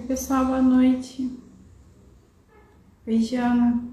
Oi, 0.00 0.06
pessoal, 0.06 0.46
boa 0.46 0.62
noite. 0.62 1.30
Oi, 3.06 3.20
Jana. 3.20 3.84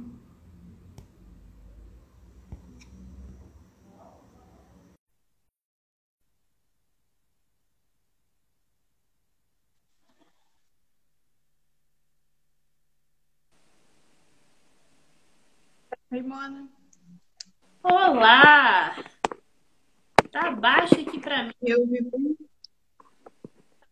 Oi, 16.09 16.21
Mona. 16.21 16.69
Olá! 17.83 18.95
Tá 20.31 20.51
baixo 20.51 21.01
aqui 21.01 21.19
pra 21.19 21.43
mim. 21.43 21.51
Eu 21.61 21.85
bem. 21.85 22.09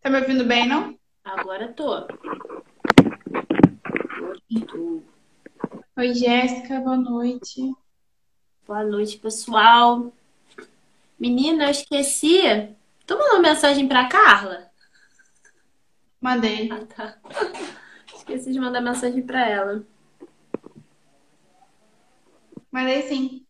Tá 0.00 0.08
me 0.08 0.20
ouvindo 0.20 0.46
bem, 0.46 0.66
não? 0.66 0.95
Agora 1.46 1.72
tô. 1.72 2.08
Oi, 5.96 6.12
Jéssica, 6.12 6.80
boa 6.80 6.96
noite. 6.96 7.72
Boa 8.66 8.82
noite, 8.82 9.16
pessoal. 9.16 10.12
Menina, 11.16 11.66
eu 11.66 11.70
esqueci. 11.70 12.40
Tu 13.06 13.16
mandou 13.16 13.40
mensagem 13.40 13.86
pra 13.86 14.08
Carla? 14.08 14.72
Mandei. 16.20 16.68
Ah, 16.72 16.84
tá. 16.84 17.18
Esqueci 18.12 18.52
de 18.52 18.58
mandar 18.58 18.80
mensagem 18.80 19.24
pra 19.24 19.48
ela. 19.48 19.86
Mandei 22.72 23.02
sim. 23.02 23.46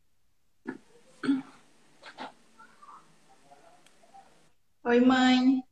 Oi, 4.84 5.01
mãe. 5.01 5.65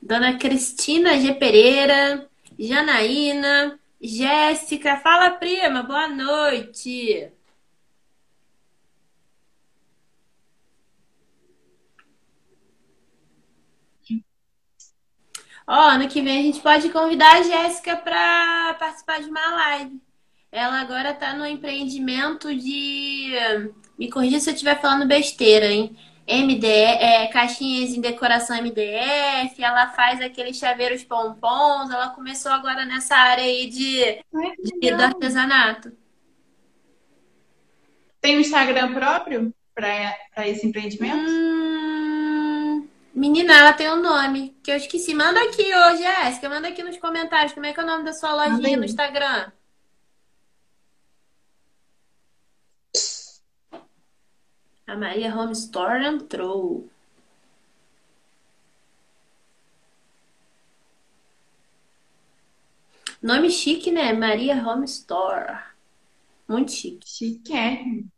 Dona 0.00 0.38
Cristina 0.38 1.18
G. 1.18 1.34
Pereira, 1.34 2.28
Janaína, 2.58 3.78
Jéssica. 4.00 4.96
Fala, 4.98 5.30
prima. 5.30 5.82
Boa 5.82 6.08
noite. 6.08 7.30
Ó, 15.66 15.74
ano 15.74 16.08
que 16.08 16.22
vem 16.22 16.38
a 16.38 16.42
gente 16.42 16.60
pode 16.60 16.88
convidar 16.88 17.36
a 17.36 17.42
Jéssica 17.42 17.94
para 17.96 18.74
participar 18.78 19.20
de 19.20 19.28
uma 19.28 19.54
live. 19.54 20.00
Ela 20.50 20.80
agora 20.80 21.12
tá 21.12 21.34
no 21.34 21.44
empreendimento 21.44 22.54
de. 22.56 23.32
Me 23.98 24.10
corrija 24.10 24.40
se 24.40 24.48
eu 24.48 24.54
estiver 24.54 24.80
falando 24.80 25.06
besteira, 25.06 25.66
hein? 25.66 25.94
MDF, 26.28 27.02
é, 27.02 27.26
caixinhas 27.28 27.90
em 27.94 28.00
decoração 28.02 28.56
MDF, 28.56 29.62
ela 29.62 29.88
faz 29.88 30.20
aqueles 30.20 30.58
chaveiros 30.58 31.02
pompons, 31.02 31.90
ela 31.90 32.10
começou 32.10 32.52
agora 32.52 32.84
nessa 32.84 33.16
área 33.16 33.44
aí 33.44 33.66
de, 33.66 34.04
Ai, 34.34 34.52
de- 34.80 34.94
do 34.94 35.02
artesanato. 35.02 35.90
Tem 38.20 38.36
um 38.36 38.40
Instagram 38.40 38.92
próprio 38.92 39.54
para 39.74 40.46
esse 40.48 40.66
empreendimento? 40.66 41.16
Hum, 41.30 42.86
menina, 43.14 43.54
ela 43.56 43.72
tem 43.72 43.88
um 43.90 44.02
nome 44.02 44.56
que 44.62 44.70
eu 44.70 44.76
esqueci. 44.76 45.14
Manda 45.14 45.40
aqui 45.40 45.62
hoje, 45.74 46.02
Jéssica, 46.02 46.48
manda 46.48 46.68
aqui 46.68 46.82
nos 46.82 46.98
comentários 46.98 47.52
como 47.52 47.64
é 47.64 47.72
que 47.72 47.80
é 47.80 47.82
o 47.82 47.86
nome 47.86 48.04
da 48.04 48.12
sua 48.12 48.34
lojinha 48.34 48.76
no 48.76 48.84
Instagram. 48.84 49.50
A 54.88 54.96
Maria 54.96 55.34
Home 55.36 55.52
Store 55.52 56.02
entrou. 56.02 56.88
Nome 63.22 63.50
chique, 63.50 63.92
né? 63.92 64.14
Maria 64.14 64.54
Home 64.66 64.86
Store. 64.86 65.62
Muito 66.48 66.72
chique. 66.72 67.06
Chiquérrimo. 67.06 68.10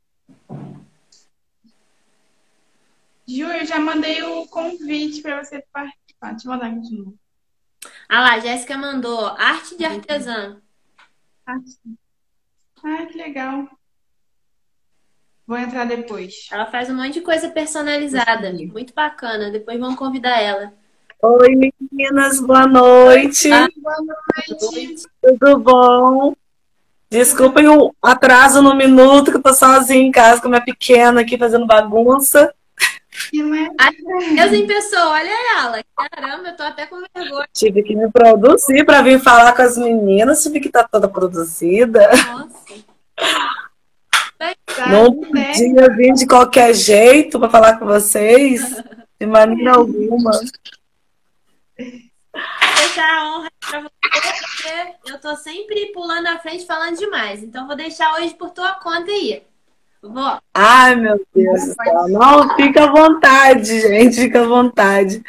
Ju, 3.26 3.46
eu 3.46 3.66
já 3.66 3.80
mandei 3.80 4.22
o 4.22 4.46
convite 4.46 5.22
para 5.22 5.42
você 5.42 5.64
participar. 5.72 6.30
Deixa 6.30 6.46
eu 6.46 6.52
mandar 6.52 6.68
aqui 6.68 6.82
de 6.82 6.96
novo. 6.96 7.18
Ah 8.08 8.20
lá, 8.20 8.34
a 8.34 8.38
Jéssica 8.38 8.78
mandou 8.78 9.26
arte 9.26 9.76
de 9.76 9.84
artesã. 9.84 10.62
Ai, 12.84 13.06
que 13.08 13.18
legal. 13.18 13.68
Vou 15.50 15.58
entrar 15.58 15.84
depois. 15.84 16.46
Ela 16.52 16.66
faz 16.66 16.88
um 16.88 16.94
monte 16.94 17.14
de 17.14 17.22
coisa 17.22 17.48
personalizada. 17.48 18.52
Muito 18.52 18.94
bacana. 18.94 19.50
Depois 19.50 19.80
vamos 19.80 19.96
convidar 19.98 20.40
ela. 20.40 20.72
Oi, 21.20 21.56
meninas, 21.56 22.38
boa 22.38 22.68
noite. 22.68 23.50
Ah. 23.50 23.66
Boa 23.76 23.96
noite. 23.98 25.06
Tudo 25.20 25.58
bom? 25.58 26.36
Desculpem 27.10 27.66
o 27.66 27.92
atraso 28.00 28.62
no 28.62 28.76
minuto, 28.76 29.32
que 29.32 29.38
eu 29.38 29.42
tô 29.42 29.52
sozinha 29.52 30.00
em 30.00 30.12
casa 30.12 30.40
com 30.40 30.46
a 30.46 30.50
minha 30.50 30.64
pequena 30.64 31.22
aqui 31.22 31.36
fazendo 31.36 31.66
bagunça. 31.66 32.54
Le- 33.32 33.70
Deus 34.36 34.52
em 34.52 34.68
pessoa, 34.68 35.08
olha 35.14 35.32
ela. 35.58 35.82
Caramba, 35.96 36.50
eu 36.50 36.56
tô 36.56 36.62
até 36.62 36.86
com 36.86 37.02
vergonha. 37.12 37.48
Tive 37.52 37.82
que 37.82 37.96
me 37.96 38.08
produzir 38.08 38.84
para 38.86 39.02
vir 39.02 39.18
falar 39.18 39.52
com 39.56 39.62
as 39.62 39.76
meninas, 39.76 40.44
tive 40.44 40.60
que 40.60 40.68
estar 40.68 40.86
toda 40.86 41.08
produzida. 41.08 42.08
Nossa. 42.28 42.84
Não 44.88 45.14
né? 45.32 45.52
podia 45.52 45.96
vir 45.96 46.14
de 46.14 46.26
qualquer 46.26 46.74
jeito 46.74 47.38
para 47.38 47.50
falar 47.50 47.78
com 47.78 47.84
vocês, 47.84 48.82
de 49.18 49.26
maneira 49.26 49.74
alguma. 49.74 50.30
deixar 51.76 53.06
a 53.06 53.36
honra 53.36 53.50
pra 53.60 53.80
você, 53.80 53.90
porque 54.40 55.12
eu 55.12 55.20
tô 55.20 55.36
sempre 55.36 55.92
pulando 55.92 56.28
à 56.28 56.38
frente 56.38 56.66
falando 56.66 56.96
demais. 56.96 57.42
Então 57.42 57.66
vou 57.66 57.76
deixar 57.76 58.14
hoje 58.14 58.34
por 58.34 58.50
tua 58.50 58.72
conta 58.74 59.10
aí. 59.10 59.42
Vou. 60.02 60.38
Ai, 60.54 60.96
meu 60.96 61.20
Deus 61.34 61.60
do 61.60 61.74
céu. 61.74 62.08
Não, 62.08 62.56
fica 62.56 62.84
à 62.84 62.90
vontade, 62.90 63.80
gente, 63.80 64.16
fica 64.16 64.40
à 64.40 64.46
vontade. 64.46 65.22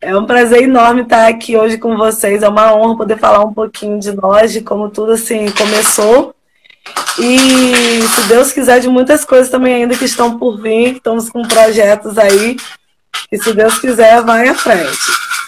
É 0.00 0.16
um 0.16 0.24
prazer 0.24 0.62
enorme 0.62 1.02
estar 1.02 1.28
aqui 1.28 1.56
hoje 1.56 1.76
com 1.76 1.96
vocês. 1.96 2.42
É 2.42 2.48
uma 2.48 2.74
honra 2.74 2.96
poder 2.96 3.18
falar 3.18 3.44
um 3.44 3.52
pouquinho 3.52 3.98
de 3.98 4.12
nós, 4.12 4.52
de 4.52 4.62
como 4.62 4.88
tudo 4.88 5.12
assim 5.12 5.50
começou. 5.50 6.35
E 7.18 8.02
se 8.02 8.28
Deus 8.28 8.52
quiser, 8.52 8.80
de 8.80 8.88
muitas 8.88 9.24
coisas 9.24 9.48
também 9.48 9.74
ainda 9.74 9.96
que 9.96 10.04
estão 10.04 10.38
por 10.38 10.60
vir. 10.60 10.96
Estamos 10.96 11.30
com 11.30 11.42
projetos 11.42 12.18
aí. 12.18 12.56
E 13.32 13.38
se 13.38 13.52
Deus 13.54 13.78
quiser, 13.78 14.22
vai 14.22 14.48
à 14.48 14.54
frente. 14.54 14.96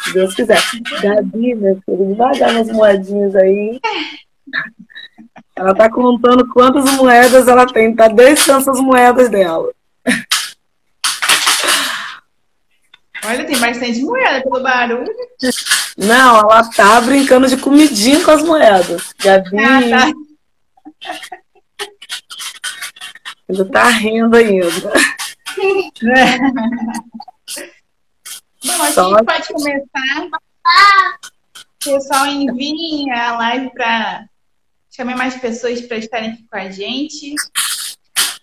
Se 0.05 0.13
Deus 0.15 0.35
quiser. 0.35 0.63
Gabi, 1.03 1.55
meu 1.55 1.79
filho, 1.85 2.07
devagar 2.09 2.53
nas 2.53 2.69
moedinhas 2.69 3.37
aí. 3.37 3.81
Ela 5.55 5.75
tá 5.75 5.91
contando 5.91 6.47
quantas 6.49 6.85
moedas 6.93 7.49
ela 7.49 7.67
tem, 7.67 7.95
tá 7.95 8.09
deixando 8.09 8.61
essas 8.61 8.81
moedas 8.81 9.29
dela. 9.29 9.71
Olha, 13.27 13.45
tem 13.45 13.59
bastante 13.59 14.01
moeda 14.01 14.43
pelo 14.43 14.63
barulho. 14.63 15.13
Não, 15.97 16.39
ela 16.39 16.65
tá 16.71 17.01
brincando 17.01 17.49
de 17.49 17.57
comidinha 17.57 18.25
com 18.25 18.31
as 18.31 18.43
moedas. 18.43 19.13
Gabi 19.23 19.59
Ah, 19.59 19.81
tá. 19.91 20.13
Ainda 23.49 23.65
tá 23.71 23.89
rindo 23.89 24.37
ainda. 24.37 24.93
Bom, 28.65 28.83
a 28.83 28.93
Só 28.93 29.17
gente 29.17 29.25
pode 29.25 29.49
começar. 29.49 30.29
Pessoal, 31.83 32.27
enviem 32.27 33.11
a 33.13 33.37
live 33.39 33.71
para 33.73 34.29
chamar 34.91 35.17
mais 35.17 35.37
pessoas 35.37 35.81
para 35.83 35.97
estarem 35.97 36.33
aqui 36.33 36.45
com 36.51 36.57
a 36.57 36.71
gente, 36.71 37.35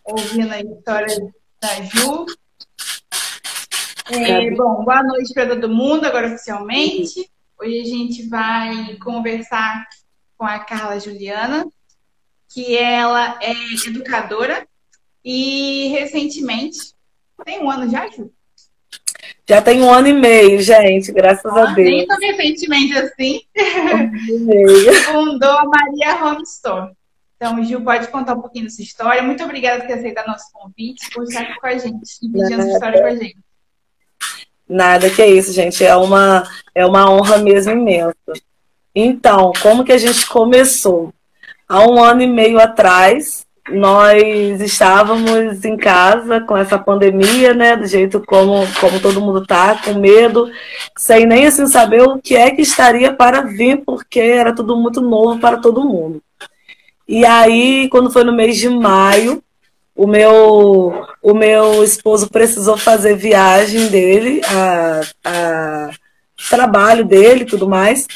ouvindo 0.05 0.53
a 0.53 0.61
história 0.61 1.33
da 1.61 1.81
Ju. 1.83 2.25
É, 4.07 4.51
bom, 4.51 4.83
boa 4.85 5.03
noite 5.03 5.33
para 5.33 5.49
todo 5.49 5.67
mundo, 5.67 6.05
agora 6.05 6.27
oficialmente. 6.27 7.29
Hoje 7.59 7.81
a 7.81 7.85
gente 7.85 8.29
vai 8.29 8.95
conversar 9.03 9.85
com 10.37 10.45
a 10.45 10.59
Carla 10.59 10.99
Juliana, 10.99 11.65
que 12.55 12.77
ela 12.77 13.37
é 13.41 13.51
educadora 13.85 14.65
e 15.23 15.89
recentemente, 15.89 16.93
tem 17.43 17.59
um 17.59 17.69
ano 17.69 17.91
já, 17.91 18.07
Ju? 18.07 18.31
Já 19.47 19.61
tem 19.61 19.81
um 19.81 19.91
ano 19.91 20.07
e 20.07 20.13
meio, 20.13 20.61
gente, 20.61 21.11
graças 21.11 21.51
a 21.51 21.73
Nem 21.73 22.05
Deus. 22.05 22.07
tão 22.07 22.17
recentemente 22.17 22.97
assim, 22.97 23.41
Um 24.31 24.93
fundou 25.03 25.51
a 25.51 25.65
Maria 25.65 26.23
Home 26.23 26.43
Store. 26.43 26.93
Então, 27.35 27.61
Gil, 27.61 27.81
pode 27.81 28.07
contar 28.07 28.35
um 28.35 28.41
pouquinho 28.41 28.63
dessa 28.63 28.81
história. 28.81 29.21
Muito 29.21 29.43
obrigada 29.43 29.81
por 29.81 29.87
ter 29.87 29.95
aceitado 29.95 30.27
nosso 30.27 30.45
convite, 30.53 31.09
por 31.13 31.25
estar 31.25 31.41
aqui 31.41 31.59
com 31.59 31.67
a 31.67 31.77
gente, 31.77 32.21
dividindo 32.21 32.61
essa 32.61 32.71
história 32.71 33.01
com 33.01 33.07
a 33.07 33.15
gente. 33.15 33.37
Nada 34.67 35.09
que 35.09 35.21
é 35.21 35.29
isso, 35.29 35.51
gente. 35.51 35.83
É 35.83 35.95
uma, 35.97 36.49
é 36.73 36.85
uma 36.85 37.11
honra 37.11 37.37
mesmo 37.37 37.73
imensa. 37.73 38.15
Então, 38.95 39.51
como 39.61 39.83
que 39.83 39.91
a 39.91 39.97
gente 39.97 40.25
começou? 40.27 41.13
Há 41.67 41.87
um 41.87 42.03
ano 42.03 42.21
e 42.21 42.27
meio 42.27 42.59
atrás, 42.59 43.45
nós 43.69 44.61
estávamos 44.61 45.65
em 45.65 45.75
casa 45.75 46.39
com 46.41 46.55
essa 46.55 46.77
pandemia, 46.77 47.53
né? 47.53 47.75
Do 47.75 47.87
jeito 47.87 48.21
como, 48.21 48.61
como 48.79 48.99
todo 48.99 49.21
mundo 49.21 49.45
tá, 49.45 49.81
com 49.83 49.95
medo, 49.95 50.51
sem 50.95 51.25
nem 51.25 51.47
assim 51.47 51.65
saber 51.65 52.03
o 52.03 52.19
que 52.19 52.35
é 52.35 52.51
que 52.51 52.61
estaria 52.61 53.11
para 53.11 53.41
vir, 53.41 53.83
porque 53.83 54.19
era 54.19 54.53
tudo 54.53 54.77
muito 54.77 55.01
novo 55.01 55.39
para 55.39 55.57
todo 55.57 55.83
mundo. 55.83 56.21
E 57.07 57.25
aí, 57.25 57.89
quando 57.89 58.11
foi 58.11 58.23
no 58.23 58.33
mês 58.33 58.57
de 58.57 58.69
maio, 58.69 59.41
o 59.95 60.05
meu, 60.05 61.05
o 61.21 61.33
meu 61.33 61.83
esposo 61.83 62.29
precisou 62.29 62.77
fazer 62.77 63.15
viagem 63.15 63.87
dele, 63.87 64.41
a, 64.45 65.01
a 65.23 65.89
trabalho 66.49 67.05
dele 67.05 67.45
tudo 67.45 67.67
mais. 67.67 68.07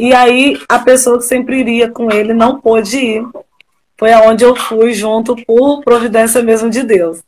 E 0.00 0.14
aí 0.14 0.58
a 0.66 0.78
pessoa 0.78 1.18
que 1.18 1.24
sempre 1.24 1.60
iria 1.60 1.90
com 1.90 2.10
ele 2.10 2.32
não 2.32 2.58
pôde 2.58 2.96
ir. 2.96 3.28
Foi 3.98 4.10
aonde 4.10 4.42
eu 4.42 4.56
fui 4.56 4.94
junto 4.94 5.36
por 5.44 5.84
providência 5.84 6.42
mesmo 6.42 6.70
de 6.70 6.82
Deus. 6.82 7.22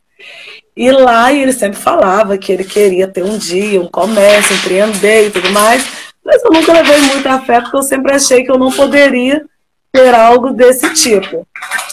E 0.75 0.89
lá 0.89 1.31
ele 1.31 1.53
sempre 1.53 1.77
falava 1.77 2.35
que 2.35 2.51
ele 2.51 2.63
queria 2.63 3.07
ter 3.07 3.23
um 3.23 3.37
dia, 3.37 3.79
um 3.79 3.87
comércio, 3.87 4.55
empreender 4.55 5.27
e 5.27 5.29
tudo 5.29 5.51
mais. 5.51 5.85
Mas 6.25 6.43
eu 6.43 6.49
nunca 6.49 6.73
levei 6.73 6.99
muita 7.01 7.39
fé, 7.41 7.61
porque 7.61 7.77
eu 7.77 7.83
sempre 7.83 8.11
achei 8.11 8.43
que 8.43 8.49
eu 8.49 8.57
não 8.57 8.71
poderia 8.71 9.45
ter 9.91 10.15
algo 10.15 10.49
desse 10.49 10.91
tipo. 10.95 11.45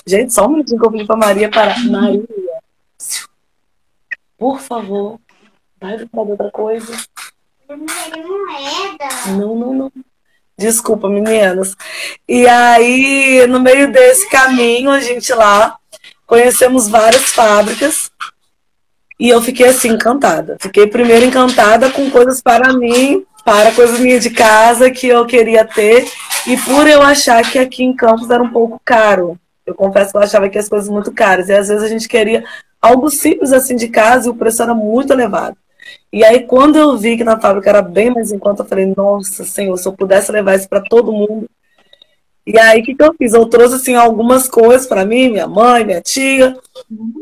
Gente, 0.07 0.33
só 0.33 0.47
um 0.47 0.53
minutinho 0.53 0.81
que 0.81 0.87
eu 0.87 0.93
pedi 0.93 1.05
para 1.05 1.17
Maria 1.17 1.51
parar. 1.51 1.79
Maria, 1.85 2.25
por 4.39 4.59
favor, 4.59 5.21
vai 5.79 5.99
falar 6.07 6.27
outra 6.31 6.51
coisa. 6.51 6.91
Não, 9.37 9.55
não, 9.55 9.75
não. 9.75 9.93
Desculpa, 10.61 11.09
meninas. 11.09 11.75
E 12.29 12.47
aí, 12.47 13.47
no 13.49 13.59
meio 13.59 13.91
desse 13.91 14.29
caminho, 14.29 14.91
a 14.91 15.01
gente 15.01 15.33
lá 15.33 15.79
conhecemos 16.27 16.87
várias 16.87 17.33
fábricas 17.33 18.11
e 19.19 19.31
eu 19.31 19.41
fiquei 19.41 19.69
assim 19.69 19.93
encantada. 19.93 20.59
Fiquei 20.61 20.87
primeiro 20.87 21.25
encantada 21.25 21.89
com 21.89 22.11
coisas 22.11 22.43
para 22.43 22.75
mim, 22.75 23.25
para 23.43 23.73
coisas 23.73 23.99
minhas 23.99 24.23
de 24.23 24.29
casa 24.29 24.91
que 24.91 25.09
eu 25.09 25.25
queria 25.25 25.65
ter 25.65 26.07
e 26.47 26.59
por 26.59 26.87
eu 26.87 27.01
achar 27.01 27.43
que 27.51 27.59
aqui 27.59 27.83
em 27.83 27.97
Campos 27.97 28.29
era 28.29 28.43
um 28.43 28.51
pouco 28.51 28.79
caro. 28.85 29.39
Eu 29.65 29.75
confesso 29.75 30.11
que 30.11 30.19
eu 30.19 30.23
achava 30.23 30.51
que 30.51 30.59
as 30.59 30.69
coisas 30.69 30.91
muito 30.91 31.11
caras 31.11 31.49
e 31.49 31.55
às 31.55 31.69
vezes 31.69 31.83
a 31.83 31.89
gente 31.89 32.07
queria 32.07 32.45
algo 32.83 33.09
simples 33.09 33.51
assim 33.51 33.77
de 33.77 33.89
casa 33.89 34.29
e 34.29 34.31
o 34.31 34.35
preço 34.35 34.63
era 34.63 34.75
muito 34.75 35.11
elevado. 35.11 35.57
E 36.13 36.25
aí, 36.25 36.41
quando 36.41 36.77
eu 36.77 36.97
vi 36.97 37.17
que 37.17 37.25
na 37.25 37.41
fábrica 37.41 37.71
era 37.71 37.83
bem 37.83 38.11
mais 38.11 38.33
em 38.33 38.39
conta, 38.39 38.63
eu 38.63 38.67
falei, 38.67 38.93
nossa, 38.97 39.45
Senhor, 39.45 39.77
se 39.77 39.87
eu 39.87 39.93
pudesse 39.93 40.33
levar 40.33 40.57
isso 40.57 40.69
para 40.69 40.81
todo 40.81 41.13
mundo. 41.13 41.49
E 42.47 42.59
aí, 42.59 42.81
o 42.81 42.85
que, 42.85 42.95
que 42.95 43.03
eu 43.03 43.15
fiz? 43.15 43.33
Eu 43.33 43.47
trouxe, 43.47 43.77
assim, 43.77 43.95
algumas 43.95 44.49
coisas 44.49 44.87
para 44.87 45.05
mim, 45.05 45.29
minha 45.31 45.47
mãe, 45.47 45.85
minha 45.85 46.01
tia, 46.01 46.57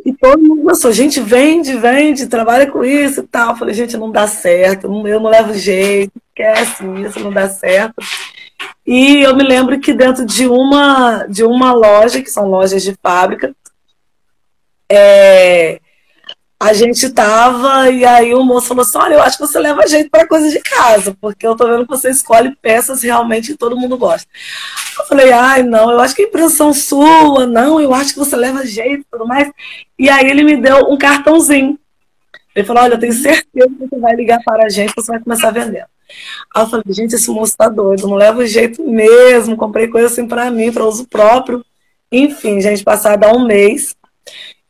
e 0.06 0.12
todo 0.14 0.42
mundo 0.42 0.62
começou, 0.62 0.90
gente, 0.90 1.20
vende, 1.20 1.76
vende, 1.76 2.28
trabalha 2.28 2.66
com 2.70 2.82
isso 2.82 3.20
e 3.20 3.26
tal. 3.26 3.50
Eu 3.50 3.56
falei, 3.56 3.74
gente, 3.74 3.96
não 3.96 4.10
dá 4.10 4.26
certo, 4.26 4.86
eu 4.86 5.20
não 5.20 5.28
levo 5.28 5.52
jeito, 5.52 6.12
esquece 6.28 6.84
isso, 7.04 7.20
não 7.20 7.32
dá 7.32 7.48
certo. 7.48 7.94
E 8.86 9.22
eu 9.22 9.36
me 9.36 9.42
lembro 9.42 9.78
que 9.78 9.92
dentro 9.92 10.24
de 10.24 10.46
uma, 10.46 11.26
de 11.26 11.44
uma 11.44 11.72
loja, 11.74 12.22
que 12.22 12.30
são 12.30 12.48
lojas 12.48 12.82
de 12.82 12.96
fábrica, 13.02 13.54
é, 14.88 15.80
a 16.60 16.72
gente 16.72 17.08
tava 17.10 17.88
e 17.88 18.04
aí 18.04 18.34
o 18.34 18.42
moço 18.42 18.66
falou 18.66 18.82
assim: 18.82 18.98
Olha, 18.98 19.14
eu 19.14 19.22
acho 19.22 19.38
que 19.38 19.46
você 19.46 19.58
leva 19.60 19.86
jeito 19.86 20.10
para 20.10 20.26
coisa 20.26 20.50
de 20.50 20.58
casa, 20.58 21.16
porque 21.20 21.46
eu 21.46 21.54
tô 21.54 21.68
vendo 21.68 21.84
que 21.84 21.90
você 21.90 22.10
escolhe 22.10 22.54
peças 22.60 23.00
realmente 23.00 23.52
que 23.52 23.58
todo 23.58 23.76
mundo 23.76 23.96
gosta. 23.96 24.28
Eu 24.98 25.06
falei: 25.06 25.30
Ai, 25.30 25.62
não, 25.62 25.90
eu 25.90 26.00
acho 26.00 26.16
que 26.16 26.22
é 26.22 26.26
impressão 26.26 26.74
sua, 26.74 27.46
não, 27.46 27.80
eu 27.80 27.94
acho 27.94 28.12
que 28.12 28.18
você 28.18 28.34
leva 28.34 28.66
jeito 28.66 29.02
e 29.02 29.06
tudo 29.08 29.26
mais. 29.26 29.50
E 29.96 30.10
aí 30.10 30.28
ele 30.28 30.42
me 30.42 30.56
deu 30.56 30.90
um 30.90 30.98
cartãozinho. 30.98 31.78
Ele 32.56 32.66
falou: 32.66 32.82
Olha, 32.82 32.94
eu 32.94 32.98
tenho 32.98 33.12
certeza 33.12 33.68
que 33.68 33.88
você 33.88 34.00
vai 34.00 34.16
ligar 34.16 34.40
para 34.44 34.64
a 34.64 34.68
gente, 34.68 34.92
você 34.96 35.12
vai 35.12 35.20
começar 35.20 35.48
a 35.48 35.52
vender. 35.52 35.84
Aí 36.52 36.62
eu 36.64 36.68
falei: 36.68 36.84
Gente, 36.88 37.14
esse 37.14 37.30
moço 37.30 37.56
tá 37.56 37.68
doido, 37.68 38.08
não 38.08 38.16
leva 38.16 38.44
jeito 38.44 38.82
mesmo. 38.82 39.56
Comprei 39.56 39.86
coisa 39.86 40.08
assim 40.08 40.26
para 40.26 40.50
mim, 40.50 40.72
para 40.72 40.84
uso 40.84 41.06
próprio. 41.06 41.64
Enfim, 42.10 42.60
gente, 42.60 42.82
passado 42.82 43.28
um 43.28 43.46
mês, 43.46 43.94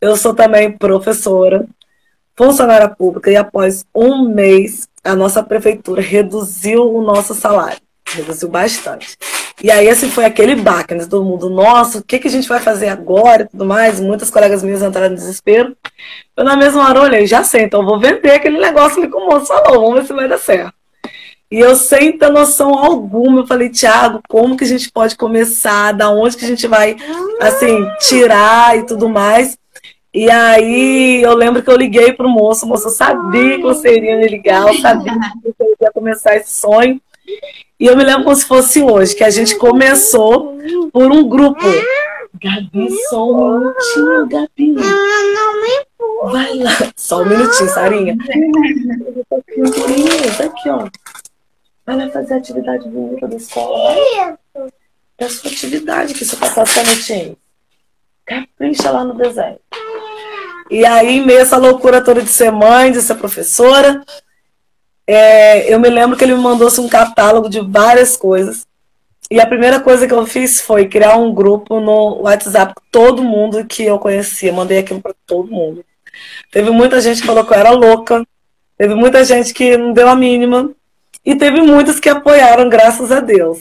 eu 0.03 0.17
sou 0.19 0.35
também 0.35 0.71
professora 0.71 1.67
funcionária 2.39 2.89
pública 2.89 3.33
e 3.33 3.37
após 3.37 3.85
um 3.93 4.29
mês 4.29 4.89
a 5.03 5.17
nossa 5.17 5.43
prefeitura 5.43 6.01
reduziu 6.01 6.95
o 6.95 7.03
nosso 7.03 7.35
salário, 7.35 7.79
reduziu 8.07 8.49
bastante. 8.49 9.19
E 9.61 9.73
aí 9.73 9.89
esse 9.89 10.09
foi 10.09 10.25
aquele 10.25 10.55
baque, 10.55 10.95
né? 10.95 11.05
Todo 11.05 11.25
mundo, 11.25 11.51
nossa, 11.51 11.99
o 11.99 12.03
que, 12.03 12.21
que 12.21 12.29
a 12.29 12.31
gente 12.31 12.49
vai 12.49 12.61
fazer 12.61 12.89
agora 12.89 13.43
e 13.43 13.49
tudo 13.49 13.65
mais. 13.65 13.99
Muitas 13.99 14.31
colegas 14.31 14.63
minhas 14.63 14.83
entraram 14.83 15.13
em 15.13 15.17
desespero. 15.17 15.77
Eu 16.37 16.45
na 16.45 16.57
mesma 16.57 16.89
hora 16.89 17.03
olhei, 17.03 17.27
já 17.27 17.43
sei, 17.43 17.63
então 17.63 17.85
vou 17.85 17.99
vender 17.99 18.31
aquele 18.31 18.61
negócio 18.61 18.99
ali 18.99 19.11
que 19.11 19.17
o 19.17 19.27
moço 19.27 19.47
falou, 19.47 19.81
vamos 19.81 19.95
ver 19.97 20.07
se 20.07 20.13
vai 20.13 20.29
dar 20.29 20.39
certo. 20.39 20.73
E 21.51 21.59
eu 21.59 21.75
sem 21.75 22.17
ter 22.17 22.31
noção 22.31 22.73
alguma, 22.73 23.41
eu 23.41 23.47
falei, 23.47 23.69
Tiago, 23.69 24.21
como 24.29 24.57
que 24.57 24.65
a 24.65 24.67
gente 24.67 24.93
pode 24.93 25.17
começar? 25.17 25.93
Da 25.93 26.09
onde 26.11 26.37
que 26.37 26.45
a 26.45 26.49
gente 26.49 26.69
vai, 26.69 26.95
assim, 27.41 27.85
tirar 27.99 28.79
e 28.79 28.87
tudo 28.87 29.09
mais? 29.09 29.59
E 30.19 30.29
aí 30.29 31.23
eu 31.23 31.33
lembro 31.33 31.63
que 31.63 31.71
eu 31.71 31.77
liguei 31.77 32.13
para 32.13 32.27
o 32.27 32.29
moço, 32.29 32.67
o 32.67 32.69
moço 32.69 32.91
sabia 32.91 33.55
que 33.55 33.63
você 33.63 33.97
iria 33.97 34.17
me 34.17 34.27
ligar, 34.27 34.67
eu 34.67 34.75
sabia 34.81 35.13
que 35.13 35.55
você 35.57 35.77
ia 35.81 35.93
começar 35.93 36.35
esse 36.35 36.51
sonho. 36.61 37.01
E 37.79 37.87
eu 37.87 37.97
me 37.97 38.03
lembro 38.03 38.25
como 38.25 38.35
se 38.35 38.45
fosse 38.45 38.83
hoje, 38.83 39.15
que 39.15 39.23
a 39.23 39.31
gente 39.31 39.55
começou 39.55 40.59
por 40.93 41.13
um 41.13 41.23
grupo. 41.23 41.63
Gabi, 42.35 42.91
só 43.09 43.31
um 43.31 43.61
minutinho, 43.61 44.29
Gabi. 44.29 44.75
Vai 46.33 46.55
lá, 46.57 46.73
só 46.97 47.23
um 47.23 47.27
minutinho, 47.27 47.69
Sarinha. 47.69 48.17
Aqui, 50.45 50.69
ó. 50.69 50.89
Vai 51.87 51.97
lá 51.97 52.11
fazer 52.11 52.35
a 52.35 52.37
atividade 52.39 52.89
bonita 52.89 53.29
da 53.29 53.37
escola. 53.37 53.95
Vai. 53.95 54.69
É 55.17 55.25
a 55.27 55.31
sua 55.31 55.49
atividade 55.49 56.13
que 56.13 56.25
você 56.25 56.35
passar 56.35 56.63
essa 56.63 56.83
noite 56.83 57.39
Capricha 58.27 58.91
lá 58.91 59.05
no 59.05 59.15
desenho. 59.15 59.59
E 60.71 60.85
aí, 60.85 61.21
meio 61.21 61.41
essa 61.41 61.57
loucura 61.57 62.03
toda 62.03 62.23
de 62.23 62.29
ser 62.29 62.53
mãe, 62.53 62.93
de 62.93 63.01
ser 63.01 63.15
professora, 63.15 64.03
é, 65.07 65.73
eu 65.73 65.81
me 65.81 65.89
lembro 65.89 66.17
que 66.17 66.25
ele 66.25 66.35
me 66.35 66.43
mandou 66.43 66.69
assim, 66.69 66.83
um 66.83 66.89
catálogo 66.89 67.49
de 67.49 67.61
várias 67.61 68.17
coisas. 68.17 68.67
E 69.31 69.41
a 69.41 69.47
primeira 69.47 69.81
coisa 69.81 70.07
que 70.07 70.13
eu 70.13 70.27
fiz 70.27 70.61
foi 70.61 70.87
criar 70.87 71.17
um 71.17 71.35
grupo 71.35 71.81
no 71.81 72.23
WhatsApp 72.23 72.75
com 72.75 72.83
todo 72.91 73.23
mundo 73.23 73.65
que 73.65 73.85
eu 73.85 73.99
conhecia. 73.99 74.53
Mandei 74.53 74.79
aquilo 74.79 75.01
para 75.01 75.15
todo 75.27 75.51
mundo. 75.51 75.85
Teve 76.51 76.71
muita 76.71 77.01
gente 77.01 77.21
que 77.21 77.27
falou 77.27 77.45
que 77.45 77.53
eu 77.53 77.59
era 77.59 77.71
louca. 77.71 78.27
Teve 78.77 78.95
muita 78.95 79.25
gente 79.25 79.53
que 79.55 79.77
não 79.77 79.93
deu 79.93 80.09
a 80.09 80.17
mínima. 80.17 80.71
E 81.25 81.35
teve 81.35 81.61
muitos 81.61 82.01
que 82.01 82.09
apoiaram, 82.09 82.69
graças 82.69 83.11
a 83.11 83.21
Deus. 83.21 83.61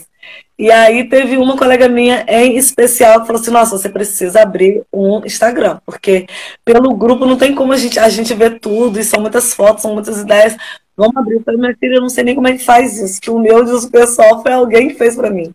E 0.59 0.71
aí 0.71 1.07
teve 1.07 1.37
uma 1.37 1.55
colega 1.55 1.87
minha 1.87 2.25
em 2.27 2.57
especial 2.57 3.21
que 3.21 3.27
falou 3.27 3.39
assim, 3.39 3.51
nossa, 3.51 3.77
você 3.77 3.89
precisa 3.89 4.41
abrir 4.41 4.83
um 4.91 5.23
Instagram, 5.23 5.79
porque 5.85 6.25
pelo 6.65 6.95
grupo 6.95 7.27
não 7.27 7.37
tem 7.37 7.53
como 7.53 7.73
a 7.73 7.77
gente, 7.77 7.99
a 7.99 8.09
gente 8.09 8.33
ver 8.33 8.59
tudo, 8.59 8.99
e 8.99 9.03
são 9.03 9.21
muitas 9.21 9.53
fotos, 9.53 9.83
são 9.83 9.93
muitas 9.93 10.19
ideias. 10.19 10.57
Vamos 10.95 11.15
abrir. 11.15 11.35
Eu 11.35 11.43
falei, 11.43 11.59
minha 11.59 11.77
filha, 11.77 11.95
eu 11.97 12.01
não 12.01 12.09
sei 12.09 12.23
nem 12.23 12.33
como 12.33 12.47
é 12.47 12.53
que 12.53 12.65
faz 12.65 12.97
isso, 12.97 13.21
que 13.21 13.29
o 13.29 13.37
meu 13.37 13.63
do 13.63 13.87
pessoal 13.91 14.41
foi 14.41 14.51
alguém 14.51 14.87
que 14.87 14.95
fez 14.95 15.15
para 15.15 15.29
mim. 15.29 15.53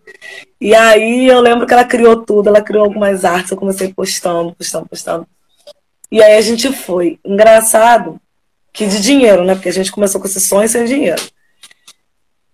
E 0.61 0.73
aí 0.73 1.27
eu 1.27 1.41
lembro 1.41 1.67
que 1.67 1.73
ela 1.73 1.85
criou 1.85 2.23
tudo, 2.25 2.49
ela 2.49 2.63
criou 2.63 2.85
algumas 2.85 3.25
artes, 3.25 3.51
eu 3.51 3.57
comecei 3.57 3.93
postando, 3.93 4.55
postando, 4.55 4.89
postando. 4.89 5.27
E 6.13 6.23
aí 6.23 6.37
a 6.37 6.41
gente 6.41 6.73
foi. 6.73 7.19
Engraçado 7.25 8.21
que 8.73 8.87
de 8.87 9.01
dinheiro, 9.01 9.45
né? 9.45 9.55
Porque 9.55 9.69
a 9.69 9.73
gente 9.73 9.91
começou 9.91 10.21
com 10.21 10.29
esse 10.29 10.41
sonho 10.41 10.69
sem 10.69 10.85
dinheiro. 10.85 11.21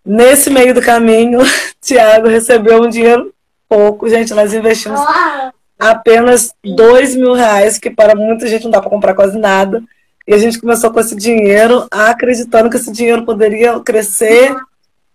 Nesse 0.09 0.49
meio 0.49 0.73
do 0.73 0.81
caminho, 0.81 1.41
Tiago 1.83 2.29
recebeu 2.29 2.83
um 2.83 2.89
dinheiro 2.89 3.31
pouco. 3.69 4.09
Gente, 4.09 4.33
nós 4.33 4.55
investimos 4.55 4.99
apenas 5.79 6.55
dois 6.65 7.15
mil 7.15 7.35
reais, 7.35 7.79
que 7.79 7.91
para 7.91 8.15
muita 8.15 8.47
gente 8.47 8.65
não 8.65 8.71
dá 8.71 8.81
para 8.81 8.89
comprar 8.89 9.13
quase 9.13 9.39
nada. 9.39 9.83
E 10.27 10.33
a 10.33 10.39
gente 10.39 10.59
começou 10.59 10.91
com 10.91 10.99
esse 10.99 11.15
dinheiro, 11.15 11.87
acreditando 11.91 12.71
que 12.71 12.79
esse 12.79 12.91
dinheiro 12.91 13.27
poderia 13.27 13.79
crescer. 13.81 14.57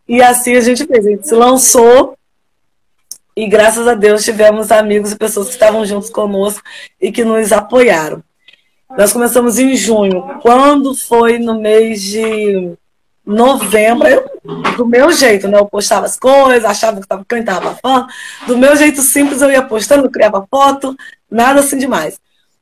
E 0.08 0.22
assim 0.22 0.56
a 0.56 0.62
gente 0.62 0.86
fez. 0.86 1.08
A 1.08 1.10
gente 1.10 1.28
se 1.28 1.34
lançou 1.34 2.16
e 3.36 3.48
graças 3.48 3.88
a 3.88 3.96
Deus 3.96 4.24
tivemos 4.24 4.72
amigos 4.72 5.12
e 5.12 5.18
pessoas 5.18 5.48
que 5.48 5.54
estavam 5.54 5.84
juntos 5.88 6.12
conosco 6.12 6.62
e 7.02 7.12
que 7.12 7.26
nos 7.26 7.52
apoiaram. 7.52 8.24
Nós 8.96 9.12
começamos 9.12 9.58
em 9.58 9.76
junho. 9.76 10.40
Quando 10.40 10.94
foi 10.94 11.40
no 11.40 11.60
mês 11.60 12.00
de 12.04 12.78
novembro, 13.26 14.08
eu, 14.08 14.30
do 14.78 14.86
meu 14.86 15.12
jeito, 15.12 15.48
né? 15.48 15.58
Eu 15.58 15.66
postava 15.66 16.06
as 16.06 16.18
coisas, 16.18 16.66
achava 16.66 16.98
que 16.98 17.04
estava 17.04 17.26
cantava 17.26 17.76
fã. 17.76 18.08
Do 18.46 18.58
meu 18.58 18.76
jeito 18.76 19.02
simples, 19.02 19.42
eu 19.42 19.52
ia 19.52 19.62
postando, 19.62 20.10
criava 20.10 20.46
foto, 20.50 20.96
nada 21.30 21.62
assim 21.62 21.78
demais. 21.78 22.20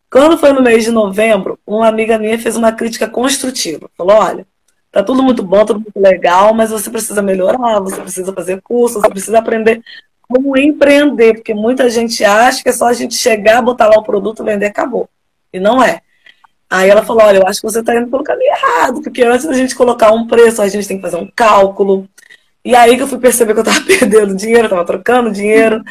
Quando 0.10 0.38
foi 0.38 0.52
no 0.52 0.62
mês 0.62 0.84
de 0.84 0.92
novembro, 0.92 1.58
uma 1.66 1.88
amiga 1.88 2.20
minha 2.20 2.38
fez 2.38 2.56
uma 2.56 2.72
crítica 2.72 3.08
construtiva. 3.08 3.90
Falou: 3.98 4.18
olha, 4.18 4.46
tá 4.92 5.02
tudo 5.02 5.24
muito 5.24 5.42
bom, 5.42 5.66
tudo 5.66 5.80
muito 5.80 6.00
legal, 6.00 6.54
mas 6.54 6.70
você 6.70 6.90
precisa 6.90 7.22
melhorar, 7.22 7.80
você 7.80 8.00
precisa 8.02 8.34
fazer 8.34 8.62
curso, 8.62 9.00
você 9.00 9.10
precisa 9.10 9.40
aprender 9.40 9.82
como 10.22 10.58
empreender, 10.58 11.36
porque 11.36 11.54
muita 11.54 11.90
gente 11.90 12.24
acha 12.24 12.64
que 12.64 12.70
é 12.70 12.74
só 12.74 12.88
a 12.88 12.94
gente 12.94 13.16
chegar, 13.16 13.62
botar 13.62 13.88
lá 13.88 13.98
o 13.98 14.04
produto, 14.04 14.44
vender, 14.44 14.68
acabou. 14.68 15.10
E 15.52 15.60
não 15.60 15.84
é. 15.84 16.02
Aí 16.72 16.90
ela 16.90 17.04
falou: 17.04 17.24
Olha, 17.24 17.40
eu 17.40 17.48
acho 17.48 17.60
que 17.60 17.70
você 17.70 17.82
está 17.82 17.94
indo 17.94 18.10
pelo 18.10 18.24
caminho 18.24 18.50
errado, 18.54 19.02
porque 19.02 19.22
antes 19.24 19.46
da 19.46 19.52
gente 19.54 19.76
colocar 19.76 20.14
um 20.14 20.26
preço, 20.26 20.62
a 20.62 20.70
gente 20.70 20.88
tem 20.88 20.96
que 20.96 21.04
fazer 21.04 21.18
um 21.18 21.30
cálculo. 21.36 22.08
E 22.64 22.74
aí 22.74 22.96
que 22.96 23.04
eu 23.04 23.08
fui 23.08 23.20
perceber 23.20 23.54
que 23.54 23.60
eu 23.60 23.64
estava 23.64 23.84
perdendo 23.86 24.34
dinheiro, 24.34 24.64
estava 24.64 24.86
trocando 24.86 25.32
dinheiro. 25.32 25.84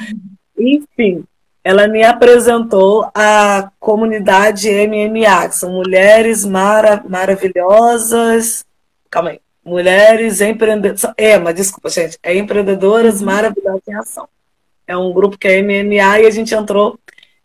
Enfim, 0.59 1.23
ela 1.63 1.87
me 1.87 2.03
apresentou 2.03 3.11
a 3.15 3.71
comunidade 3.79 4.71
MMA, 4.71 5.51
que 5.51 5.57
são 5.57 5.71
mulheres 5.71 6.47
mara 6.47 7.05
maravilhosas. 7.07 8.65
Calma 9.11 9.31
aí. 9.31 9.41
Mulheres 9.63 10.41
empreendedoras. 10.41 11.05
É, 11.19 11.39
mas 11.39 11.57
desculpa, 11.57 11.91
gente. 11.91 12.19
É 12.23 12.35
empreendedoras 12.35 13.21
maravilhosas 13.21 13.83
em 13.87 13.95
ação. 13.95 14.27
É 14.87 14.97
um 14.97 15.13
grupo 15.13 15.37
que 15.37 15.47
é 15.47 15.61
MMA 15.61 16.21
e 16.21 16.27
a 16.27 16.31
gente 16.31 16.55
entrou 16.55 16.99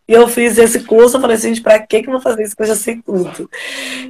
e 0.07 0.13
eu 0.13 0.27
fiz 0.27 0.57
esse 0.57 0.81
curso, 0.81 1.17
eu 1.17 1.21
falei 1.21 1.35
assim, 1.35 1.49
gente, 1.49 1.61
pra 1.61 1.79
que 1.79 2.03
que 2.03 2.07
eu 2.07 2.13
vou 2.13 2.21
fazer 2.21 2.43
isso 2.43 2.55
que 2.55 2.61
eu 2.61 2.67
já 2.67 2.75
sei 2.75 3.01
tudo? 3.03 3.49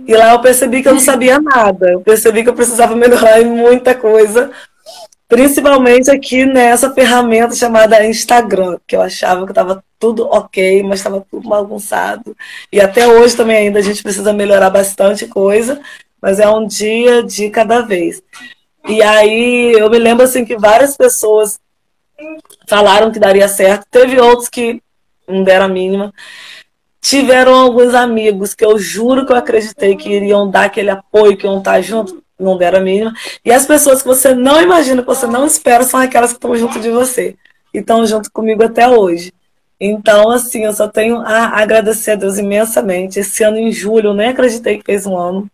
E 0.05 0.13
lá 0.13 0.33
eu 0.33 0.41
percebi 0.41 0.81
que 0.81 0.89
eu 0.89 0.93
não 0.93 0.99
sabia 1.01 1.39
nada. 1.39 1.91
Eu 1.91 2.01
percebi 2.01 2.43
que 2.43 2.49
eu 2.49 2.53
precisava 2.53 2.95
melhorar 2.95 3.41
em 3.41 3.45
muita 3.45 3.95
coisa, 3.95 4.51
principalmente 5.27 6.11
aqui 6.11 6.45
nessa 6.45 6.93
ferramenta 6.93 7.55
chamada 7.55 8.05
Instagram, 8.05 8.77
que 8.85 8.95
eu 8.95 9.01
achava 9.01 9.45
que 9.45 9.51
estava 9.51 9.83
tudo 9.97 10.27
ok, 10.27 10.83
mas 10.83 10.99
estava 10.99 11.25
tudo 11.31 11.47
bagunçado. 11.47 12.35
E 12.71 12.81
até 12.81 13.07
hoje 13.07 13.35
também 13.35 13.57
ainda 13.57 13.79
a 13.79 13.83
gente 13.83 14.03
precisa 14.03 14.33
melhorar 14.33 14.69
bastante 14.69 15.25
coisa, 15.27 15.79
mas 16.21 16.41
é 16.41 16.49
um 16.49 16.67
dia 16.67 17.23
de 17.23 17.49
cada 17.49 17.81
vez. 17.81 18.21
E 18.87 19.01
aí 19.01 19.71
eu 19.71 19.89
me 19.89 19.97
lembro 19.97 20.25
assim 20.25 20.43
que 20.43 20.57
várias 20.57 20.97
pessoas 20.97 21.57
falaram 22.67 23.11
que 23.11 23.19
daria 23.19 23.47
certo, 23.47 23.85
teve 23.89 24.19
outros 24.19 24.49
que 24.49 24.81
não 25.27 25.43
deram 25.43 25.65
a 25.65 25.69
mínima. 25.69 26.13
Tiveram 27.01 27.53
alguns 27.53 27.93
amigos 27.93 28.53
que 28.53 28.65
eu 28.65 28.79
juro 28.79 29.25
que 29.25 29.31
eu 29.31 29.37
acreditei 29.37 29.95
que 29.95 30.09
iriam 30.09 30.49
dar 30.49 30.65
aquele 30.65 30.89
apoio, 30.89 31.37
que 31.37 31.45
iam 31.45 31.59
estar 31.59 31.79
junto, 31.81 32.23
não 32.39 32.57
deram 32.57 32.79
a 32.79 32.81
mínima. 32.81 33.13
E 33.43 33.51
as 33.51 33.65
pessoas 33.65 34.01
que 34.01 34.07
você 34.07 34.33
não 34.33 34.61
imagina, 34.61 35.01
que 35.01 35.07
você 35.07 35.27
não 35.27 35.45
espera, 35.45 35.83
são 35.83 35.99
aquelas 35.99 36.31
que 36.31 36.37
estão 36.37 36.55
junto 36.55 36.79
de 36.79 36.89
você. 36.89 37.35
E 37.73 37.79
estão 37.79 38.05
junto 38.05 38.31
comigo 38.31 38.63
até 38.63 38.87
hoje. 38.87 39.31
Então, 39.79 40.31
assim, 40.31 40.63
eu 40.63 40.73
só 40.73 40.87
tenho 40.87 41.17
a 41.17 41.59
agradecer 41.61 42.11
a 42.11 42.15
Deus 42.15 42.37
imensamente. 42.37 43.19
Esse 43.19 43.43
ano, 43.43 43.57
em 43.57 43.71
julho, 43.71 44.09
eu 44.09 44.13
nem 44.13 44.29
acreditei 44.29 44.77
que 44.77 44.85
fez 44.85 45.05
um 45.05 45.17
ano. 45.17 45.49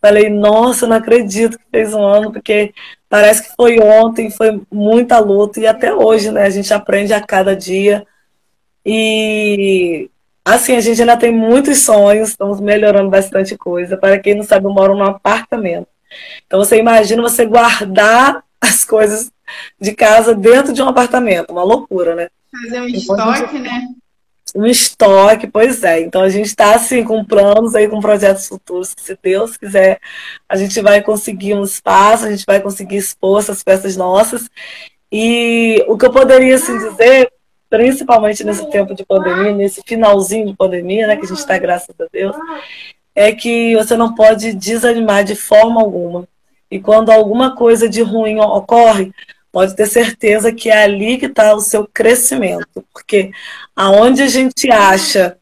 Falei, 0.00 0.28
nossa, 0.28 0.86
não 0.86 0.96
acredito 0.96 1.58
que 1.58 1.64
fez 1.70 1.94
um 1.94 2.02
ano, 2.02 2.30
porque 2.30 2.74
parece 3.08 3.42
que 3.42 3.56
foi 3.56 3.80
ontem, 3.80 4.30
foi 4.30 4.60
muita 4.70 5.18
luta, 5.18 5.58
e 5.58 5.66
até 5.66 5.94
hoje, 5.94 6.30
né? 6.30 6.42
A 6.44 6.50
gente 6.50 6.72
aprende 6.74 7.14
a 7.14 7.20
cada 7.20 7.56
dia. 7.56 8.06
E 8.84 10.10
assim, 10.44 10.76
a 10.76 10.80
gente 10.80 11.00
ainda 11.00 11.16
tem 11.16 11.32
muitos 11.32 11.78
sonhos, 11.78 12.30
estamos 12.30 12.60
melhorando 12.60 13.08
bastante 13.08 13.56
coisa. 13.56 13.96
Para 13.96 14.18
quem 14.18 14.34
não 14.34 14.44
sabe, 14.44 14.66
eu 14.66 14.72
moro 14.72 14.94
num 14.94 15.04
apartamento. 15.04 15.88
Então 16.46 16.58
você 16.60 16.76
imagina 16.76 17.22
você 17.22 17.46
guardar 17.46 18.44
as 18.60 18.84
coisas 18.84 19.32
de 19.80 19.92
casa 19.92 20.34
dentro 20.34 20.72
de 20.72 20.82
um 20.82 20.88
apartamento, 20.88 21.50
uma 21.50 21.64
loucura, 21.64 22.14
né? 22.14 22.28
Fazer 22.50 22.80
um 22.80 22.88
então, 22.88 23.32
estoque, 23.32 23.56
gente... 23.56 23.62
né? 23.62 23.88
Um 24.54 24.66
estoque, 24.66 25.46
pois 25.48 25.82
é. 25.82 26.00
Então 26.00 26.22
a 26.22 26.28
gente 26.28 26.46
está 26.46 26.74
assim 26.74 27.02
com 27.02 27.24
planos 27.24 27.74
aí, 27.74 27.88
com 27.88 28.00
projetos 28.00 28.46
futuros, 28.46 28.94
que 28.94 29.02
se 29.02 29.18
Deus 29.20 29.56
quiser, 29.56 29.98
a 30.48 30.56
gente 30.56 30.80
vai 30.80 31.02
conseguir 31.02 31.54
um 31.54 31.64
espaço, 31.64 32.26
a 32.26 32.30
gente 32.30 32.44
vai 32.46 32.60
conseguir 32.60 32.96
expor 32.96 33.40
essas 33.40 33.64
peças 33.64 33.96
nossas. 33.96 34.48
E 35.10 35.84
o 35.88 35.98
que 35.98 36.06
eu 36.06 36.12
poderia 36.12 36.54
assim, 36.54 36.78
dizer 36.78 37.32
principalmente 37.74 38.44
nesse 38.44 38.70
tempo 38.70 38.94
de 38.94 39.04
pandemia, 39.04 39.52
nesse 39.52 39.82
finalzinho 39.84 40.46
de 40.46 40.54
pandemia, 40.54 41.08
né, 41.08 41.16
que 41.16 41.24
a 41.24 41.28
gente 41.28 41.38
está, 41.38 41.58
graças 41.58 41.92
a 42.00 42.04
Deus, 42.12 42.36
é 43.12 43.32
que 43.32 43.74
você 43.74 43.96
não 43.96 44.14
pode 44.14 44.52
desanimar 44.52 45.24
de 45.24 45.34
forma 45.34 45.80
alguma. 45.80 46.28
E 46.70 46.78
quando 46.78 47.10
alguma 47.10 47.56
coisa 47.56 47.88
de 47.88 48.00
ruim 48.00 48.38
ocorre, 48.38 49.12
pode 49.50 49.74
ter 49.74 49.86
certeza 49.86 50.52
que 50.52 50.70
é 50.70 50.84
ali 50.84 51.18
que 51.18 51.26
está 51.26 51.52
o 51.52 51.60
seu 51.60 51.84
crescimento. 51.92 52.84
Porque 52.92 53.32
aonde 53.74 54.22
a 54.22 54.28
gente 54.28 54.70
acha 54.70 55.36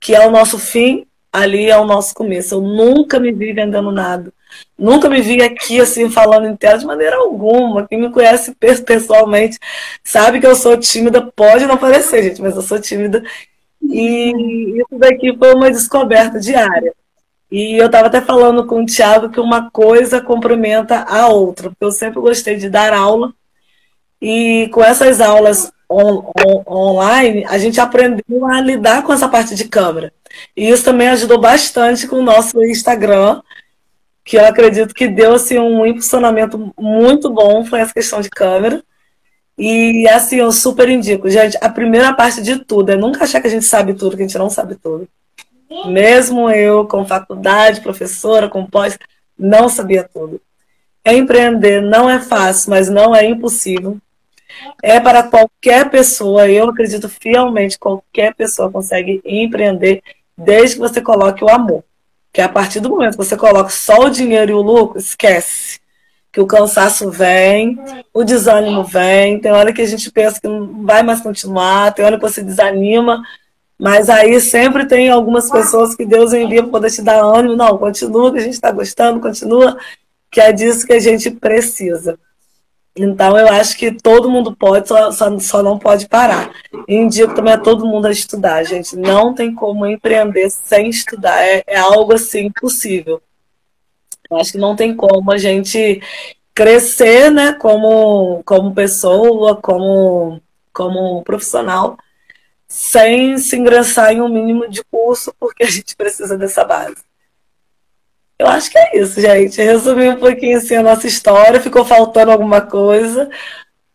que 0.00 0.12
é 0.12 0.26
o 0.26 0.30
nosso 0.30 0.58
fim, 0.58 1.06
ali 1.32 1.70
é 1.70 1.78
o 1.78 1.84
nosso 1.84 2.14
começo. 2.16 2.56
Eu 2.56 2.60
nunca 2.62 3.20
me 3.20 3.30
vi 3.30 3.52
vendendo 3.52 3.92
nada. 3.92 4.32
Nunca 4.78 5.08
me 5.08 5.22
vi 5.22 5.42
aqui 5.42 5.80
assim 5.80 6.10
falando 6.10 6.46
em 6.46 6.56
tela 6.56 6.78
de 6.78 6.84
maneira 6.84 7.16
alguma. 7.16 7.86
Quem 7.86 8.00
me 8.00 8.10
conhece 8.10 8.54
pessoalmente 8.84 9.58
sabe 10.04 10.40
que 10.40 10.46
eu 10.46 10.54
sou 10.54 10.76
tímida. 10.76 11.22
Pode 11.34 11.66
não 11.66 11.76
parecer, 11.76 12.22
gente, 12.22 12.42
mas 12.42 12.54
eu 12.56 12.62
sou 12.62 12.80
tímida. 12.80 13.22
E 13.82 14.80
isso 14.80 14.98
daqui 14.98 15.36
foi 15.36 15.54
uma 15.54 15.70
descoberta 15.70 16.38
diária. 16.38 16.92
E 17.50 17.76
eu 17.80 17.86
estava 17.86 18.08
até 18.08 18.20
falando 18.20 18.66
com 18.66 18.82
o 18.82 18.86
Thiago 18.86 19.30
que 19.30 19.40
uma 19.40 19.70
coisa 19.70 20.20
complementa 20.20 21.04
a 21.08 21.28
outra, 21.28 21.70
porque 21.70 21.84
eu 21.84 21.92
sempre 21.92 22.20
gostei 22.20 22.56
de 22.56 22.68
dar 22.68 22.92
aula. 22.92 23.32
E 24.20 24.68
com 24.72 24.82
essas 24.82 25.20
aulas 25.20 25.70
on, 25.88 26.32
on, 26.44 26.64
online, 26.66 27.44
a 27.48 27.58
gente 27.58 27.80
aprendeu 27.80 28.46
a 28.46 28.60
lidar 28.60 29.04
com 29.04 29.12
essa 29.12 29.28
parte 29.28 29.54
de 29.54 29.68
câmera. 29.68 30.12
E 30.56 30.68
isso 30.68 30.84
também 30.84 31.08
ajudou 31.08 31.40
bastante 31.40 32.06
com 32.06 32.16
o 32.16 32.22
nosso 32.22 32.62
Instagram, 32.64 33.40
que 34.26 34.36
eu 34.36 34.44
acredito 34.44 34.92
que 34.92 35.06
deu 35.06 35.34
assim, 35.34 35.56
um 35.56 35.86
impulsionamento 35.86 36.74
muito 36.76 37.30
bom 37.30 37.64
foi 37.64 37.78
essa 37.78 37.94
questão 37.94 38.20
de 38.20 38.28
câmera. 38.28 38.82
E 39.56 40.06
assim, 40.08 40.36
eu 40.36 40.50
super 40.50 40.88
indico. 40.88 41.30
Gente, 41.30 41.56
a 41.60 41.68
primeira 41.68 42.12
parte 42.12 42.42
de 42.42 42.58
tudo 42.58 42.90
é 42.90 42.96
nunca 42.96 43.22
achar 43.22 43.40
que 43.40 43.46
a 43.46 43.50
gente 43.50 43.64
sabe 43.64 43.94
tudo, 43.94 44.16
que 44.16 44.24
a 44.24 44.26
gente 44.26 44.36
não 44.36 44.50
sabe 44.50 44.74
tudo. 44.74 45.08
Mesmo 45.86 46.50
eu, 46.50 46.84
com 46.88 47.06
faculdade, 47.06 47.80
professora, 47.80 48.48
com 48.48 48.66
pós, 48.66 48.98
não 49.38 49.68
sabia 49.68 50.02
tudo. 50.02 50.40
Empreender 51.04 51.80
não 51.80 52.10
é 52.10 52.18
fácil, 52.18 52.70
mas 52.70 52.88
não 52.88 53.14
é 53.14 53.24
impossível. 53.24 53.96
É 54.82 54.98
para 54.98 55.22
qualquer 55.22 55.88
pessoa, 55.88 56.48
eu 56.48 56.68
acredito 56.68 57.08
fielmente, 57.08 57.78
qualquer 57.78 58.34
pessoa 58.34 58.72
consegue 58.72 59.22
empreender 59.24 60.02
desde 60.36 60.74
que 60.74 60.80
você 60.80 61.00
coloque 61.00 61.44
o 61.44 61.48
amor. 61.48 61.84
Que 62.36 62.42
a 62.42 62.50
partir 62.50 62.80
do 62.80 62.90
momento 62.90 63.12
que 63.12 63.24
você 63.24 63.34
coloca 63.34 63.70
só 63.70 63.98
o 64.00 64.10
dinheiro 64.10 64.50
e 64.50 64.54
o 64.54 64.60
lucro, 64.60 64.98
esquece. 64.98 65.80
Que 66.30 66.38
o 66.38 66.46
cansaço 66.46 67.10
vem, 67.10 67.78
o 68.12 68.22
desânimo 68.22 68.84
vem, 68.84 69.40
tem 69.40 69.50
hora 69.50 69.72
que 69.72 69.80
a 69.80 69.86
gente 69.86 70.12
pensa 70.12 70.38
que 70.38 70.46
não 70.46 70.84
vai 70.84 71.02
mais 71.02 71.22
continuar, 71.22 71.94
tem 71.94 72.04
hora 72.04 72.16
que 72.16 72.22
você 72.22 72.42
desanima, 72.42 73.22
mas 73.78 74.10
aí 74.10 74.38
sempre 74.38 74.84
tem 74.84 75.08
algumas 75.08 75.50
pessoas 75.50 75.94
que 75.94 76.04
Deus 76.04 76.34
envia 76.34 76.62
para 76.62 76.72
poder 76.72 76.90
te 76.90 77.00
dar 77.00 77.24
ânimo. 77.24 77.56
Não, 77.56 77.78
continua 77.78 78.30
que 78.30 78.38
a 78.38 78.42
gente 78.42 78.52
está 78.52 78.70
gostando, 78.70 79.18
continua, 79.18 79.78
que 80.30 80.38
é 80.38 80.52
disso 80.52 80.86
que 80.86 80.92
a 80.92 81.00
gente 81.00 81.30
precisa. 81.30 82.18
Então, 82.98 83.38
eu 83.38 83.48
acho 83.48 83.76
que 83.76 83.92
todo 83.92 84.30
mundo 84.30 84.56
pode, 84.56 84.88
só, 84.88 85.10
só, 85.12 85.38
só 85.38 85.62
não 85.62 85.78
pode 85.78 86.08
parar. 86.08 86.50
Indico 86.88 87.34
também 87.34 87.52
a 87.52 87.58
todo 87.58 87.86
mundo 87.86 88.06
a 88.06 88.10
estudar, 88.10 88.64
gente. 88.64 88.96
Não 88.96 89.34
tem 89.34 89.54
como 89.54 89.86
empreender 89.86 90.48
sem 90.48 90.88
estudar. 90.88 91.42
É, 91.42 91.62
é 91.66 91.76
algo 91.76 92.14
assim 92.14 92.46
impossível. 92.46 93.20
Eu 94.30 94.38
acho 94.38 94.52
que 94.52 94.58
não 94.58 94.74
tem 94.74 94.96
como 94.96 95.30
a 95.30 95.36
gente 95.36 96.00
crescer, 96.54 97.30
né, 97.30 97.52
como, 97.52 98.42
como 98.44 98.74
pessoa, 98.74 99.56
como, 99.56 100.40
como 100.72 101.22
profissional, 101.22 101.98
sem 102.66 103.36
se 103.36 103.56
ingressar 103.56 104.12
em 104.12 104.22
um 104.22 104.28
mínimo 104.28 104.66
de 104.68 104.82
curso, 104.84 105.34
porque 105.38 105.64
a 105.64 105.70
gente 105.70 105.94
precisa 105.94 106.36
dessa 106.38 106.64
base. 106.64 106.96
Eu 108.38 108.46
acho 108.48 108.70
que 108.70 108.78
é 108.78 108.98
isso, 108.98 109.20
gente. 109.20 109.62
Resumir 109.62 110.10
um 110.10 110.20
pouquinho 110.20 110.58
assim 110.58 110.76
a 110.76 110.82
nossa 110.82 111.06
história. 111.06 111.60
Ficou 111.60 111.84
faltando 111.84 112.30
alguma 112.30 112.60
coisa? 112.60 113.30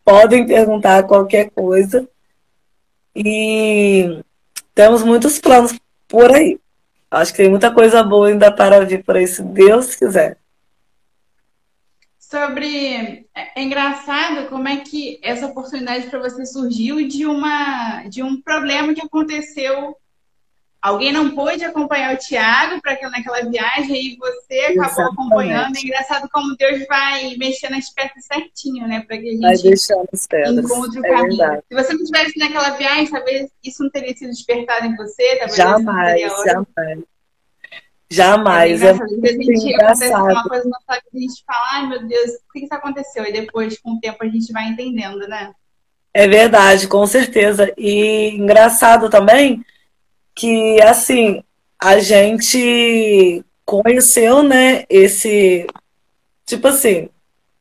Podem 0.04 0.46
perguntar 0.46 1.04
qualquer 1.04 1.50
coisa. 1.50 2.08
E 3.14 4.20
temos 4.74 5.02
muitos 5.02 5.38
planos 5.38 5.78
por 6.08 6.32
aí. 6.32 6.58
Acho 7.10 7.30
que 7.32 7.38
tem 7.38 7.50
muita 7.50 7.70
coisa 7.70 8.02
boa 8.02 8.28
ainda 8.28 8.50
para 8.50 8.84
vir 8.84 9.04
por 9.04 9.16
aí, 9.16 9.26
se 9.26 9.42
Deus 9.42 9.94
quiser. 9.94 10.38
Sobre. 12.18 13.26
É 13.34 13.62
engraçado 13.62 14.48
como 14.48 14.66
é 14.66 14.78
que 14.78 15.20
essa 15.22 15.46
oportunidade 15.46 16.06
para 16.06 16.18
você 16.18 16.46
surgiu 16.46 17.06
de, 17.06 17.26
uma, 17.26 18.04
de 18.04 18.22
um 18.22 18.40
problema 18.40 18.94
que 18.94 19.02
aconteceu 19.02 19.94
alguém 20.82 21.12
não 21.12 21.30
pôde 21.30 21.64
acompanhar 21.64 22.12
o 22.12 22.18
Tiago 22.18 22.82
para 22.82 22.98
naquela 23.08 23.48
viagem 23.48 24.14
e 24.14 24.16
você 24.16 24.60
acabou 24.60 24.84
Exatamente. 24.84 25.12
acompanhando. 25.12 25.76
É 25.76 25.80
engraçado 25.80 26.28
como 26.30 26.56
Deus 26.56 26.84
vai 26.88 27.36
mexendo 27.36 27.76
as 27.76 27.88
peças 27.90 28.24
certinho, 28.24 28.88
né? 28.88 29.04
Para 29.06 29.16
que 29.16 29.28
a 29.28 29.32
gente 29.32 29.40
vai 29.40 29.56
deixando 29.56 30.08
as 30.12 30.26
pedras. 30.26 30.64
encontre 30.64 31.00
o 31.00 31.06
é 31.06 31.08
caminho. 31.08 31.36
Verdade. 31.36 31.62
Se 31.68 31.74
você 31.74 31.92
não 31.94 32.04
tivesse 32.04 32.38
naquela 32.38 32.70
viagem, 32.70 33.06
talvez 33.08 33.50
isso 33.62 33.82
não 33.84 33.90
teria 33.90 34.16
sido 34.16 34.30
despertado 34.30 34.86
em 34.86 34.96
você. 34.96 35.36
Talvez 35.36 35.56
jamais, 35.56 36.20
jamais. 36.44 37.04
Jamais. 38.10 38.82
É, 38.82 38.86
é 38.88 38.90
a 38.90 38.94
gente 38.96 39.74
acontece 39.74 40.14
uma 40.14 40.42
coisa 40.42 40.68
não 40.68 40.80
sabe 40.86 41.02
a 41.14 41.18
gente 41.18 41.44
fala, 41.46 41.64
ai 41.72 41.86
meu 41.88 42.06
Deus, 42.06 42.30
o 42.32 42.52
que 42.52 42.64
isso 42.64 42.74
aconteceu? 42.74 43.24
E 43.24 43.32
depois, 43.32 43.78
com 43.78 43.92
o 43.92 44.00
tempo, 44.00 44.18
a 44.20 44.28
gente 44.28 44.52
vai 44.52 44.68
entendendo, 44.68 45.26
né? 45.28 45.52
É 46.12 46.28
verdade, 46.28 46.88
com 46.88 47.06
certeza. 47.06 47.72
E 47.78 48.30
engraçado 48.34 49.08
também 49.08 49.64
que, 50.34 50.80
assim, 50.82 51.42
a 51.78 51.98
gente 51.98 53.44
conheceu, 53.64 54.42
né, 54.42 54.84
esse. 54.88 55.66
Tipo 56.46 56.68
assim, 56.68 57.08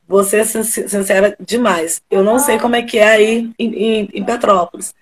você 0.07 0.39
é 0.39 0.43
sincera 0.43 1.35
demais. 1.39 2.01
Eu 2.11 2.23
não 2.23 2.37
sei 2.37 2.59
como 2.59 2.75
é 2.75 2.81
que 2.81 2.97
é 2.97 3.07
aí 3.07 3.51
em, 3.57 3.73
em, 3.73 4.09
em 4.13 4.23
Petrópolis, 4.23 4.93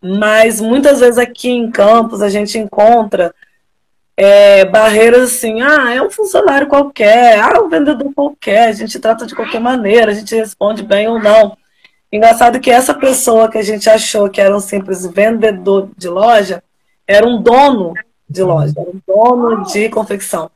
mas 0.00 0.60
muitas 0.60 1.00
vezes 1.00 1.18
aqui 1.18 1.50
em 1.50 1.70
Campos 1.70 2.20
a 2.20 2.28
gente 2.28 2.58
encontra 2.58 3.34
é, 4.16 4.64
barreiras 4.66 5.32
assim, 5.32 5.62
ah, 5.62 5.92
é 5.94 6.02
um 6.02 6.10
funcionário 6.10 6.66
qualquer, 6.66 7.40
ah, 7.40 7.62
um 7.62 7.68
vendedor 7.68 8.12
qualquer, 8.14 8.68
a 8.68 8.72
gente 8.72 9.00
trata 9.00 9.26
de 9.26 9.34
qualquer 9.34 9.60
maneira, 9.60 10.12
a 10.12 10.14
gente 10.14 10.34
responde 10.34 10.82
bem 10.82 11.08
ou 11.08 11.18
não. 11.18 11.56
Engraçado 12.12 12.60
que 12.60 12.70
essa 12.70 12.92
pessoa 12.92 13.50
que 13.50 13.56
a 13.56 13.62
gente 13.62 13.88
achou 13.88 14.28
que 14.28 14.40
era 14.40 14.54
um 14.54 14.60
simples 14.60 15.06
vendedor 15.06 15.88
de 15.96 16.08
loja, 16.08 16.62
era 17.06 17.26
um 17.26 17.42
dono 17.42 17.94
de 18.28 18.42
loja, 18.42 18.72
era 18.76 18.90
um 18.90 19.00
dono 19.06 19.64
de 19.64 19.88
confecção. 19.88 20.50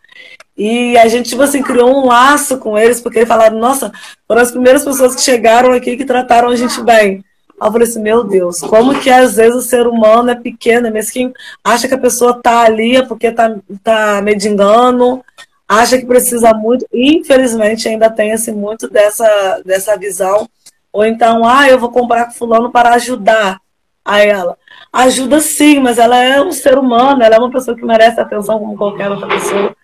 E 0.56 0.96
a 0.96 1.06
gente, 1.08 1.28
tipo 1.28 1.42
assim, 1.42 1.62
criou 1.62 1.90
um 1.90 2.06
laço 2.06 2.56
com 2.58 2.78
eles, 2.78 3.00
porque 3.00 3.18
eles 3.18 3.28
falaram, 3.28 3.58
nossa, 3.58 3.92
foram 4.26 4.40
as 4.40 4.50
primeiras 4.50 4.84
pessoas 4.84 5.14
que 5.14 5.20
chegaram 5.20 5.72
aqui 5.72 5.96
que 5.96 6.04
trataram 6.04 6.48
a 6.48 6.56
gente 6.56 6.82
bem. 6.82 7.22
Aí 7.60 7.68
eu 7.68 7.72
falei 7.72 7.88
assim, 7.88 8.02
meu 8.02 8.24
Deus, 8.24 8.60
como 8.60 8.98
que 9.00 9.10
às 9.10 9.36
vezes 9.36 9.54
o 9.54 9.62
ser 9.62 9.86
humano 9.86 10.30
é 10.30 10.34
pequeno, 10.34 10.86
é 10.86 10.90
mesquinho, 10.90 11.32
acha 11.62 11.88
que 11.88 11.94
a 11.94 11.98
pessoa 11.98 12.40
tá 12.42 12.60
ali 12.60 12.96
é 12.96 13.02
porque 13.02 13.30
tá, 13.32 13.54
tá 13.82 14.20
medingando, 14.22 15.22
acha 15.68 15.98
que 15.98 16.06
precisa 16.06 16.52
muito. 16.54 16.86
Infelizmente 16.92 17.88
ainda 17.88 18.10
tem 18.10 18.32
assim, 18.32 18.52
muito 18.52 18.88
dessa, 18.88 19.62
dessa 19.64 19.96
visão. 19.96 20.48
Ou 20.92 21.04
então, 21.04 21.46
ah, 21.46 21.68
eu 21.68 21.78
vou 21.78 21.90
comprar 21.90 22.26
com 22.26 22.32
fulano 22.32 22.70
para 22.70 22.94
ajudar 22.94 23.58
a 24.04 24.20
ela. 24.20 24.56
Ajuda 24.96 25.40
sim, 25.40 25.78
mas 25.78 25.98
ela 25.98 26.16
é 26.16 26.40
um 26.40 26.50
ser 26.50 26.78
humano, 26.78 27.22
ela 27.22 27.36
é 27.36 27.38
uma 27.38 27.50
pessoa 27.50 27.76
que 27.76 27.84
merece 27.84 28.18
atenção 28.18 28.58
como 28.58 28.78
qualquer 28.78 29.10
outra 29.10 29.28
pessoa. 29.28 29.76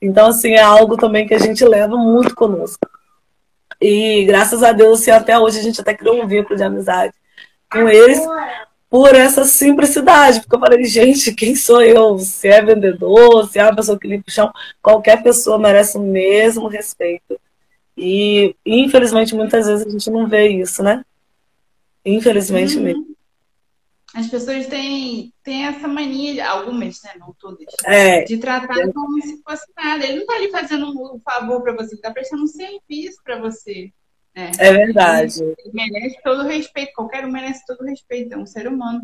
Então, 0.00 0.28
assim, 0.28 0.52
é 0.52 0.62
algo 0.62 0.96
também 0.96 1.26
que 1.26 1.34
a 1.34 1.38
gente 1.38 1.64
leva 1.64 1.96
muito 1.96 2.36
conosco. 2.36 2.88
E 3.80 4.24
graças 4.26 4.62
a 4.62 4.70
Deus, 4.70 5.00
assim, 5.00 5.10
até 5.10 5.36
hoje 5.36 5.58
a 5.58 5.62
gente 5.62 5.80
até 5.80 5.92
criou 5.92 6.22
um 6.22 6.26
vínculo 6.28 6.56
de 6.56 6.62
amizade 6.62 7.12
com 7.68 7.88
eles 7.88 8.20
por 8.88 9.12
essa 9.12 9.44
simplicidade. 9.44 10.38
Porque 10.38 10.54
eu 10.54 10.60
falei, 10.60 10.84
gente, 10.84 11.34
quem 11.34 11.56
sou 11.56 11.82
eu? 11.82 12.16
Se 12.20 12.46
é 12.46 12.62
vendedor, 12.62 13.48
se 13.48 13.58
é 13.58 13.64
uma 13.64 13.74
pessoa 13.74 13.98
que 13.98 14.06
limpa 14.06 14.26
o 14.28 14.30
chão, 14.30 14.52
qualquer 14.80 15.20
pessoa 15.20 15.58
merece 15.58 15.98
o 15.98 16.00
mesmo 16.00 16.68
respeito. 16.68 17.40
E, 17.96 18.54
infelizmente, 18.64 19.34
muitas 19.34 19.66
vezes 19.66 19.84
a 19.84 19.90
gente 19.90 20.08
não 20.10 20.28
vê 20.28 20.46
isso, 20.46 20.80
né? 20.80 21.04
Infelizmente 22.04 22.76
uhum. 22.76 22.84
mesmo. 22.84 23.09
As 24.14 24.26
pessoas 24.26 24.66
têm, 24.66 25.32
têm 25.44 25.66
essa 25.66 25.86
mania, 25.86 26.48
algumas, 26.48 27.00
né? 27.02 27.12
Não 27.18 27.32
todas, 27.38 27.66
é. 27.84 28.24
de 28.24 28.38
tratar 28.38 28.80
é. 28.80 28.92
como 28.92 29.22
se 29.22 29.40
fosse 29.42 29.66
nada. 29.76 30.04
Ele 30.04 30.14
não 30.14 30.22
está 30.22 30.34
ali 30.34 30.50
fazendo 30.50 31.14
um 31.14 31.20
favor 31.20 31.62
para 31.62 31.74
você, 31.74 31.90
ele 31.90 31.96
está 31.96 32.10
prestando 32.10 32.42
um 32.42 32.48
serviço 32.48 33.22
para 33.22 33.40
você. 33.40 33.92
É, 34.34 34.50
é 34.58 34.72
verdade. 34.72 35.42
Ele 35.42 35.70
merece 35.72 36.18
todo 36.24 36.42
o 36.42 36.46
respeito, 36.46 36.92
qualquer 36.94 37.24
um 37.24 37.30
merece 37.30 37.64
todo 37.66 37.82
o 37.82 37.86
respeito, 37.86 38.34
é 38.34 38.36
um 38.36 38.46
ser 38.46 38.66
humano. 38.66 39.02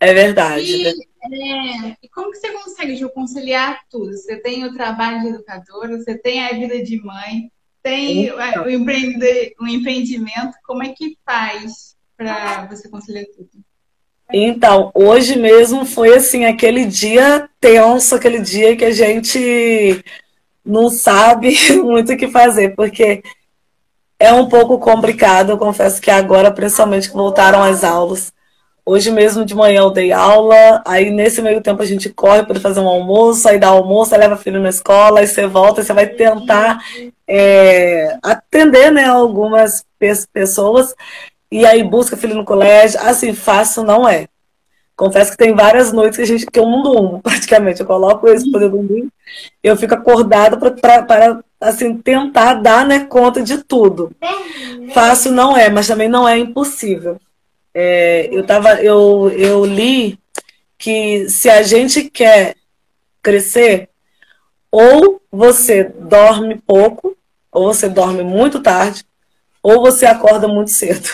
É 0.00 0.14
verdade. 0.14 0.62
E, 0.62 0.86
é, 0.86 1.96
e 2.02 2.08
como 2.10 2.30
que 2.30 2.38
você 2.38 2.52
consegue 2.52 2.96
Ju, 2.96 3.10
conciliar 3.10 3.80
tudo? 3.90 4.12
Você 4.12 4.36
tem 4.36 4.64
o 4.64 4.72
trabalho 4.72 5.22
de 5.22 5.28
educadora, 5.28 5.96
você 5.96 6.16
tem 6.16 6.44
a 6.44 6.52
vida 6.52 6.82
de 6.82 7.02
mãe, 7.02 7.50
tem 7.82 8.26
então. 8.26 8.64
o, 8.64 8.70
empreender, 8.70 9.54
o 9.58 9.66
empreendimento, 9.66 10.56
como 10.64 10.82
é 10.82 10.92
que 10.92 11.16
faz 11.24 11.96
para 12.16 12.66
você 12.66 12.88
conciliar 12.88 13.24
tudo? 13.34 13.50
Então, 14.32 14.90
hoje 14.94 15.38
mesmo 15.38 15.86
foi 15.86 16.14
assim, 16.14 16.44
aquele 16.44 16.84
dia 16.84 17.48
tenso, 17.60 18.14
aquele 18.14 18.40
dia 18.40 18.76
que 18.76 18.84
a 18.84 18.90
gente 18.90 20.04
não 20.64 20.90
sabe 20.90 21.56
muito 21.82 22.12
o 22.12 22.16
que 22.16 22.28
fazer, 22.28 22.74
porque 22.74 23.22
é 24.18 24.32
um 24.32 24.48
pouco 24.48 24.78
complicado, 24.78 25.50
eu 25.50 25.58
confesso 25.58 26.00
que 26.00 26.10
agora, 26.10 26.50
principalmente 26.50 27.08
que 27.08 27.16
voltaram 27.16 27.62
as 27.62 27.84
aulas. 27.84 28.32
Hoje 28.84 29.10
mesmo 29.10 29.44
de 29.44 29.54
manhã 29.54 29.80
eu 29.80 29.90
dei 29.90 30.12
aula, 30.12 30.82
aí 30.86 31.10
nesse 31.10 31.42
meio 31.42 31.60
tempo 31.62 31.82
a 31.82 31.86
gente 31.86 32.08
corre 32.08 32.42
para 32.42 32.58
fazer 32.58 32.80
um 32.80 32.88
almoço, 32.88 33.46
aí 33.48 33.58
dá 33.58 33.68
almoço, 33.68 34.14
aí 34.14 34.20
leva 34.20 34.36
filho 34.36 34.60
na 34.60 34.70
escola, 34.70 35.20
aí 35.20 35.26
você 35.26 35.46
volta, 35.46 35.80
aí 35.80 35.86
você 35.86 35.92
vai 35.92 36.06
tentar 36.06 36.78
é, 37.26 38.18
atender 38.22 38.90
né, 38.90 39.04
algumas 39.04 39.84
pessoas, 40.32 40.94
e 41.50 41.64
aí 41.64 41.82
busca 41.82 42.16
filho 42.16 42.34
no 42.34 42.44
colégio. 42.44 43.00
Assim, 43.00 43.34
fácil 43.34 43.82
não 43.82 44.08
é. 44.08 44.28
Confesso 44.96 45.30
que 45.30 45.36
tem 45.36 45.54
várias 45.54 45.92
noites 45.92 46.16
que, 46.16 46.22
a 46.22 46.26
gente, 46.26 46.46
que 46.46 46.58
eu 46.58 46.68
não 46.68 46.82
durmo, 46.82 47.20
praticamente. 47.22 47.80
Eu 47.80 47.86
coloco 47.86 48.28
eles 48.28 48.50
para 48.50 48.68
dormir, 48.68 49.08
eu 49.62 49.76
fico 49.76 49.94
acordada 49.94 50.56
para 50.56 51.40
assim, 51.60 51.96
tentar 51.96 52.54
dar 52.54 52.84
né, 52.84 53.04
conta 53.04 53.42
de 53.42 53.58
tudo. 53.58 54.10
Fácil 54.92 55.32
não 55.32 55.56
é, 55.56 55.70
mas 55.70 55.86
também 55.86 56.08
não 56.08 56.28
é 56.28 56.36
impossível. 56.36 57.20
É, 57.72 58.28
eu, 58.32 58.44
tava, 58.44 58.82
eu, 58.82 59.30
eu 59.30 59.64
li 59.64 60.18
que 60.76 61.28
se 61.28 61.48
a 61.48 61.62
gente 61.62 62.10
quer 62.10 62.56
crescer, 63.22 63.88
ou 64.70 65.20
você 65.30 65.84
dorme 65.84 66.60
pouco, 66.66 67.16
ou 67.52 67.72
você 67.72 67.88
dorme 67.88 68.24
muito 68.24 68.60
tarde, 68.60 69.04
ou 69.62 69.80
você 69.80 70.06
acorda 70.06 70.48
muito 70.48 70.70
cedo. 70.70 71.08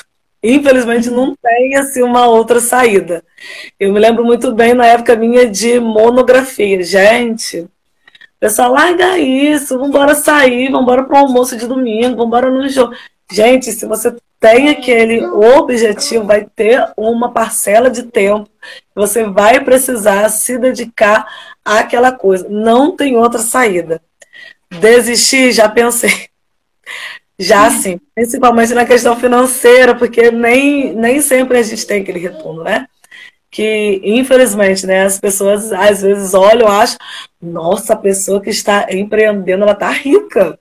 Infelizmente 0.47 1.09
não 1.09 1.35
tem 1.35 1.75
assim 1.75 2.03
uma 2.03 2.27
outra 2.27 2.61
saída. 2.61 3.25
Eu 3.81 3.91
me 3.91 3.99
lembro 3.99 4.23
muito 4.23 4.53
bem 4.53 4.75
na 4.75 4.85
época 4.85 5.17
minha 5.17 5.49
de 5.49 5.81
monografia. 5.81 6.83
Gente, 6.83 7.67
pessoal, 8.39 8.71
larga 8.71 9.19
isso, 9.19 9.79
vambora 9.79 10.15
sair, 10.15 10.71
vambora 10.71 11.05
para 11.05 11.15
o 11.15 11.25
almoço 11.25 11.57
de 11.57 11.67
domingo, 11.67 12.19
vambora 12.19 12.51
no 12.51 12.69
jogo. 12.69 12.95
Gente, 13.33 13.73
se 13.73 13.87
você 13.87 14.15
tem 14.39 14.69
aquele 14.69 15.25
objetivo, 15.25 16.27
vai 16.27 16.47
ter 16.55 16.93
uma 16.95 17.33
parcela 17.33 17.89
de 17.89 18.03
tempo 18.03 18.45
que 18.61 18.95
você 18.95 19.25
vai 19.25 19.65
precisar 19.65 20.29
se 20.29 20.59
dedicar 20.59 21.27
àquela 21.65 22.13
coisa. 22.13 22.47
Não 22.51 22.95
tem 22.95 23.17
outra 23.17 23.41
saída. 23.41 24.03
Desistir, 24.71 25.53
já 25.53 25.71
pensei. 25.71 26.29
Já 27.39 27.69
sim, 27.71 28.01
principalmente 28.15 28.75
na 28.75 28.85
questão 28.85 29.17
financeira, 29.17 29.95
porque 29.95 30.31
nem, 30.31 30.95
nem 30.95 31.21
sempre 31.21 31.59
a 31.59 31.63
gente 31.63 31.87
tem 31.87 32.03
aquele 32.03 32.21
retorno, 32.21 32.63
né? 32.63 32.87
Que, 33.51 34.01
infelizmente, 34.05 34.87
né, 34.87 35.05
as 35.05 35.19
pessoas 35.19 35.73
às 35.73 36.03
vezes 36.03 36.35
olham 36.35 36.69
acham, 36.69 36.97
nossa, 37.41 37.95
a 37.95 37.97
pessoa 37.97 38.41
que 38.41 38.51
está 38.51 38.87
empreendendo, 38.91 39.63
ela 39.65 39.73
está 39.73 39.91
rica. 39.91 40.59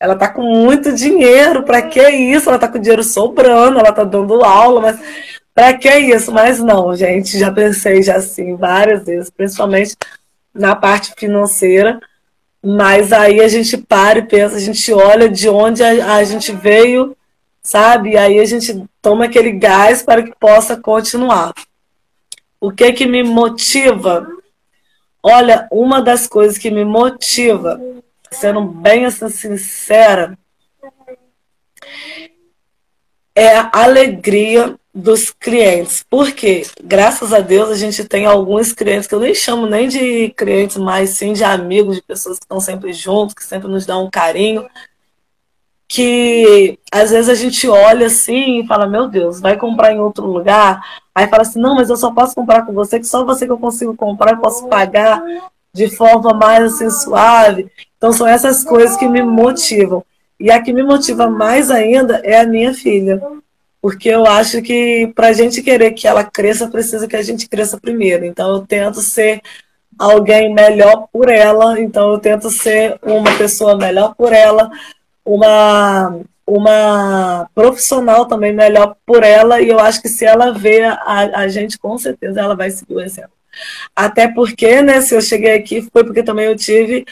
Ela 0.00 0.14
está 0.14 0.28
com 0.28 0.42
muito 0.42 0.92
dinheiro, 0.92 1.62
para 1.62 1.80
que 1.82 2.06
isso? 2.08 2.48
Ela 2.48 2.56
está 2.56 2.68
com 2.68 2.78
dinheiro 2.78 3.02
sobrando, 3.02 3.78
ela 3.78 3.90
está 3.90 4.04
dando 4.04 4.44
aula, 4.44 4.80
mas 4.80 4.98
para 5.54 5.74
que 5.74 5.88
isso? 5.88 6.32
Mas 6.32 6.58
não, 6.58 6.94
gente, 6.96 7.38
já 7.38 7.50
pensei 7.50 8.02
já 8.02 8.16
assim 8.16 8.56
várias 8.56 9.04
vezes, 9.04 9.30
principalmente 9.30 9.96
na 10.52 10.74
parte 10.76 11.14
financeira 11.16 11.98
mas 12.64 13.12
aí 13.12 13.40
a 13.40 13.48
gente 13.48 13.76
para 13.76 14.20
e 14.20 14.22
pensa, 14.22 14.56
a 14.56 14.60
gente 14.60 14.92
olha 14.92 15.28
de 15.28 15.48
onde 15.48 15.82
a, 15.82 16.16
a 16.16 16.24
gente 16.24 16.50
veio, 16.50 17.14
sabe? 17.62 18.12
E 18.12 18.16
aí 18.16 18.38
a 18.38 18.44
gente 18.46 18.84
toma 19.02 19.26
aquele 19.26 19.52
gás 19.52 20.02
para 20.02 20.22
que 20.22 20.32
possa 20.40 20.76
continuar. 20.76 21.52
O 22.58 22.72
que 22.72 22.92
que 22.94 23.04
me 23.04 23.22
motiva? 23.22 24.26
Olha, 25.22 25.68
uma 25.70 26.00
das 26.00 26.26
coisas 26.26 26.56
que 26.56 26.70
me 26.70 26.84
motiva, 26.84 27.78
sendo 28.30 28.62
bem 28.62 29.04
assim, 29.04 29.28
sincera, 29.28 30.38
é 33.34 33.56
a 33.56 33.70
alegria 33.72 34.78
dos 34.94 35.30
clientes. 35.30 36.04
Porque, 36.08 36.62
graças 36.82 37.32
a 37.32 37.40
Deus, 37.40 37.70
a 37.70 37.74
gente 37.74 38.04
tem 38.04 38.26
alguns 38.26 38.72
clientes 38.72 39.08
que 39.08 39.14
eu 39.14 39.20
nem 39.20 39.34
chamo 39.34 39.66
nem 39.66 39.88
de 39.88 40.30
clientes, 40.30 40.76
mas 40.76 41.10
sim 41.10 41.32
de 41.32 41.42
amigos, 41.42 41.96
de 41.96 42.02
pessoas 42.02 42.38
que 42.38 42.44
estão 42.44 42.60
sempre 42.60 42.92
juntos, 42.92 43.34
que 43.34 43.44
sempre 43.44 43.68
nos 43.68 43.84
dão 43.84 44.04
um 44.04 44.10
carinho. 44.10 44.66
Que 45.88 46.78
às 46.92 47.10
vezes 47.10 47.28
a 47.28 47.34
gente 47.34 47.68
olha 47.68 48.06
assim 48.06 48.60
e 48.60 48.66
fala, 48.66 48.86
meu 48.86 49.08
Deus, 49.08 49.40
vai 49.40 49.56
comprar 49.56 49.92
em 49.92 50.00
outro 50.00 50.26
lugar. 50.26 50.80
Aí 51.14 51.26
fala 51.26 51.42
assim, 51.42 51.60
não, 51.60 51.74
mas 51.74 51.90
eu 51.90 51.96
só 51.96 52.12
posso 52.12 52.34
comprar 52.34 52.64
com 52.64 52.72
você, 52.72 52.98
que 52.98 53.06
só 53.06 53.24
você 53.24 53.46
que 53.46 53.52
eu 53.52 53.58
consigo 53.58 53.94
comprar, 53.96 54.32
eu 54.32 54.38
posso 54.38 54.66
pagar 54.68 55.22
de 55.72 55.94
forma 55.96 56.32
mais 56.32 56.72
assim 56.72 56.90
suave. 56.90 57.70
Então 57.96 58.12
são 58.12 58.26
essas 58.26 58.64
coisas 58.64 58.96
que 58.96 59.08
me 59.08 59.22
motivam. 59.22 60.04
E 60.38 60.50
a 60.50 60.60
que 60.62 60.72
me 60.72 60.82
motiva 60.82 61.28
mais 61.28 61.70
ainda 61.70 62.20
é 62.24 62.40
a 62.40 62.46
minha 62.46 62.74
filha 62.74 63.20
porque 63.84 64.08
eu 64.08 64.24
acho 64.24 64.62
que 64.62 65.12
para 65.14 65.26
a 65.26 65.32
gente 65.34 65.60
querer 65.60 65.90
que 65.90 66.08
ela 66.08 66.24
cresça, 66.24 66.70
precisa 66.70 67.06
que 67.06 67.16
a 67.16 67.20
gente 67.20 67.46
cresça 67.46 67.78
primeiro. 67.78 68.24
Então, 68.24 68.54
eu 68.54 68.66
tento 68.66 69.02
ser 69.02 69.42
alguém 69.98 70.54
melhor 70.54 71.06
por 71.12 71.28
ela, 71.28 71.78
então 71.78 72.12
eu 72.12 72.18
tento 72.18 72.48
ser 72.48 72.98
uma 73.02 73.36
pessoa 73.36 73.76
melhor 73.76 74.14
por 74.14 74.32
ela, 74.32 74.70
uma 75.22 76.18
uma 76.46 77.46
profissional 77.54 78.24
também 78.24 78.54
melhor 78.54 78.96
por 79.04 79.22
ela, 79.22 79.60
e 79.60 79.68
eu 79.68 79.78
acho 79.78 80.00
que 80.00 80.08
se 80.08 80.24
ela 80.24 80.50
vê 80.50 80.84
a, 80.84 81.40
a 81.40 81.48
gente, 81.48 81.78
com 81.78 81.98
certeza 81.98 82.40
ela 82.40 82.56
vai 82.56 82.70
seguir 82.70 82.94
o 82.94 83.00
exemplo. 83.02 83.32
Até 83.94 84.28
porque, 84.28 84.80
né, 84.80 85.02
se 85.02 85.14
eu 85.14 85.20
cheguei 85.20 85.54
aqui, 85.54 85.86
foi 85.92 86.04
porque 86.04 86.22
também 86.22 86.46
eu 86.46 86.56
tive 86.56 87.04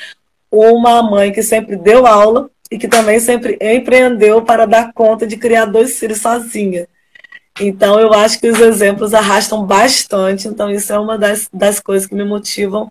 uma 0.50 1.02
mãe 1.02 1.32
que 1.32 1.42
sempre 1.42 1.76
deu 1.76 2.06
aula 2.06 2.48
e 2.72 2.78
que 2.78 2.88
também 2.88 3.20
sempre 3.20 3.58
empreendeu 3.60 4.40
para 4.40 4.66
dar 4.66 4.94
conta 4.94 5.26
de 5.26 5.36
criar 5.36 5.66
dois 5.66 5.98
filhos 5.98 6.22
sozinha. 6.22 6.88
Então, 7.60 8.00
eu 8.00 8.14
acho 8.14 8.40
que 8.40 8.48
os 8.48 8.58
exemplos 8.60 9.12
arrastam 9.12 9.66
bastante. 9.66 10.48
Então, 10.48 10.70
isso 10.70 10.90
é 10.90 10.98
uma 10.98 11.18
das, 11.18 11.50
das 11.52 11.78
coisas 11.78 12.08
que 12.08 12.14
me 12.14 12.24
motivam 12.24 12.90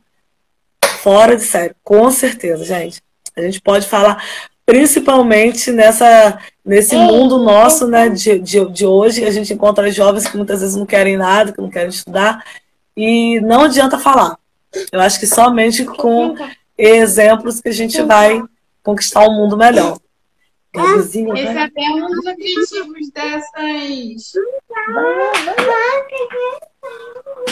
fora 1.01 1.35
de 1.35 1.41
série. 1.41 1.73
Com 1.83 2.11
certeza, 2.11 2.63
gente. 2.63 3.01
A 3.35 3.41
gente 3.41 3.59
pode 3.59 3.87
falar 3.87 4.23
principalmente 4.67 5.71
nessa, 5.71 6.37
nesse 6.63 6.95
mundo 6.95 7.39
nosso 7.39 7.87
né, 7.87 8.07
de, 8.07 8.37
de, 8.37 8.63
de 8.69 8.85
hoje. 8.85 9.25
A 9.25 9.31
gente 9.31 9.51
encontra 9.51 9.89
jovens 9.89 10.27
que 10.27 10.37
muitas 10.37 10.61
vezes 10.61 10.75
não 10.75 10.85
querem 10.85 11.17
nada, 11.17 11.51
que 11.51 11.59
não 11.59 11.71
querem 11.71 11.89
estudar. 11.89 12.45
E 12.95 13.41
não 13.41 13.63
adianta 13.63 13.97
falar. 13.97 14.37
Eu 14.91 15.01
acho 15.01 15.19
que 15.19 15.25
somente 15.25 15.85
com 15.85 16.35
exemplos 16.77 17.59
que 17.59 17.69
a 17.69 17.73
gente 17.73 17.99
vai 18.03 18.43
conquistar 18.83 19.27
um 19.27 19.35
mundo 19.35 19.57
melhor. 19.57 19.97
Esse 20.73 21.19
é 21.21 21.63
até 21.63 21.81
um 21.81 22.07
dos 22.07 22.25
objetivos 22.25 23.11
dessas. 23.11 24.31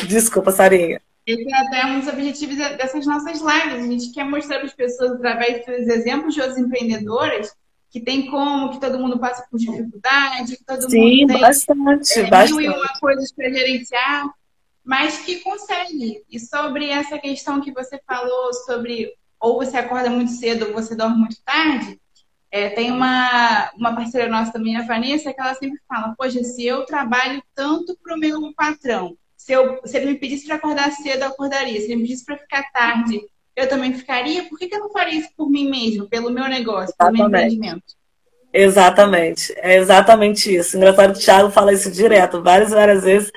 Desculpa, 0.07 0.51
Sarinha. 0.51 1.01
Esse 1.25 1.53
é 1.53 1.57
até 1.57 1.85
um 1.85 1.99
dos 1.99 2.07
objetivos 2.07 2.55
dessas 2.57 3.05
nossas 3.05 3.39
lives. 3.41 3.83
A 3.83 3.87
gente 3.87 4.11
quer 4.13 4.23
mostrar 4.23 4.57
para 4.57 4.67
as 4.67 4.73
pessoas, 4.73 5.11
através 5.11 5.65
dos 5.65 5.87
exemplos 5.87 6.33
de 6.33 6.41
outras 6.41 6.57
empreendedoras, 6.57 7.53
que 7.91 7.99
tem 7.99 8.27
como, 8.31 8.71
que 8.71 8.79
todo 8.79 8.99
mundo 8.99 9.19
passa 9.19 9.45
por 9.51 9.59
dificuldade, 9.59 10.55
que 10.55 10.63
todo 10.63 10.89
Sim, 10.89 11.21
mundo 11.21 11.33
tem 11.33 11.41
bastante, 11.41 12.19
é, 12.19 12.29
bastante. 12.29 12.57
mil 12.57 12.71
e 12.71 12.75
uma 12.75 12.99
coisas 12.99 13.31
para 13.33 13.51
gerenciar, 13.51 14.29
mas 14.83 15.19
que 15.19 15.41
consegue. 15.41 16.23
E 16.31 16.39
sobre 16.39 16.89
essa 16.89 17.17
questão 17.19 17.59
que 17.59 17.71
você 17.71 17.99
falou 18.07 18.53
sobre 18.53 19.13
ou 19.39 19.57
você 19.57 19.77
acorda 19.77 20.09
muito 20.09 20.31
cedo 20.31 20.67
ou 20.67 20.73
você 20.73 20.95
dorme 20.95 21.17
muito 21.17 21.37
tarde, 21.43 21.99
é, 22.51 22.69
tem 22.69 22.91
uma, 22.91 23.71
uma 23.75 23.95
parceira 23.95 24.27
nossa 24.27 24.51
também, 24.51 24.75
a 24.75 24.81
Vanessa, 24.81 25.31
que 25.31 25.39
ela 25.39 25.53
sempre 25.53 25.79
fala: 25.87 26.15
Poxa, 26.17 26.43
se 26.43 26.65
eu 26.65 26.85
trabalho 26.85 27.41
tanto 27.53 27.97
para 28.01 28.15
o 28.15 28.19
meu 28.19 28.53
patrão, 28.55 29.15
se, 29.37 29.53
eu, 29.53 29.79
se 29.85 29.97
ele 29.97 30.07
me 30.07 30.15
pedisse 30.17 30.47
para 30.47 30.55
acordar 30.55 30.91
cedo, 30.91 31.21
eu 31.21 31.27
acordaria. 31.27 31.79
Se 31.79 31.85
ele 31.85 31.97
me 31.97 32.01
pedisse 32.03 32.25
para 32.25 32.37
ficar 32.37 32.63
tarde, 32.71 33.21
eu 33.55 33.69
também 33.69 33.93
ficaria. 33.93 34.43
Por 34.45 34.57
que, 34.57 34.67
que 34.67 34.75
eu 34.75 34.79
não 34.79 34.89
faria 34.89 35.19
isso 35.19 35.29
por 35.37 35.49
mim 35.49 35.69
mesmo, 35.69 36.09
pelo 36.09 36.31
meu 36.31 36.47
negócio, 36.47 36.93
pelo 36.97 37.11
meu 37.11 37.27
empreendimento? 37.27 37.99
Exatamente, 38.51 39.53
é 39.57 39.77
exatamente 39.77 40.55
isso. 40.55 40.75
Engraçado 40.75 41.13
que 41.13 41.19
o 41.19 41.21
Thiago 41.21 41.51
fala 41.51 41.71
isso 41.71 41.91
direto, 41.91 42.41
várias, 42.41 42.71
várias 42.71 43.03
vezes. 43.03 43.31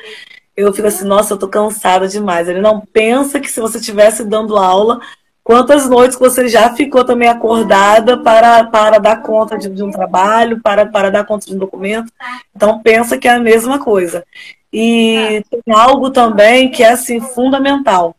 Eu 0.56 0.72
fico 0.72 0.88
assim, 0.88 1.04
nossa, 1.04 1.34
eu 1.34 1.38
tô 1.38 1.48
cansada 1.48 2.08
demais. 2.08 2.48
Ele 2.48 2.60
não 2.60 2.80
pensa 2.80 3.38
que 3.38 3.50
se 3.50 3.60
você 3.60 3.78
estivesse 3.78 4.24
dando 4.24 4.56
aula, 4.56 5.00
Quantas 5.44 5.88
noites 5.88 6.16
você 6.16 6.48
já 6.48 6.72
ficou 6.74 7.04
também 7.04 7.28
acordada 7.28 8.16
para, 8.16 8.64
para 8.64 8.98
dar 8.98 9.22
conta 9.22 9.58
de, 9.58 9.68
de, 9.68 9.82
um 9.82 9.90
trabalho, 9.90 10.60
para, 10.60 10.86
para 10.86 11.10
dar 11.10 11.24
conta 11.24 11.46
de 11.46 11.54
um 11.54 11.58
documento? 11.58 12.12
Então 12.54 12.78
pensa 12.80 13.18
que 13.18 13.26
é 13.26 13.32
a 13.32 13.40
mesma 13.40 13.78
coisa. 13.80 14.24
E 14.72 15.44
tem 15.50 15.74
algo 15.74 16.10
também 16.10 16.70
que 16.70 16.82
é 16.82 16.90
assim 16.90 17.20
fundamental. 17.20 18.16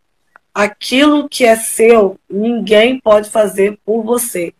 Aquilo 0.54 1.28
que 1.28 1.44
é 1.44 1.56
seu, 1.56 2.18
ninguém 2.30 3.00
pode 3.00 3.30
fazer 3.30 3.78
por 3.84 4.02
você. 4.02 4.52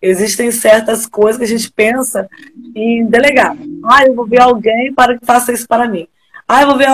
Existem 0.00 0.50
certas 0.50 1.06
coisas 1.06 1.38
que 1.38 1.44
a 1.44 1.58
gente 1.58 1.70
pensa 1.70 2.28
em 2.74 3.04
delegar. 3.04 3.56
Ah, 3.84 4.04
eu 4.04 4.14
vou 4.14 4.26
ver 4.26 4.40
alguém 4.40 4.94
para 4.94 5.18
que 5.18 5.26
faça 5.26 5.52
isso 5.52 5.66
para 5.66 5.88
mim. 5.88 6.08
Ah, 6.48 6.62
eu 6.62 6.68
vou 6.68 6.76
ver 6.76 6.88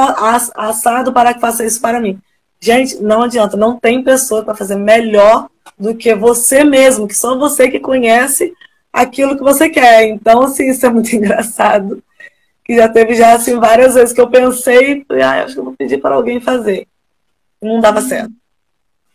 assado 0.57 1.13
para 1.13 1.35
que 1.35 1.41
faça 1.41 1.65
isso 1.65 1.81
para 1.81 2.01
mim. 2.01 2.19
Gente, 2.61 3.01
não 3.01 3.23
adianta, 3.23 3.57
não 3.57 3.79
tem 3.79 4.03
pessoa 4.03 4.43
para 4.43 4.55
fazer 4.55 4.77
melhor 4.77 5.49
do 5.79 5.95
que 5.95 6.15
você 6.15 6.65
mesmo, 6.65 7.07
que 7.07 7.15
só 7.15 7.39
você 7.39 7.71
que 7.71 7.79
conhece 7.79 8.53
aquilo 8.93 9.37
que 9.37 9.43
você 9.43 9.69
quer. 9.69 10.09
Então, 10.09 10.43
assim, 10.43 10.69
isso 10.69 10.85
é 10.85 10.91
muito 10.91 11.15
engraçado. 11.17 12.03
Que 12.65 12.77
já 12.77 12.89
teve 12.89 13.15
já 13.15 13.33
assim 13.33 13.59
várias 13.59 13.95
vezes 13.95 14.13
que 14.13 14.21
eu 14.21 14.29
pensei, 14.29 15.07
ah, 15.23 15.45
acho 15.45 15.55
que 15.55 15.61
eu 15.61 15.65
vou 15.65 15.75
pedir 15.75 15.99
para 15.99 16.15
alguém 16.15 16.41
fazer. 16.41 16.87
Não 17.63 17.81
dava 17.81 18.01
certo. 18.01 18.33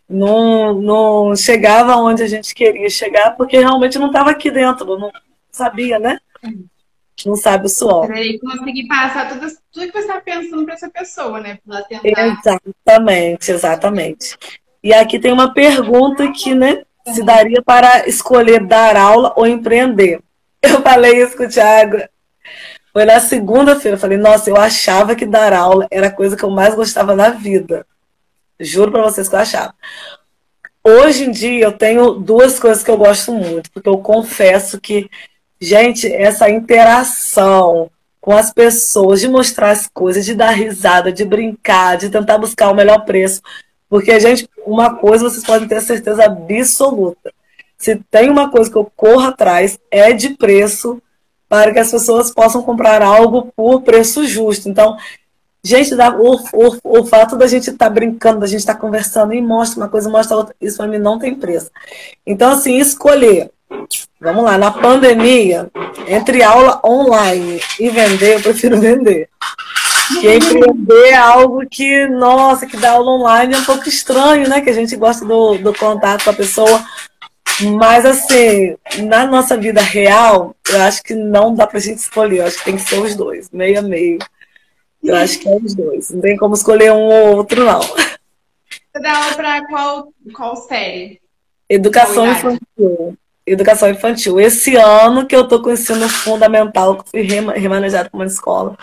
Não, 0.08 0.74
não 0.74 1.36
chegava 1.36 1.96
onde 1.96 2.22
a 2.22 2.26
gente 2.26 2.54
queria 2.54 2.90
chegar, 2.90 3.36
porque 3.36 3.58
realmente 3.58 3.98
não 3.98 4.08
estava 4.08 4.30
aqui 4.30 4.50
dentro, 4.50 4.98
não 4.98 5.10
sabia, 5.50 5.98
né? 5.98 6.18
Não 7.26 7.36
sabe 7.36 7.66
o 7.66 7.68
suor. 7.68 8.10
E 8.16 8.38
conseguir 8.38 8.86
passar 8.86 9.28
tudo, 9.28 9.46
tudo 9.72 9.86
que 9.86 9.92
você 9.92 9.98
está 10.00 10.20
pensando 10.20 10.64
para 10.64 10.74
essa 10.74 10.90
pessoa, 10.90 11.40
né? 11.40 11.58
Para 11.66 11.82
tentar... 11.82 12.60
Exatamente, 12.84 13.52
exatamente. 13.52 14.36
E 14.82 14.92
aqui 14.92 15.18
tem 15.18 15.32
uma 15.32 15.54
pergunta 15.54 16.30
que, 16.32 16.54
né? 16.54 16.82
Se 17.06 17.22
daria 17.22 17.62
para 17.62 18.08
escolher 18.08 18.66
dar 18.66 18.96
aula 18.96 19.32
ou 19.36 19.46
empreender. 19.46 20.20
Eu 20.62 20.82
falei 20.82 21.22
isso 21.22 21.36
com 21.36 21.44
o 21.44 21.48
Thiago. 21.48 21.98
Foi 22.92 23.04
na 23.04 23.20
segunda-feira. 23.20 23.96
Eu 23.96 24.00
falei, 24.00 24.18
nossa, 24.18 24.50
eu 24.50 24.56
achava 24.56 25.14
que 25.14 25.26
dar 25.26 25.52
aula 25.52 25.86
era 25.90 26.08
a 26.08 26.12
coisa 26.12 26.36
que 26.36 26.44
eu 26.44 26.50
mais 26.50 26.74
gostava 26.74 27.14
na 27.14 27.30
vida. 27.30 27.86
Juro 28.58 28.90
para 28.90 29.02
vocês 29.02 29.28
que 29.28 29.34
eu 29.34 29.40
achava. 29.40 29.74
Hoje 30.82 31.24
em 31.24 31.30
dia 31.30 31.64
eu 31.64 31.72
tenho 31.72 32.12
duas 32.12 32.58
coisas 32.58 32.82
que 32.82 32.90
eu 32.90 32.96
gosto 32.96 33.32
muito, 33.32 33.70
porque 33.70 33.88
eu 33.88 33.98
confesso 33.98 34.80
que 34.80 35.10
Gente, 35.64 36.12
essa 36.12 36.50
interação 36.50 37.90
com 38.20 38.36
as 38.36 38.52
pessoas, 38.52 39.18
de 39.20 39.28
mostrar 39.28 39.70
as 39.70 39.86
coisas, 39.86 40.22
de 40.22 40.34
dar 40.34 40.50
risada, 40.50 41.10
de 41.10 41.24
brincar, 41.24 41.96
de 41.96 42.10
tentar 42.10 42.36
buscar 42.36 42.70
o 42.70 42.74
melhor 42.74 43.06
preço. 43.06 43.40
Porque, 43.88 44.20
gente, 44.20 44.46
uma 44.66 44.94
coisa 44.96 45.24
vocês 45.24 45.42
podem 45.42 45.66
ter 45.66 45.80
certeza 45.80 46.22
absoluta. 46.26 47.32
Se 47.78 47.96
tem 48.10 48.28
uma 48.28 48.50
coisa 48.50 48.70
que 48.70 48.76
eu 48.76 48.92
corro 48.94 49.22
atrás, 49.28 49.78
é 49.90 50.12
de 50.12 50.36
preço 50.36 51.00
para 51.48 51.72
que 51.72 51.78
as 51.78 51.90
pessoas 51.90 52.30
possam 52.30 52.62
comprar 52.62 53.00
algo 53.00 53.50
por 53.56 53.80
preço 53.80 54.26
justo. 54.26 54.68
Então, 54.68 54.98
gente, 55.64 55.94
o, 55.94 56.34
o, 56.52 57.00
o 57.00 57.06
fato 57.06 57.36
da 57.36 57.46
gente 57.46 57.70
estar 57.70 57.86
tá 57.86 57.90
brincando, 57.90 58.40
da 58.40 58.46
gente 58.46 58.60
estar 58.60 58.74
tá 58.74 58.80
conversando 58.80 59.32
e 59.32 59.40
mostra 59.40 59.80
uma 59.80 59.88
coisa, 59.88 60.08
mostra 60.08 60.36
outra, 60.36 60.54
isso 60.60 60.76
para 60.76 60.86
mim 60.86 60.98
não 60.98 61.18
tem 61.18 61.34
preço. 61.34 61.70
Então, 62.26 62.52
assim, 62.52 62.76
escolher 62.76 63.50
Vamos 64.20 64.44
lá, 64.44 64.56
na 64.56 64.70
pandemia, 64.70 65.70
entre 66.06 66.42
aula 66.42 66.80
online 66.84 67.60
e 67.78 67.90
vender, 67.90 68.36
eu 68.36 68.40
prefiro 68.40 68.80
vender. 68.80 69.28
Porque 70.08 70.32
empreender 70.36 71.08
é 71.08 71.14
algo 71.14 71.66
que, 71.68 72.06
nossa, 72.06 72.66
que 72.66 72.76
dá 72.76 72.92
aula 72.92 73.10
online 73.12 73.54
é 73.54 73.58
um 73.58 73.64
pouco 73.64 73.88
estranho, 73.88 74.48
né? 74.48 74.60
Que 74.60 74.70
a 74.70 74.74
gente 74.74 74.96
gosta 74.96 75.24
do, 75.24 75.58
do 75.58 75.74
contato 75.74 76.24
com 76.24 76.30
a 76.30 76.34
pessoa. 76.34 76.84
Mas, 77.76 78.06
assim, 78.06 78.76
na 79.02 79.26
nossa 79.26 79.56
vida 79.56 79.82
real, 79.82 80.56
eu 80.70 80.80
acho 80.82 81.02
que 81.02 81.14
não 81.14 81.54
dá 81.54 81.66
pra 81.66 81.78
gente 81.78 81.98
escolher. 81.98 82.38
Eu 82.38 82.46
acho 82.46 82.58
que 82.58 82.64
tem 82.64 82.76
que 82.76 82.82
ser 82.82 82.98
os 82.98 83.14
dois, 83.14 83.50
meio 83.52 83.78
a 83.78 83.82
meio. 83.82 84.18
Eu 85.04 85.16
acho 85.16 85.38
que 85.38 85.48
é 85.48 85.56
os 85.56 85.74
dois. 85.74 86.10
Não 86.10 86.20
tem 86.20 86.36
como 86.36 86.54
escolher 86.54 86.92
um 86.92 87.04
ou 87.04 87.36
outro, 87.36 87.64
não. 87.64 87.80
Você 87.80 89.02
dá 89.02 89.16
aula 89.16 89.34
pra 89.36 89.66
qual, 89.66 90.12
qual 90.34 90.56
série? 90.56 91.20
Educação 91.68 92.30
infantil 92.30 93.16
educação 93.46 93.90
infantil. 93.90 94.40
Esse 94.40 94.76
ano 94.76 95.26
que 95.26 95.36
eu 95.36 95.42
estou 95.42 95.60
com 95.60 95.68
o 95.68 95.72
ensino 95.72 96.08
fundamental, 96.08 97.02
que 97.02 97.10
fui 97.10 97.22
remanejado 97.22 98.10
para 98.10 98.18
uma 98.18 98.26
escola. 98.26 98.76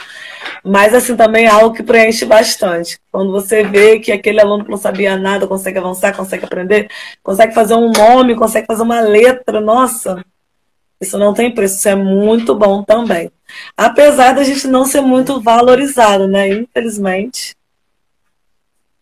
Mas, 0.64 0.94
assim, 0.94 1.16
também 1.16 1.46
é 1.46 1.50
algo 1.50 1.76
que 1.76 1.84
preenche 1.84 2.26
bastante. 2.26 3.00
Quando 3.12 3.32
você 3.32 3.64
vê 3.64 4.00
que 4.00 4.12
aquele 4.12 4.40
aluno 4.40 4.64
que 4.64 4.72
não 4.72 4.78
sabia 4.78 5.18
nada 5.18 5.48
consegue 5.48 5.80
avançar, 5.80 6.16
consegue 6.16 6.46
aprender, 6.46 6.90
consegue 7.24 7.54
fazer 7.54 7.74
um 7.74 7.92
nome, 7.92 8.36
consegue 8.36 8.68
fazer 8.68 8.84
uma 8.84 9.02
letra, 9.02 9.60
nossa, 9.60 10.24
isso 11.00 11.18
não 11.18 11.34
tem 11.34 11.54
preço, 11.54 11.78
isso 11.78 11.90
é 11.90 11.96
muito 11.96 12.54
bom 12.54 12.84
também. 12.84 13.32
Apesar 13.76 14.34
da 14.34 14.44
gente 14.44 14.68
não 14.68 14.86
ser 14.86 15.02
muito 15.02 15.42
valorizado, 15.42 16.28
né? 16.28 16.50
Infelizmente. 16.50 17.56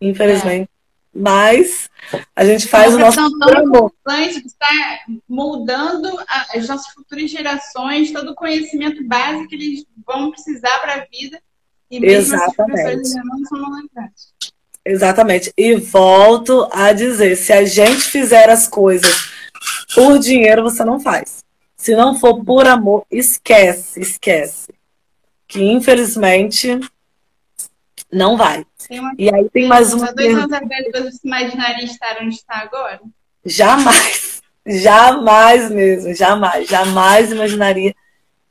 Infelizmente. 0.00 0.64
É. 0.64 0.80
Mas 1.12 1.90
a 2.36 2.44
gente 2.44 2.68
faz 2.68 2.94
o 2.94 2.98
nosso 2.98 3.16
tão 3.16 3.90
está 4.04 5.00
moldando 5.28 6.08
as 6.54 6.68
nossas 6.68 6.92
futuras 6.92 7.28
gerações, 7.28 8.12
todo 8.12 8.30
o 8.30 8.34
conhecimento 8.34 9.02
básico 9.04 9.48
que 9.48 9.56
eles 9.56 9.84
vão 10.06 10.30
precisar 10.30 10.78
para 10.78 10.94
a 10.94 11.06
vida. 11.10 11.40
E 11.90 11.98
mesmo 11.98 12.34
Exatamente. 12.36 13.14
não 13.24 13.44
são 13.44 13.60
Exatamente. 14.84 15.52
E 15.56 15.74
volto 15.74 16.68
a 16.72 16.92
dizer, 16.92 17.36
se 17.36 17.52
a 17.52 17.64
gente 17.64 18.02
fizer 18.02 18.48
as 18.48 18.68
coisas 18.68 19.30
por 19.94 20.18
dinheiro, 20.18 20.62
você 20.62 20.84
não 20.84 21.00
faz. 21.00 21.39
Se 21.80 21.96
não 21.96 22.14
for 22.14 22.44
por 22.44 22.66
amor, 22.66 23.06
esquece, 23.10 24.02
esquece. 24.02 24.68
Que 25.48 25.62
infelizmente 25.62 26.78
não 28.12 28.36
vai. 28.36 28.66
e 29.16 29.34
aí 29.34 29.48
tem 29.48 29.66
mais 29.66 29.94
uma. 29.94 30.10
Há 30.10 30.12
dois 30.12 30.36
anos 30.36 30.52
atrás 30.52 30.84
você 30.92 31.18
imaginaria 31.24 31.84
estar 31.86 32.18
onde 32.20 32.34
está 32.34 32.58
agora? 32.58 33.00
Jamais. 33.46 34.42
Jamais 34.66 35.70
mesmo, 35.70 36.14
jamais, 36.14 36.68
jamais 36.68 37.32
imaginaria 37.32 37.94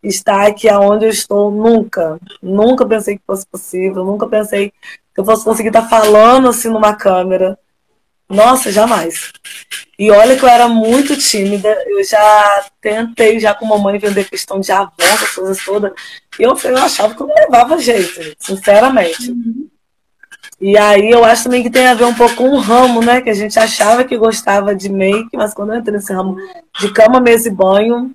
estar 0.01 0.47
aqui 0.47 0.67
aonde 0.67 1.05
eu 1.05 1.11
estou. 1.11 1.51
Nunca. 1.51 2.19
Nunca 2.41 2.83
pensei 2.83 3.15
que 3.15 3.23
fosse 3.27 3.45
possível. 3.45 4.03
Nunca 4.03 4.27
pensei 4.27 4.71
que 5.13 5.21
eu 5.21 5.23
fosse 5.23 5.45
conseguir 5.45 5.69
estar 5.69 5.87
falando 5.87 6.49
assim 6.49 6.69
numa 6.69 6.95
câmera. 6.95 7.59
Nossa, 8.29 8.71
jamais. 8.71 9.31
E 9.97 10.11
olha 10.11 10.37
que 10.37 10.45
eu 10.45 10.49
era 10.49 10.67
muito 10.67 11.17
tímida. 11.17 11.67
Eu 11.87 12.03
já 12.03 12.65
tentei 12.79 13.39
já 13.39 13.55
com 13.55 13.65
a 13.65 13.69
mamãe 13.69 13.97
vender 13.97 14.29
questão 14.29 14.59
de 14.59 14.71
avó, 14.71 14.91
as 14.99 15.31
coisas 15.31 15.65
todas. 15.65 15.91
E 16.39 16.43
eu, 16.43 16.55
eu 16.63 16.77
achava 16.77 17.15
que 17.15 17.21
eu 17.21 17.27
não 17.27 17.35
levava 17.35 17.79
jeito, 17.79 18.35
sinceramente. 18.39 19.31
Uhum. 19.31 19.67
E 20.61 20.77
aí 20.77 21.09
eu 21.09 21.23
acho 21.23 21.45
também 21.45 21.63
que 21.63 21.69
tem 21.69 21.87
a 21.87 21.93
ver 21.93 22.03
um 22.03 22.13
pouco 22.13 22.35
com 22.35 22.49
o 22.49 22.59
ramo, 22.59 23.01
né? 23.01 23.21
Que 23.21 23.29
a 23.29 23.33
gente 23.33 23.57
achava 23.57 24.03
que 24.03 24.17
gostava 24.17 24.75
de 24.75 24.89
make, 24.89 25.35
mas 25.35 25.53
quando 25.53 25.73
eu 25.73 25.79
entrei 25.79 25.95
nesse 25.95 26.13
ramo 26.13 26.37
de 26.79 26.91
cama, 26.93 27.19
mesa 27.19 27.47
e 27.47 27.51
banho, 27.51 28.13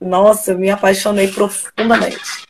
nossa, 0.00 0.52
eu 0.52 0.58
me 0.58 0.70
apaixonei 0.70 1.28
profundamente. 1.28 2.46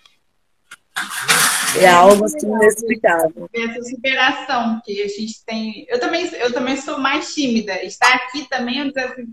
É 1.76 1.88
algo 1.88 2.24
assim 2.24 2.46
inexplicável. 2.46 3.48
Essa 3.52 3.82
superação 3.82 4.80
que 4.84 5.02
a 5.02 5.08
gente 5.08 5.44
tem. 5.44 5.86
Eu 5.88 6.00
também, 6.00 6.26
eu 6.34 6.52
também 6.52 6.76
sou 6.76 6.98
mais 6.98 7.34
tímida. 7.34 7.84
Estar 7.84 8.14
aqui 8.14 8.48
também 8.48 8.80
é 8.80 8.84
um 8.84 8.88
desafio. 8.88 9.28